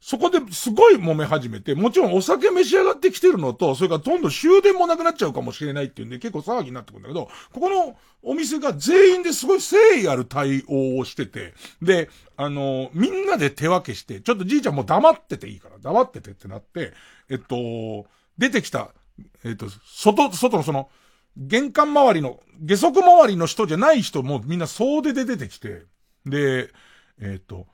[0.00, 16.92] そこですごい揉め始めて、もちろんお酒召し上がってきてるのと、それからどんどん終電もなくなっちゃうかもしれないっていうんで結構騒ぎになってくるんだけど、ここのお店が全員ですごい誠意ある対応をしてて、で、あの、みんなで手分けして、ちょっとじいちゃんもう黙ってていいから、黙っててってなって、
[17.28, 18.06] えっと、
[18.38, 18.90] 出てきた、
[19.44, 20.88] えっと、外、外のその、
[21.36, 25.86] 玄関周りの、下足周りの人じゃない人もみんな総出で出てきて、
[26.24, 26.70] で、
[27.20, 27.66] えっと、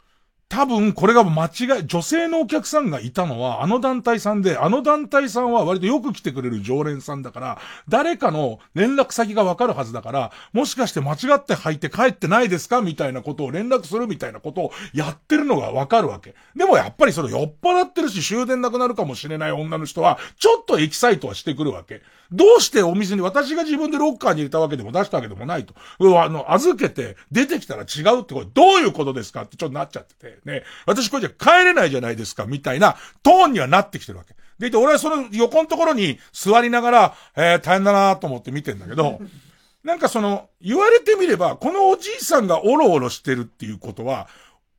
[0.55, 7.59] 多分これが間違い、女性のお客さんがいたのはあの団体さんで、あの団体さんは割とよく来てくれる常連さんだから、
[7.89, 16.37] 誰かの連絡先がわかるはずだから、もしかして間違って履いて帰ってないですかみたいなことを連絡するみたいなことをやってるのがわかるわけ。
[16.55, 22.03] でもやっぱりそれ酔っ払ってるし終電なくなるかもしれない女の人は、ちょっとエキサイトはしてくるわけ。
[22.31, 25.75] どうしてお店に私が自分でロッカーに入れたわけでも出したわけでもないと。
[25.99, 30.63] うわあの、預けて出てきたら違うってこれどういうことですかってちょっとなっちゃってて、ね。
[30.87, 34.35] 私これじゃ帰れないじゃないですか、みたいなトーンにはなってきてるわけ。
[34.59, 39.21] でいて、俺はその横のところに座りながら、えー、大変だなと思って見てんだけど、
[39.83, 44.29] なんかその、言われてみれば、このおじいさんがオロオロしてるっていうことは、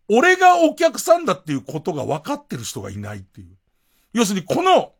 [0.09, 3.47] 俺がお客さんだっていうことが分かってる人がいないっていう。
[4.13, 4.93] 要するに、この、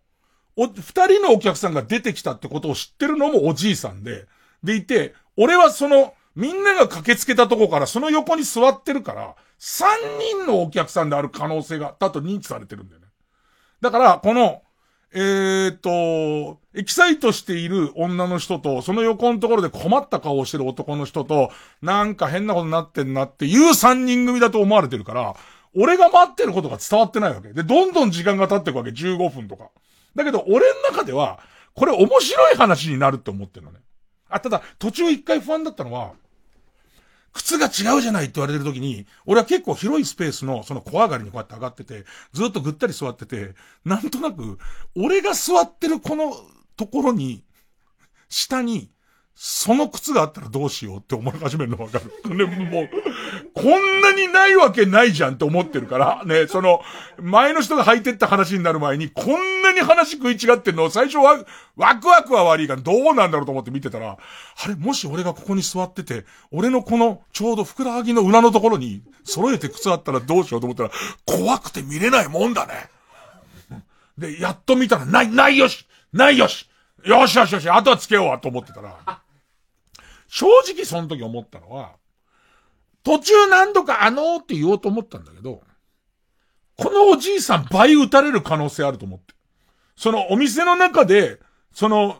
[0.56, 4.28] お、二人のお客さんが出てきたってことを知ってるのもおじいさんで、
[4.64, 13.08] でいて、俺はその、みんなが駆けつけたとこからその横に座ってるから、三人のお客さんである可能性が、だと認知されてるんだよね。
[13.82, 14.62] だから、この、
[15.14, 21.52] えーと、エキサイトしている女の人と、その横のところで困った顔をしてる男の人と、
[21.82, 25.36] なんか変なことになってんなっていう三人組だと思われてるから、
[25.74, 27.54] 俺が待ってることが伝わってないわけ。
[27.54, 28.90] で、どんどん時間が経っていくわけ。
[28.90, 29.70] 15分とか。
[30.16, 31.40] だけど、俺の中では、
[31.76, 33.80] これ面白い話になるって思ってるのね。
[34.30, 36.14] あ、ただ、途中一回不安だったのは、
[37.36, 44.58] 靴が違うじゃないって言われてる時に、俺は結構広いスペースのその小上がりにこうやって上がってて、ずっとぐったり座ってて、なんとなく、
[44.96, 46.34] 俺が座ってるこの
[46.78, 47.44] ところに、
[48.30, 48.90] 下に、
[49.38, 52.10] その靴があったらどうしようって思い始めるのわかる。
[52.36, 52.90] ね、もう、
[53.54, 56.82] こんなにないわけないじゃんって思ってるから、ね、その、
[57.22, 61.44] 前の人が履いてった話になる前に、こんなに話食い違ってんのを最初は、
[61.76, 70.92] ワクワクは悪いが、どうなんだろうと思って見てたら、あれ、もし俺がここに座ってて、俺のこの、ちょうどふくらはぎの裏のところに、揃えて靴あったらどうしようと思ったら、
[71.26, 72.90] 怖くて見れないもんだね。
[74.18, 76.70] で、やっと見たら、ない、ないよしないよし
[77.04, 79.20] よしよしよしあとはつけようわと思ってたら、
[80.36, 81.94] 正直その時思ったのは、
[83.04, 85.62] 途中何度かあのーって言おうと思ったんだけど、
[86.78, 89.34] このおじいさん倍撃たれる可能性あると思って。
[89.96, 91.40] そのお店の中で、
[91.72, 92.18] その、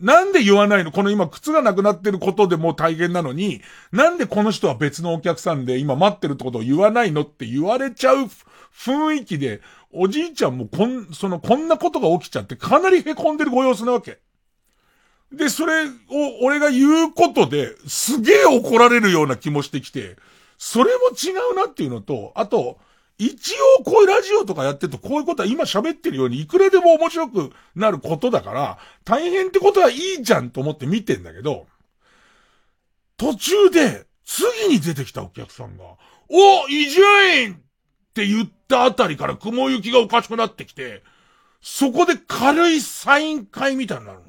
[0.00, 0.90] なんで言わないの？
[0.90, 3.60] この今靴がなくなってることでもう大変なのに、
[3.92, 8.28] なんでこの人は別のお客さんで今待ってるってことを言わないのって言われちゃう
[8.74, 9.60] 雰囲気で、
[9.92, 14.18] おじいちゃんもこん、その、こんなことが起きちゃってかなり凹んでるご様子なわけ。
[15.32, 15.90] で、それを
[16.42, 20.16] 俺が言うことで、すげえ怒られるような気もしてきて、
[20.58, 22.78] それも違うなっていうのと、あと、
[23.18, 31.66] 一応こういうラジオとかやってるとこういうことは今喋ってるようにいくらでも面白くなることだから、大変ってことはいいじゃんと思って見てんだけど、
[33.16, 35.84] 途中で次に出てきたお客さんが、
[36.28, 37.00] お伊集
[37.40, 37.56] 院っ
[38.12, 41.02] て言ったあたりから雲行きがおかしくなってきて、
[41.62, 44.20] そこで軽いサイン会みたいになる。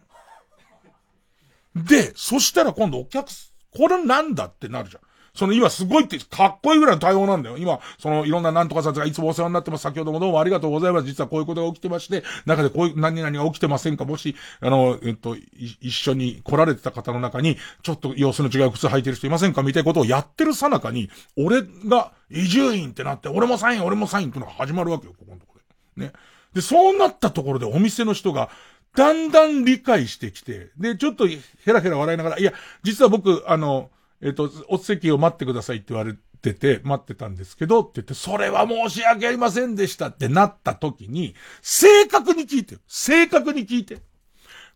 [1.84, 3.28] で、そしたら今度お客、
[3.76, 5.02] これなんだってなるじゃん。
[5.36, 7.60] その今すごいって、かっこいいぐらいの対応なんだよ。
[7.60, 9.84] 今、そのいろんななんとかさんがいつもお世話になってます。
[9.84, 11.06] 先ほどもどうもありがとうございます。
[11.06, 19.62] 実はこういうことが起きてまして、中でこういう何々が起きてませんかもし、あの、えっと、一緒に来られてた方の中に、ちょっと様子の違う靴履いてる人いませんか？
[19.62, 25.62] みたいなことをやってるさなかに、俺が移住員ってなって、俺もサイン、俺もサインってのが始まるわけよ、ここのところ
[25.98, 26.08] で。
[26.08, 26.14] ね。
[26.54, 28.50] で、そうなったところでお店の人が、
[28.98, 32.52] だんだん理解してきて、で、ちょっとヘラヘラ笑いながら、いや、
[32.82, 33.92] 実は僕、あの、
[34.24, 42.78] えっ、と、お席を待ってくださいって言われてて、待ってたんですけど、って言って、それは申し訳ありませんでしたってなった時に、正確に聞いて。
[42.88, 44.00] 正確に聞いて。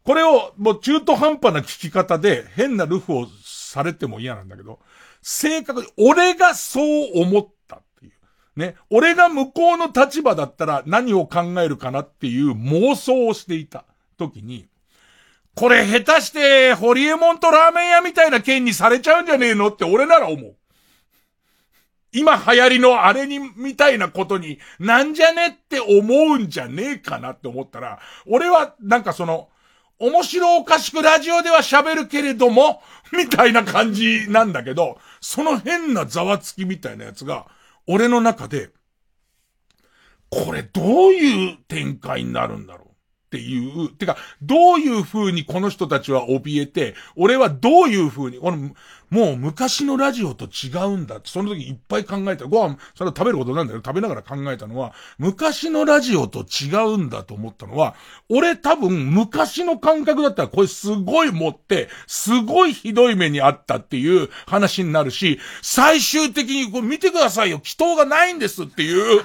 [0.03, 4.77] これを、もう中途半端な聞き方で変なルフをされても嫌なんだけど、
[5.23, 8.59] 正確に、俺がそう思ったっていう。
[8.59, 8.75] ね。
[8.91, 13.85] 俺が向こうの立場だったら何を考えるかなっていう妄想をしていた
[14.29, 14.67] 時に、
[15.55, 19.67] これ下手して、ホリエモンとラーメン屋みたいな件にされちゃうんじゃねえの？
[19.69, 20.55] って俺なら思う。
[22.13, 29.49] 今流行りのあれに、みたいなことに、なんじゃねって思うんじゃねえかなって思ったら、俺はなんかその、
[29.99, 32.81] 面白おかしくラジオでは喋るけれども、
[33.13, 37.47] みたいな感じなんだけど、その変なざわつきみたいなやつが、
[37.87, 38.69] 俺の中で、
[40.29, 42.80] これどういう展開になるんだろう？
[43.31, 48.71] っていう、てか、どういう風にこの人たちは怯えて、俺はどういう風に、この、
[49.09, 52.45] もう昔のラジオと違うんだって、その時いっぱい考えた。
[52.45, 57.95] ご飯、それは食べることなんだけど、食べながら考えたのは、昔のラジオと違うんだと思ったのは、
[58.27, 69.21] 俺多分昔の感覚だったらこれすごい持って、すごいひどい目にあったっていう話になるし、最終的にこれ見てくださいよ、祈祷がないんですっていう。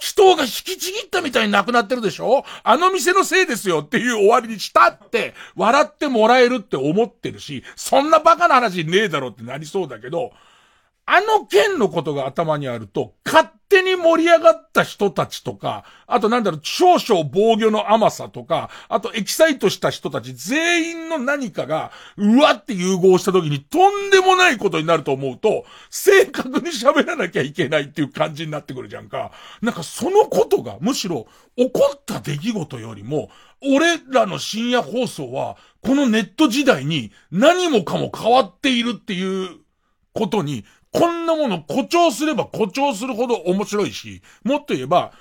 [0.00, 2.44] 人が引きちぎったみたいになくなってるでしょ？
[2.64, 10.32] あの店のせいですよっていう終わりにしたって、笑ってもらえるって思ってるし、そんなバカな話ねえだろってなりそうだけど、
[11.12, 29.32] あの件のことが頭にあると、勝手に盛り上がった人たちとか、あとなんだろう、少々防御の甘さとか、あとエキサイトした人たち全員の何かが、うわって融合した時にとんでもないことになると思うと、正確に喋らなきゃいけないっていう感じになってくるじゃんか。
[29.62, 31.26] なんかそのことが、むしろ、
[31.56, 33.30] 起こった出来事よりも、
[33.62, 39.58] 俺らの深夜放送は、このネット時代に何もかも変わっているっていう
[40.12, 45.12] ことにこんなもの誇張すれば誇張するほど面白いし、もっと言えば、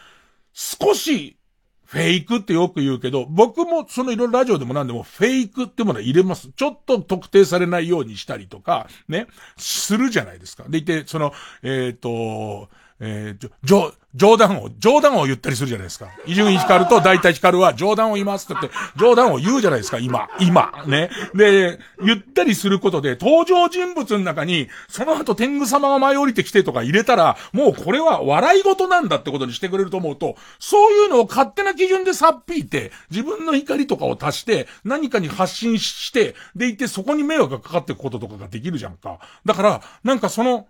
[0.54, 1.38] 少し
[1.86, 6.52] フェイクってよく言うけど、僕もそのいろいろラジオでも何でもフェイクってものは入れます。
[6.56, 9.26] ちょっと特定されないようにしたりとか、ね、
[9.58, 10.66] するじゃないですか。
[10.70, 11.34] でいて、その、
[11.64, 12.70] えっ、ー、と、
[13.00, 16.10] えー、じょ、冗談を、冗談を言ったりするじゃないですか。
[16.26, 21.12] 伊集院光と大体光は冗談を言いますって言って、冗談を言うじゃないですか、今、今、ね。
[21.36, 39.20] で、言ったりすることで、登場人物の中に、その後天狗様が舞い降りてきてとか入れたら、もうこれは笑い事なんだってことにしてくれると思うと、そういうのを勝手な基準でさっぴいて、自分の怒りとかを足して、何かに発信して、でいてそこに迷惑がかかっていくこととかができるじゃんか。
[39.46, 40.68] だから、なんかその、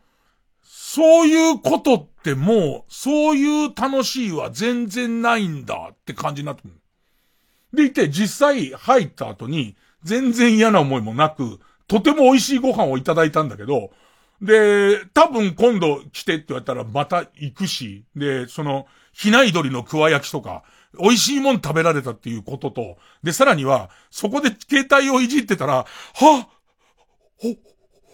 [0.92, 6.74] そういうことってもう、そういう楽しいは全然ないんだって感じになってくる。
[7.74, 13.92] でいて、実際入った後に、全然嫌な思いもなく、とても美味しいご飯をいただいたんだけど、
[14.42, 20.64] で、多分今度来てって言われたらまた行くし、で、その、ひない鳥の桑焼きとか、
[21.00, 25.86] 美味しいもん食べられたっていうことと、で、さらには、そこで携帯をいじってたら、
[26.16, 26.48] は
[27.38, 27.56] ほ、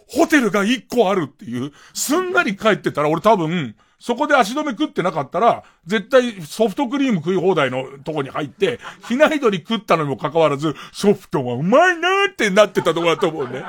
[0.08, 13.64] ホテルが一個あるっていう、すんなり帰ってたら俺多分、そこで足止め食ってなかったら、絶対ソフトクリーム食い放題のとこに入って、ひな鳥食ったのにもかかわらず、ソフトはうまいなーってなってたとこだと思うね。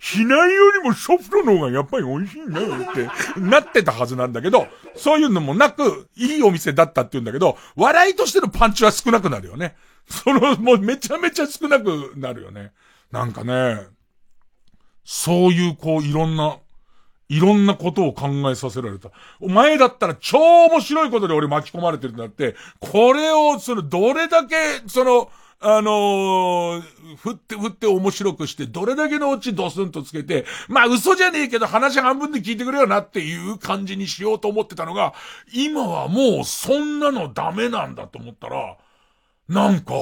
[0.00, 4.66] 避難よりもソフトの方がやっぱり美味しいねってなってたはずなんだけど、
[4.96, 9.76] そういうのもなく、いいお店だったって言うんだけど、笑いとしてのパンチは少なくなるよね。
[10.08, 12.72] その、もうめちゃめちゃ少なくなるよね。
[13.12, 13.78] なんかね、
[15.12, 16.58] そういうこういろんな、
[17.28, 19.10] いろんなことを考えさせられた。
[19.40, 24.54] お前だったら超面白いことで俺巻き込まれてるんだって、これを、その、どれだけ、
[24.86, 25.28] その、
[25.58, 26.82] あのー、
[27.16, 35.12] 振って振って面白くして、どれだけのオチドスンとつけて、まあ嘘じゃねえけど話半分で聞いてくれよなっていう感じにしようと思ってたのが、
[35.52, 38.76] 今はもうそんなのダメなんだと思ったら、
[39.48, 39.92] なんか、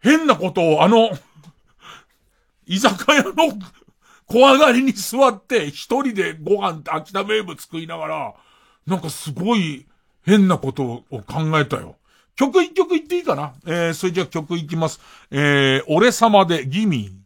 [0.00, 1.10] 変なことをあの、
[2.66, 3.32] 居酒屋の
[4.26, 8.34] 怖がりに座って一人でご飯って秋田名物食いながら、
[8.86, 9.86] なんかすごい
[10.24, 11.96] 変なことを考えたよ。
[12.34, 13.54] 曲一曲言っていいかな？
[13.66, 15.00] えー、それじゃあ曲いきます。
[15.30, 17.25] えー、俺様でギミー。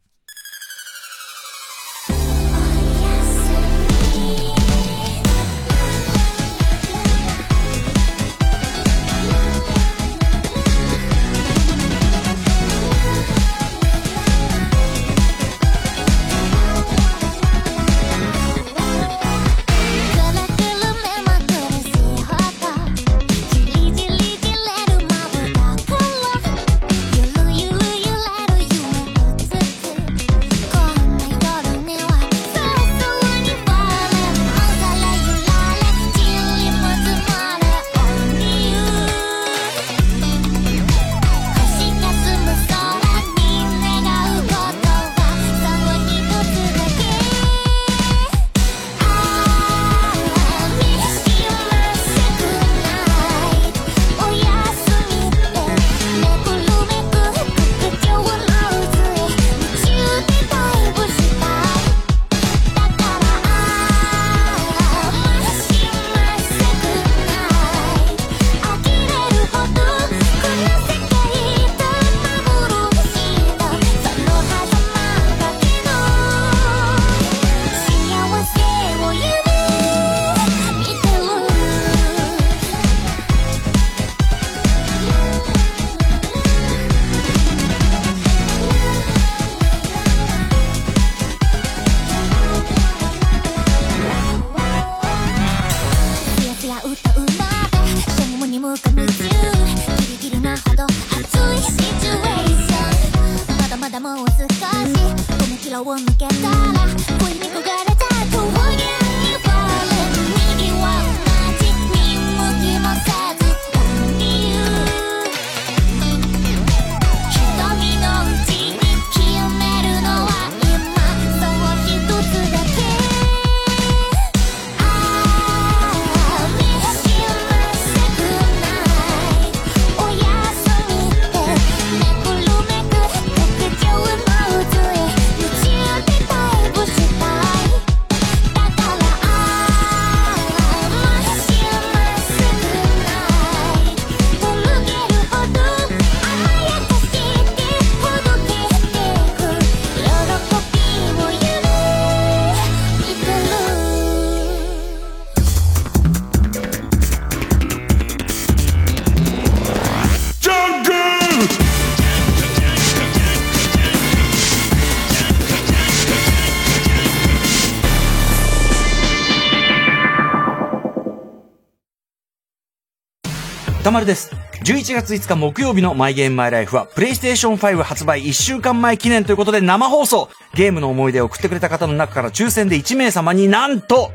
[173.91, 174.31] 歌丸です。
[174.63, 184.13] 11月5日木曜日のマイゲームマイライフは、プレイステーション5発売1週間前記念ということで生放送ゲームの思い出を送ってくれた方の中から抽選で1名様になんと、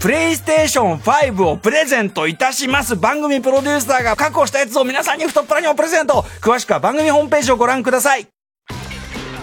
[0.00, 8.26] プレイステーション5をプレゼントいたします番組プロデューサーが確保したやつを皆さんに太っ腹にもプレゼント詳しくは番組ホームページをご覧ください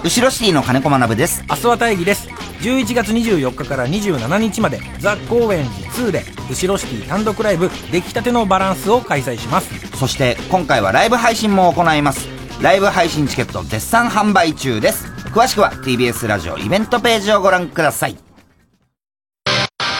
[0.04, 1.44] 後ろシティの金子学です。
[1.50, 2.49] 明日は大義です。
[2.62, 9.98] 11月24日から27日まで、ザ・高円寺2で、後ろシティ単独ライブ、出来たてのバランスを開催します。
[9.98, 12.28] そして、今回はライブ配信も行います。
[12.62, 15.06] ライブ配信チケット絶賛販売中です。
[15.34, 18.18] 詳しくは TBS ラジオイベントページをご覧ください。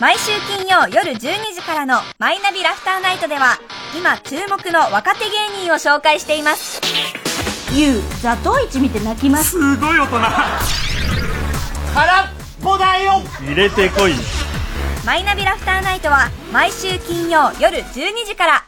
[0.00, 1.18] 毎週金曜夜12
[1.54, 3.58] 時からのマイナビラフターナイトでは、
[3.98, 6.80] 今注目の若手芸人を紹介しています。
[7.72, 10.18] ゆうザトウイチ見て泣きますすごい大人
[11.94, 13.22] 空っぽだよ。
[13.40, 14.12] 入れてこい。
[15.04, 18.64] マイナビラフターナイトは毎週金曜夜12時から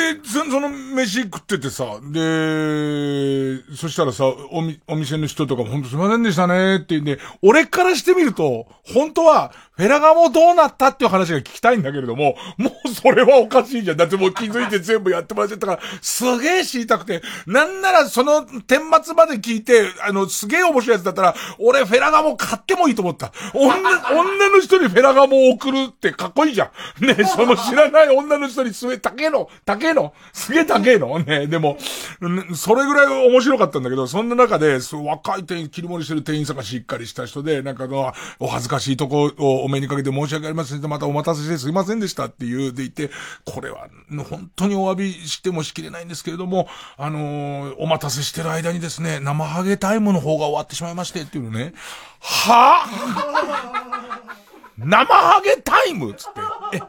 [0.00, 13.96] で、その、飯食っててさ、で、そしたらさ、おみ、お店の人とかも本当すいませんでしたねって言うんで、俺からしてみると、本当は、フェラガモどうなったっていう話が聞きたいんだけれども、もうそれはおかしいじゃん。
[13.96, 23.32] だってもう気づいて全部やってもらっちゃったから、すげえ知りたくて、なんならその顛末まで聞いて、あの、すげえ面白いやつだったら、俺フェラガモ買ってもいいと思った。
[23.54, 23.72] 女、
[24.12, 26.70] 女の人にフェラガモを送るってかっこいいじゃ
[27.00, 27.06] ん。
[27.06, 31.18] ね、 その知らない女の人にすげえ、高えの、高えの、すげえ高えの。
[31.20, 31.78] ね、でも、
[32.22, 43.10] んそれぐらい面白かったんだけど、そんな中で、そう若い店員、切り盛りしてる店員さんがしっかりした人で、なんかの、お恥ずかしいとこをお目にかけて申し訳ありませんで、またお待たせしてすいませんでしたっていうでいて、
[43.44, 43.88] これは、
[44.28, 51.72] 本当にお詫びしてもしきれないんですけれども、あのーお待たせしてる間にですね、生ハゲタイムの方が終わってしまいましてっていうのね、
[52.20, 56.40] はぁ生ハゲタイムつって。
[56.74, 56.80] え、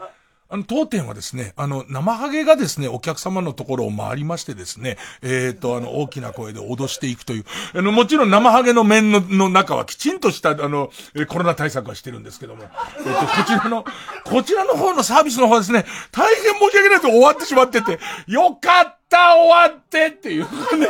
[0.51, 10.91] あの、当店はですね、あの、生ハゲがですね、お客様のところを回りましてですね、えっ、と、あの、大きな声で脅していくという、あの、もちろん生ハゲの面の、の中はきちんとした、あの、
[11.29, 13.85] コロナ対策はしてるんですけども、えっ、と、こちらの、
[14.25, 20.47] こちらの方のサービスの方はですね、大変申し訳ないと終わってしまってて、よかった終わってっていう、ね、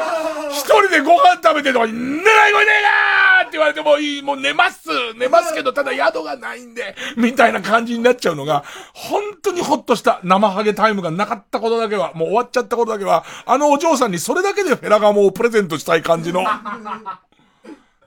[0.52, 3.48] 一人でご飯食べてるとかに、寝ない声ねえなー！
[3.48, 4.90] って言われてもいい、もう寝ます。
[5.18, 10.20] 寝ますけど、ただ宿がないんで、みたいな感じになっちゃうのが、本当にほっとした。
[10.24, 16.44] 生ハゲタイムがなかったことだけは、もう終わっちゃったことだけは、あのお嬢さんにそれだけでフェラガモをプレゼントしたい感じの。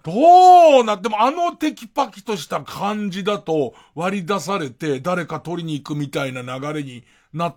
[0.05, 7.57] どうな、でもあのテキパキとした感じだと割り出されて誰か取りに行くみたいな流れになっ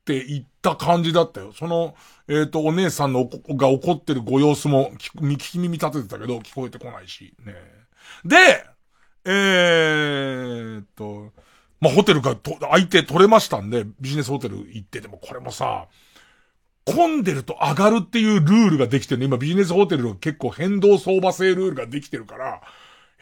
[0.00, 1.52] っていった感じだったよ。
[1.52, 1.94] その、
[2.28, 7.54] えっ、と、お姉さんのが怒ってるご様子も聞く聞き耳立ててたけど聞こえてこないし、ね。
[8.24, 8.64] で、
[9.24, 11.32] えーっと、
[11.80, 15.88] まあ、ホテルがと、相手取れましたんで、ビジネスホテル行ってても、これもさ、
[16.84, 19.26] 混んでると上がるっていうルールができてるね。
[19.26, 22.62] 今ビジネスホテルの結構変動相場制ルールができてるから、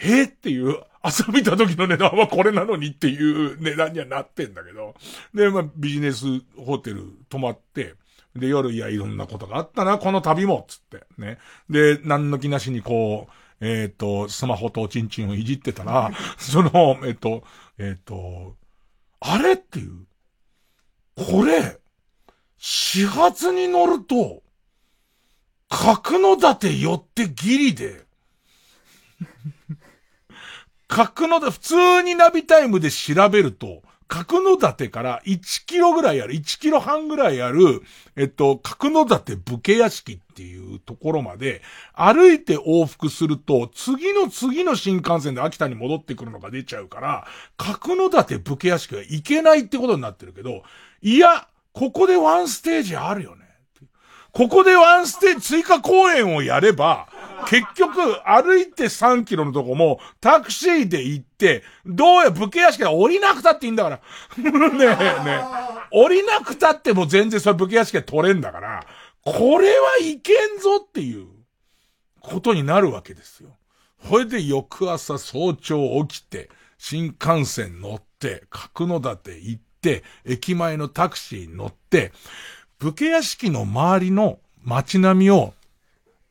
[0.00, 4.94] えっていう、朝見た時の値段はこれなのにっていう値段にはなってんだけど。
[5.34, 6.24] で、まあビジネス
[6.56, 7.94] ホテル泊まって、
[8.36, 11.04] で、夜、いや、いろんなことがあったな、この旅も、つって。
[11.18, 11.38] ね。
[11.68, 17.42] で、何の気なしにこう、えっ、と、スマホとチンチンをいじってたら、 その、えっ、と、
[17.78, 18.56] えっ、と、
[19.20, 20.06] あれっていう。
[21.16, 21.78] これ、
[22.58, 24.42] 始発に乗ると、
[25.68, 28.07] 角館寄ってギリで、
[30.88, 37.82] 角館、普通にナビタイムで調べると、角館から1キロぐらいある、1キロ半ぐらいある、
[38.16, 41.60] えっと、角館武家屋敷っていうところまで、
[41.92, 47.26] 歩いて往復すると、次の次の新幹線で秋田に戻ってくるのが出ちゃうから、
[47.58, 50.62] 角館武家屋敷は行けないってことになってるけど、
[51.02, 53.44] いや、ここでワンステージあるよね。
[54.32, 57.08] ここでワンステージ追加公演をやれば、
[57.46, 64.00] 結局歩いて3キロのとこもタクシーで行って、どうや武家屋敷は降りなくたっていいんだから。
[64.38, 64.96] ねえね
[65.26, 65.44] え。
[65.90, 68.86] 降りなくたっても全然それ武家屋敷は取れんだから、
[69.22, 71.28] これはいけんぞっていう
[72.20, 73.50] ことになるわけですよ。
[74.08, 82.12] それで翌朝早朝起きて、新幹線乗って、角館行って、駅前のタクシーに乗って、
[82.78, 85.54] 武家屋敷の周りの街並みを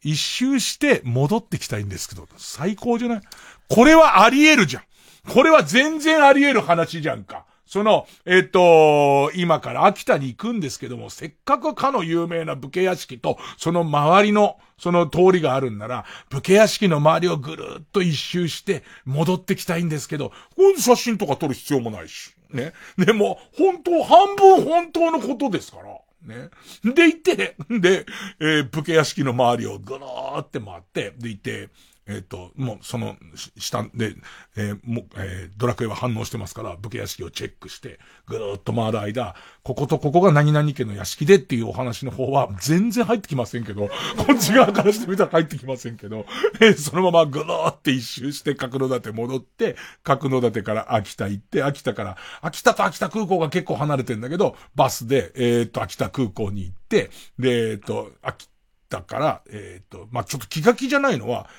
[0.04, 3.22] 一周して戻ってきたいんですけど、最高じゃない？
[3.70, 4.84] これはあり得るじゃん。
[5.32, 7.46] これは全然あり得る話じゃんか。
[7.66, 22.34] その、えっ、と、今から秋田に行くんですけども、せっかくかの有名な武家屋敷と、その周りの、その通りがあるんなら、武家屋敷の周りをぐるっと一周して、戻ってきたいんですけど、こういう写真とか撮る必要もないし。
[22.52, 22.72] ね。
[22.98, 26.07] でも、本当、半分本当のことですから。
[26.28, 26.50] ね。
[26.84, 28.06] で、行って、で、
[28.40, 31.70] えー武家屋敷の周りをぐるーって回って、で、行って、
[32.08, 33.18] えっ、と、もう、その、
[33.58, 34.16] 下で、
[34.56, 46.26] えーもう、えードラクエは反応してますから、武家屋敷をチェックして、ぐるーっと回る間、こことここが何々家の屋敷でっていうお話の方は、全然入ってきませんけど、 こっち側からしてみたら入ってきませんけど、
[46.62, 57.10] えーそのままぐるーって一周して、角館戻って、角館から秋田行って、秋田から、秋田と秋田空港が結構離れてんだけど、バスで、えっ、と、秋田空港に行って、
[57.40, 58.48] で、えっ、と、秋
[58.90, 61.50] 田から、えっ、と、まあ、ちょっと気が気じゃないのは、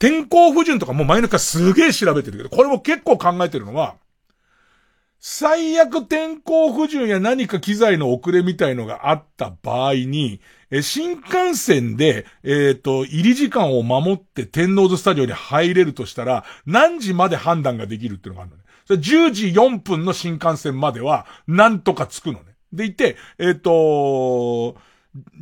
[0.00, 3.96] 天候不順とかもう前の日からすげえ調べてるけど、これも結構考えてるのは、
[5.18, 10.40] 最悪天候不順や何か機材の遅れみたいのがあった場合に、
[10.70, 18.62] え新幹線で、えっ、と、入り時間を守って天王洲スタジオに入れるとしたら、何時まで判断ができるっていうのがあるのね。
[18.86, 22.54] それ10時4分の新幹線までは、なんとか着くのね。
[22.72, 24.76] でいて、えっ、と、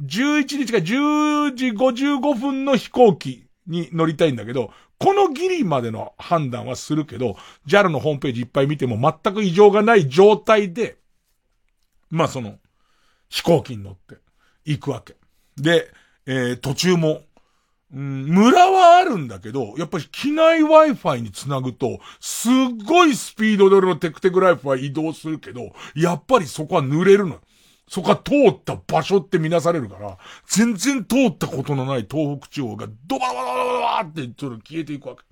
[0.05, 7.37] 11日か10時55分の飛行機に乗りたいんだけど、このギリまでの判断はするけど、
[7.67, 10.99] JAL のホームページいっぱい見ても全く異常がない状態で、
[12.11, 12.59] まあその、
[13.29, 14.17] 飛行機に乗って
[14.65, 15.17] 行くわけ。
[15.57, 15.91] で、
[16.27, 17.23] えー、途中も、
[17.93, 22.53] うん、村はあるんだけど、やっぱり機内 Wi-Fi につなぐと、すっ
[22.87, 27.41] ごいスピードで俺のテクテクライフは移動するけど、やっぱりそこは濡れるの。
[27.89, 35.23] そこは通った場所って見なされるから、全然通ったことのない東北地方がドバドバドバドバってちょっと消えていくわけ。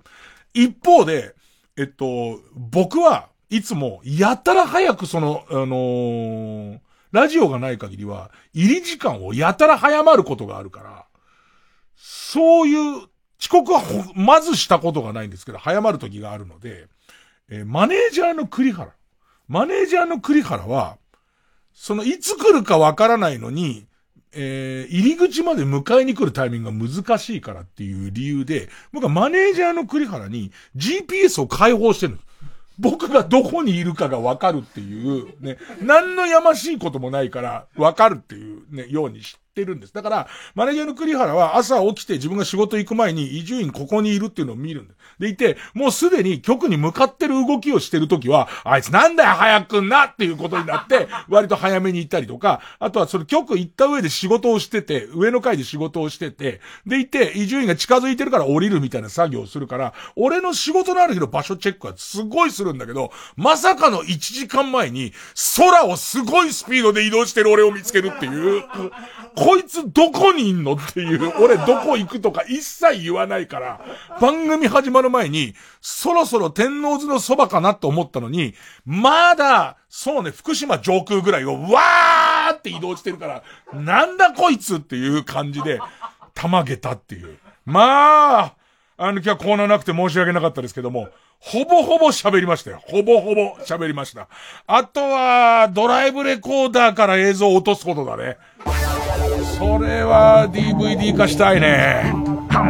[0.53, 1.35] 一方で、
[1.77, 6.79] えっと、僕はいつもやたら早くその、あのー、
[7.11, 11.05] ラジオがない限りは、入り時間をやたら早まることがあるから、
[11.95, 13.07] そういう
[13.39, 13.81] 遅刻は
[14.15, 16.87] まずしたことがないんですけど、早まる時があるので、
[17.49, 18.91] えー、マネージャーの栗原。
[19.47, 20.97] マネージャーの栗原は、
[21.79, 23.85] そのいつ来るかわからないのに、
[24.33, 32.27] えー、入り口まで迎えに来るタイミングが難しいからっていう理由で、僕はマネージャーの栗原に GPS を開放してるんです。
[32.79, 39.93] 僕がどこにいるかがわかるっていう、ね、何のやましいこともないから、わかるっていうね、ようにしってるんです。
[39.93, 44.93] だから、マネージャーの栗原は朝起きて自分が仕事行く前に伊集院ここにいるっていうのを見るんだ。
[45.19, 65.13] でいて、もうすでに局に向かってる動きをしてるときは、あいつなんだよ早くんなっていうことになって、 割と早めに行ったりとか、あとはそれ局行った上で仕事をしてて、上の階で仕事をしてて、でいて、伊集院が近づいてるから降りるみたいな作業をするから、俺の仕事のある日の場所チェックはすごいするんだけど、まさかの1時間前に、
[65.57, 68.63] 空をすごいスピードで移動してる俺を見つけるっていう、
[69.35, 73.81] こいつどこにいんのっていう、俺どこ行くとか一切言わないから、
[74.19, 78.53] 番組始まるの前に、そろそろ天王洲のそばかなと思ったのに、
[78.85, 83.43] まだ、そうね、福島上空ぐらいをわーって移動してるから、
[83.73, 85.79] なんだこいつっていう感じで、
[86.33, 87.37] たまげたっていう。
[87.65, 88.53] まあ、
[88.97, 91.09] あの、今日はコーナーなくて申し訳なかったですけども、
[91.39, 92.81] ほぼほぼ喋りましたよ。
[92.83, 94.27] ほぼほぼ喋りました。
[94.65, 98.37] あとは、ドライブレコーダーから映像を落とすことだね。
[99.57, 102.36] それは DVD 化したいね。
[102.57, 102.63] こ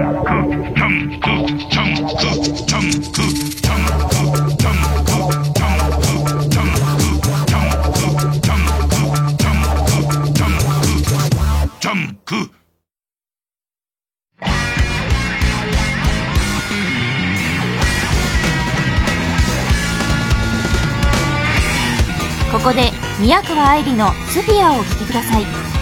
[22.60, 22.92] こで
[23.22, 25.77] 宮川愛理の「スフィア」をお聴きください。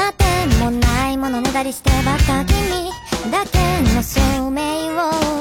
[0.00, 0.24] 待て
[0.64, 2.90] もないものねだりしてばっか君
[3.30, 3.58] だけ
[3.94, 4.96] の証明
[5.36, 5.39] を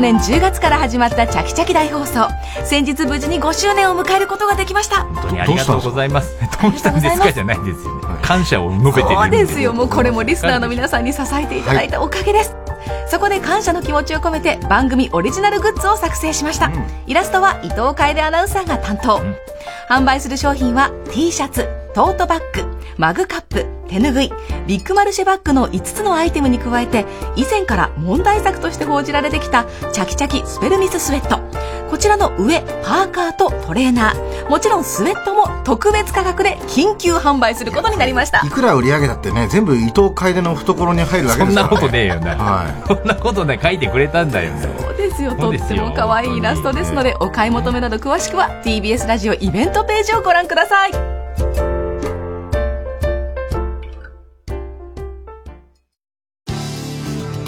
[0.00, 2.28] 2015年10月から始まったチャキチャキ大放送。
[2.64, 5.04] 先日無事に5周年を迎えることができました。
[5.04, 6.34] 本当にありがとうございます。
[6.62, 7.30] どうしたんですか？
[7.30, 8.18] じゃないですよね。
[8.22, 9.60] 感謝を述べてるそうです。
[9.60, 13.10] よもうこれもリスナーの皆さんに支えていただいたおかげです、はい。
[13.10, 19.36] そこで感謝の気持ちを込めて番組オリジナルグッズを作成しました、うん、イラストは伊藤楓アナウンサーが担当、うん、
[19.88, 24.30] 販売する商品は T シャツトートバッグマグカップ手ぬぐい
[24.66, 27.04] ビッグマルシェバッグの5つのアイテムに加えて
[27.36, 31.50] 以前から問題作として報じられてきたチャキチャキスペルミススウェット
[31.90, 38.48] こちらの上、パーカーとトレーナー、もちろんスウェットも特別価格で緊急販売することになりましたい。
[38.48, 42.36] くら売り上げだってね全部伊藤楓の懐に入るわけですから、ね、そんなことねえよな。
[42.36, 44.52] はそんなことね、書いてくれたんだよ。
[44.62, 45.34] そうですよ。
[45.34, 51.69] とっても可愛いイラストですので、お買い求めなど詳しくは TBS ラジオイベントページをご覧ください。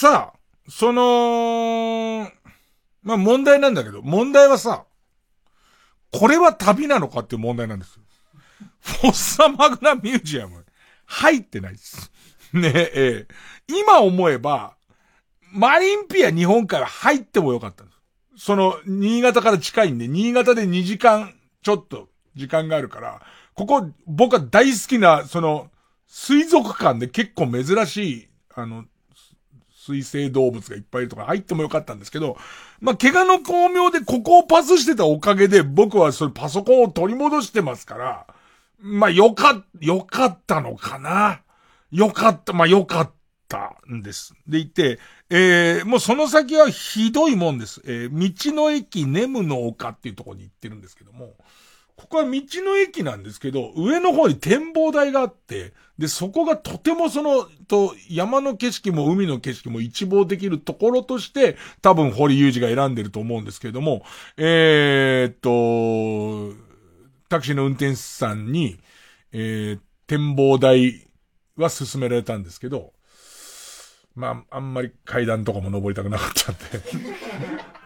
[0.00, 0.32] さ、
[0.68, 2.30] その、
[3.02, 4.86] まあ問題なんだけど、問題はさ、
[6.10, 8.02] これは旅なのかっていう問題なんですよ。
[8.80, 10.64] フォッサマグナミュージアム、
[11.04, 12.10] 入ってないです。
[12.52, 13.34] ねえ、ええ
[13.68, 14.74] 今思えば、
[15.52, 18.00] マリンピア日本海は入ってもよかったんです。
[18.44, 23.20] その、新潟から近いんで、新潟で2時間ちょっと時間があるから、
[23.54, 25.70] ここ、僕は大好きな、その、
[26.06, 28.84] 水族館で結構珍しい、あの、
[29.80, 32.36] 水生動物がいっぱいいるとか入ってもよかったんですけど、
[32.80, 38.26] まあ、怪我の巧妙でここをパスしてたおかげで僕はそれパソコンを取り戻してますから、
[38.78, 41.40] まあ、よか、よかったのかな。
[41.90, 43.10] よかった、まあ、よかっ
[43.48, 44.34] たんです。
[44.46, 44.98] でいて、
[45.30, 47.80] えー、もうその先はひどいもんです。
[47.86, 51.34] えー、道の駅ネムの丘っていうところに行ってるんですけども、
[52.00, 64.02] ここは道の駅なんですけど、上の方に展望台があって、で、そこがとてもその、と、山の景色も海の景色も一望できるところとして、多分堀裕二が選んでると思うんですけれども、
[64.38, 66.58] えーっと、
[67.28, 68.78] タクシーの運転手さんに、
[69.32, 71.06] えー、展望台
[71.56, 72.94] は勧められたんですけど、
[74.14, 77.79] まあ、あんまり階段とかも登りたくなかったんで。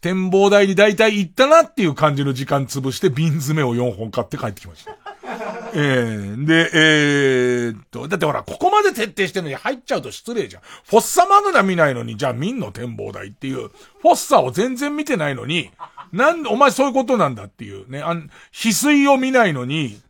[0.00, 4.96] 展望台に大体行ったなっていう感じの時間潰して瓶詰めを4本買って帰ってきました。
[5.74, 10.62] えー、で、えーっと、だってほら、ここまで徹底してるのに入っちゃうと失礼じゃん。
[10.62, 15.70] フォッサマグナ見ないのに、じゃあ見んの展望台っていう、フォッサを全然見てないのに、
[16.12, 20.00] なんで、お前そういうことなんだっていうね、あん、翡翠を見ないのに、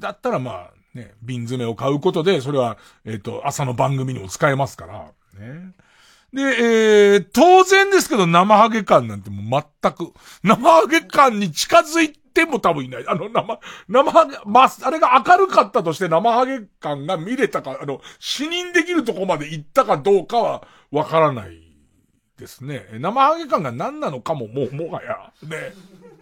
[0.00, 5.72] だったらまあ、ね、瓶詰めを買うことで、それは、えっ、と、朝の番組にも使えますから、ね。
[6.34, 10.12] で、えー、当然ですけど、生ハゲ感なんてもう全く、
[10.42, 13.04] 生ハゲ感に近づいても多分いない。
[13.06, 21.60] あの、生、生ハゲ、まあ、あれが明るかったとして生ハゲ感が見れたか、あの、視認できるとこまで行ったかどうかはわからない
[22.36, 22.84] ですね。
[22.98, 25.72] 生ハゲ感が何なのかも、もう、もはや、ね。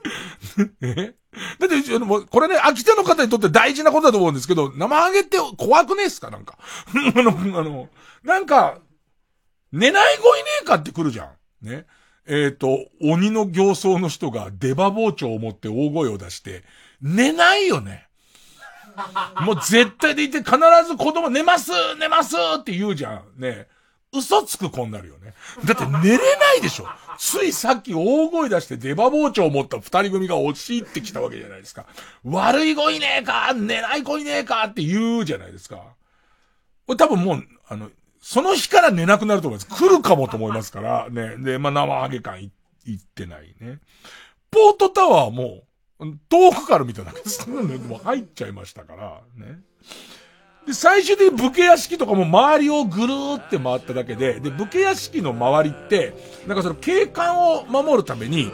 [0.82, 1.14] え？
[1.58, 6.30] だって、これね、秋田の方にとって大事なことだと思うんですけど、生ハゲって怖くねえっすか？
[6.30, 6.58] なんか。
[7.16, 7.88] あの、あの、
[8.22, 8.76] なんか、
[9.72, 11.24] 寝ない子いねえかって来るじゃ
[11.62, 11.66] ん。
[11.66, 11.86] ね。
[12.26, 16.62] えっ、と、鬼の形相の人が出刃包丁を持って大声を出して、
[17.00, 18.06] 寝ないよね。
[19.42, 23.40] もう絶対でいて必ず子供寝ます寝ますって言うじゃん。
[23.40, 23.66] ね。
[24.14, 25.32] 嘘つく子になるよね。
[25.64, 26.86] だって寝れないでしょ。
[27.18, 31.86] ついさっき大声出して出刃包丁を持った二人組が押し入ってきたわけじゃないですか。
[32.22, 35.76] 悪い子いねえか寝ない子いねえかって言うじゃないですか。
[36.86, 37.90] これ多分もう、あの、
[38.22, 39.68] その日から寝なくなると思います。
[39.68, 41.36] 来るかもと思いますから、ね。
[41.38, 42.52] で、まあ、生ハゲ感い
[42.86, 43.80] 行ってないね。
[44.50, 45.64] ポートタワーも、
[46.28, 47.48] 遠くから見ただけです。
[47.50, 49.58] もう入っちゃいましたから、ね。
[50.66, 56.14] で、最終的に武家屋敷とかも周りをぐるーって回っただけで、で、武家屋敷の周りって、
[56.46, 58.52] なんかその景観を守るために、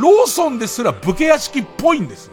[0.00, 2.32] ローソンですら武家屋敷っぽいんです。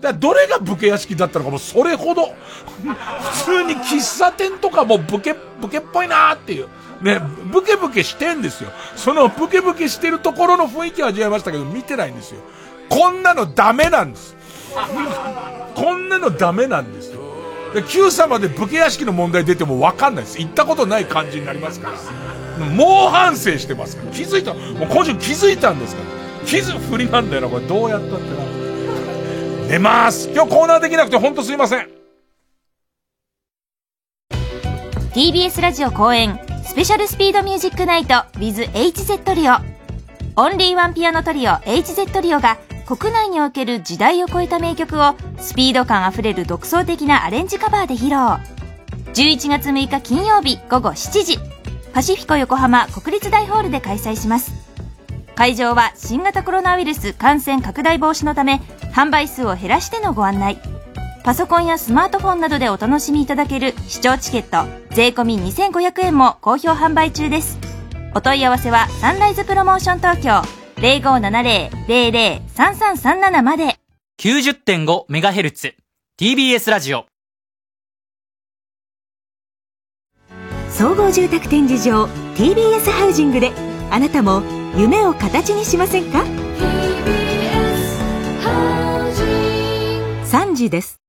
[0.00, 2.34] だどれが武家屋敷だったのかもそれほど、
[2.82, 6.68] 普通に喫茶店とかも武家、武家っぽいなーっていう。
[7.02, 7.20] ね、
[7.52, 8.70] ブケブケしてんですよ。
[8.96, 12.40] そのブケブケしてるところの雰囲気は味わいましたけど、見てないんですよ。
[12.88, 14.36] こんなのダメなんです。
[15.74, 17.20] こんなのダメなんですよ。
[17.74, 20.38] で、Q 様で武家屋敷の問題出てもわかんないです。
[20.38, 22.66] 行ったことない感じになりますから。
[22.66, 24.12] もう反省してますから。
[24.12, 26.46] 気づいた、もう今週気づいたんですから。
[26.46, 28.63] 気づふりなんだよな、これどうやったってな。
[29.68, 30.28] 寝ます。
[30.30, 31.88] 今日コーナーできなくてほんとすいません。
[35.14, 39.52] TBS ラジオ公演スペシャルスピードミュージックナイト with HZ リオ
[40.36, 48.16] オンリーワンピアノトリオ HZ リオが国内における時代を超えた名曲をスピード感あふれる独創的なアレンジカバーで披露
[49.14, 51.38] 11月6日金曜日午後7時
[51.92, 54.63] パシフィコ横浜国立大ホールで開催します
[55.34, 58.62] 会場は新型コロナウイルス感染拡大防止のため
[58.92, 60.58] 販売数を減らしてのご案内。
[61.24, 67.58] パソコンやスマートフォンなどでお楽しみいただける視聴チケット税込2500円も好評販売中です。
[68.14, 70.42] お問い合わせはサンライズプロモーション東京
[70.76, 73.78] 0570-003337まで。
[74.20, 75.74] 90.5MHz
[76.20, 77.06] TBS ラジオ。
[80.70, 82.04] 総合住宅展示場
[82.36, 83.50] TBS ハウジングで
[83.90, 86.24] あなたも夢を形にしませんか
[90.24, 91.03] ？3時です。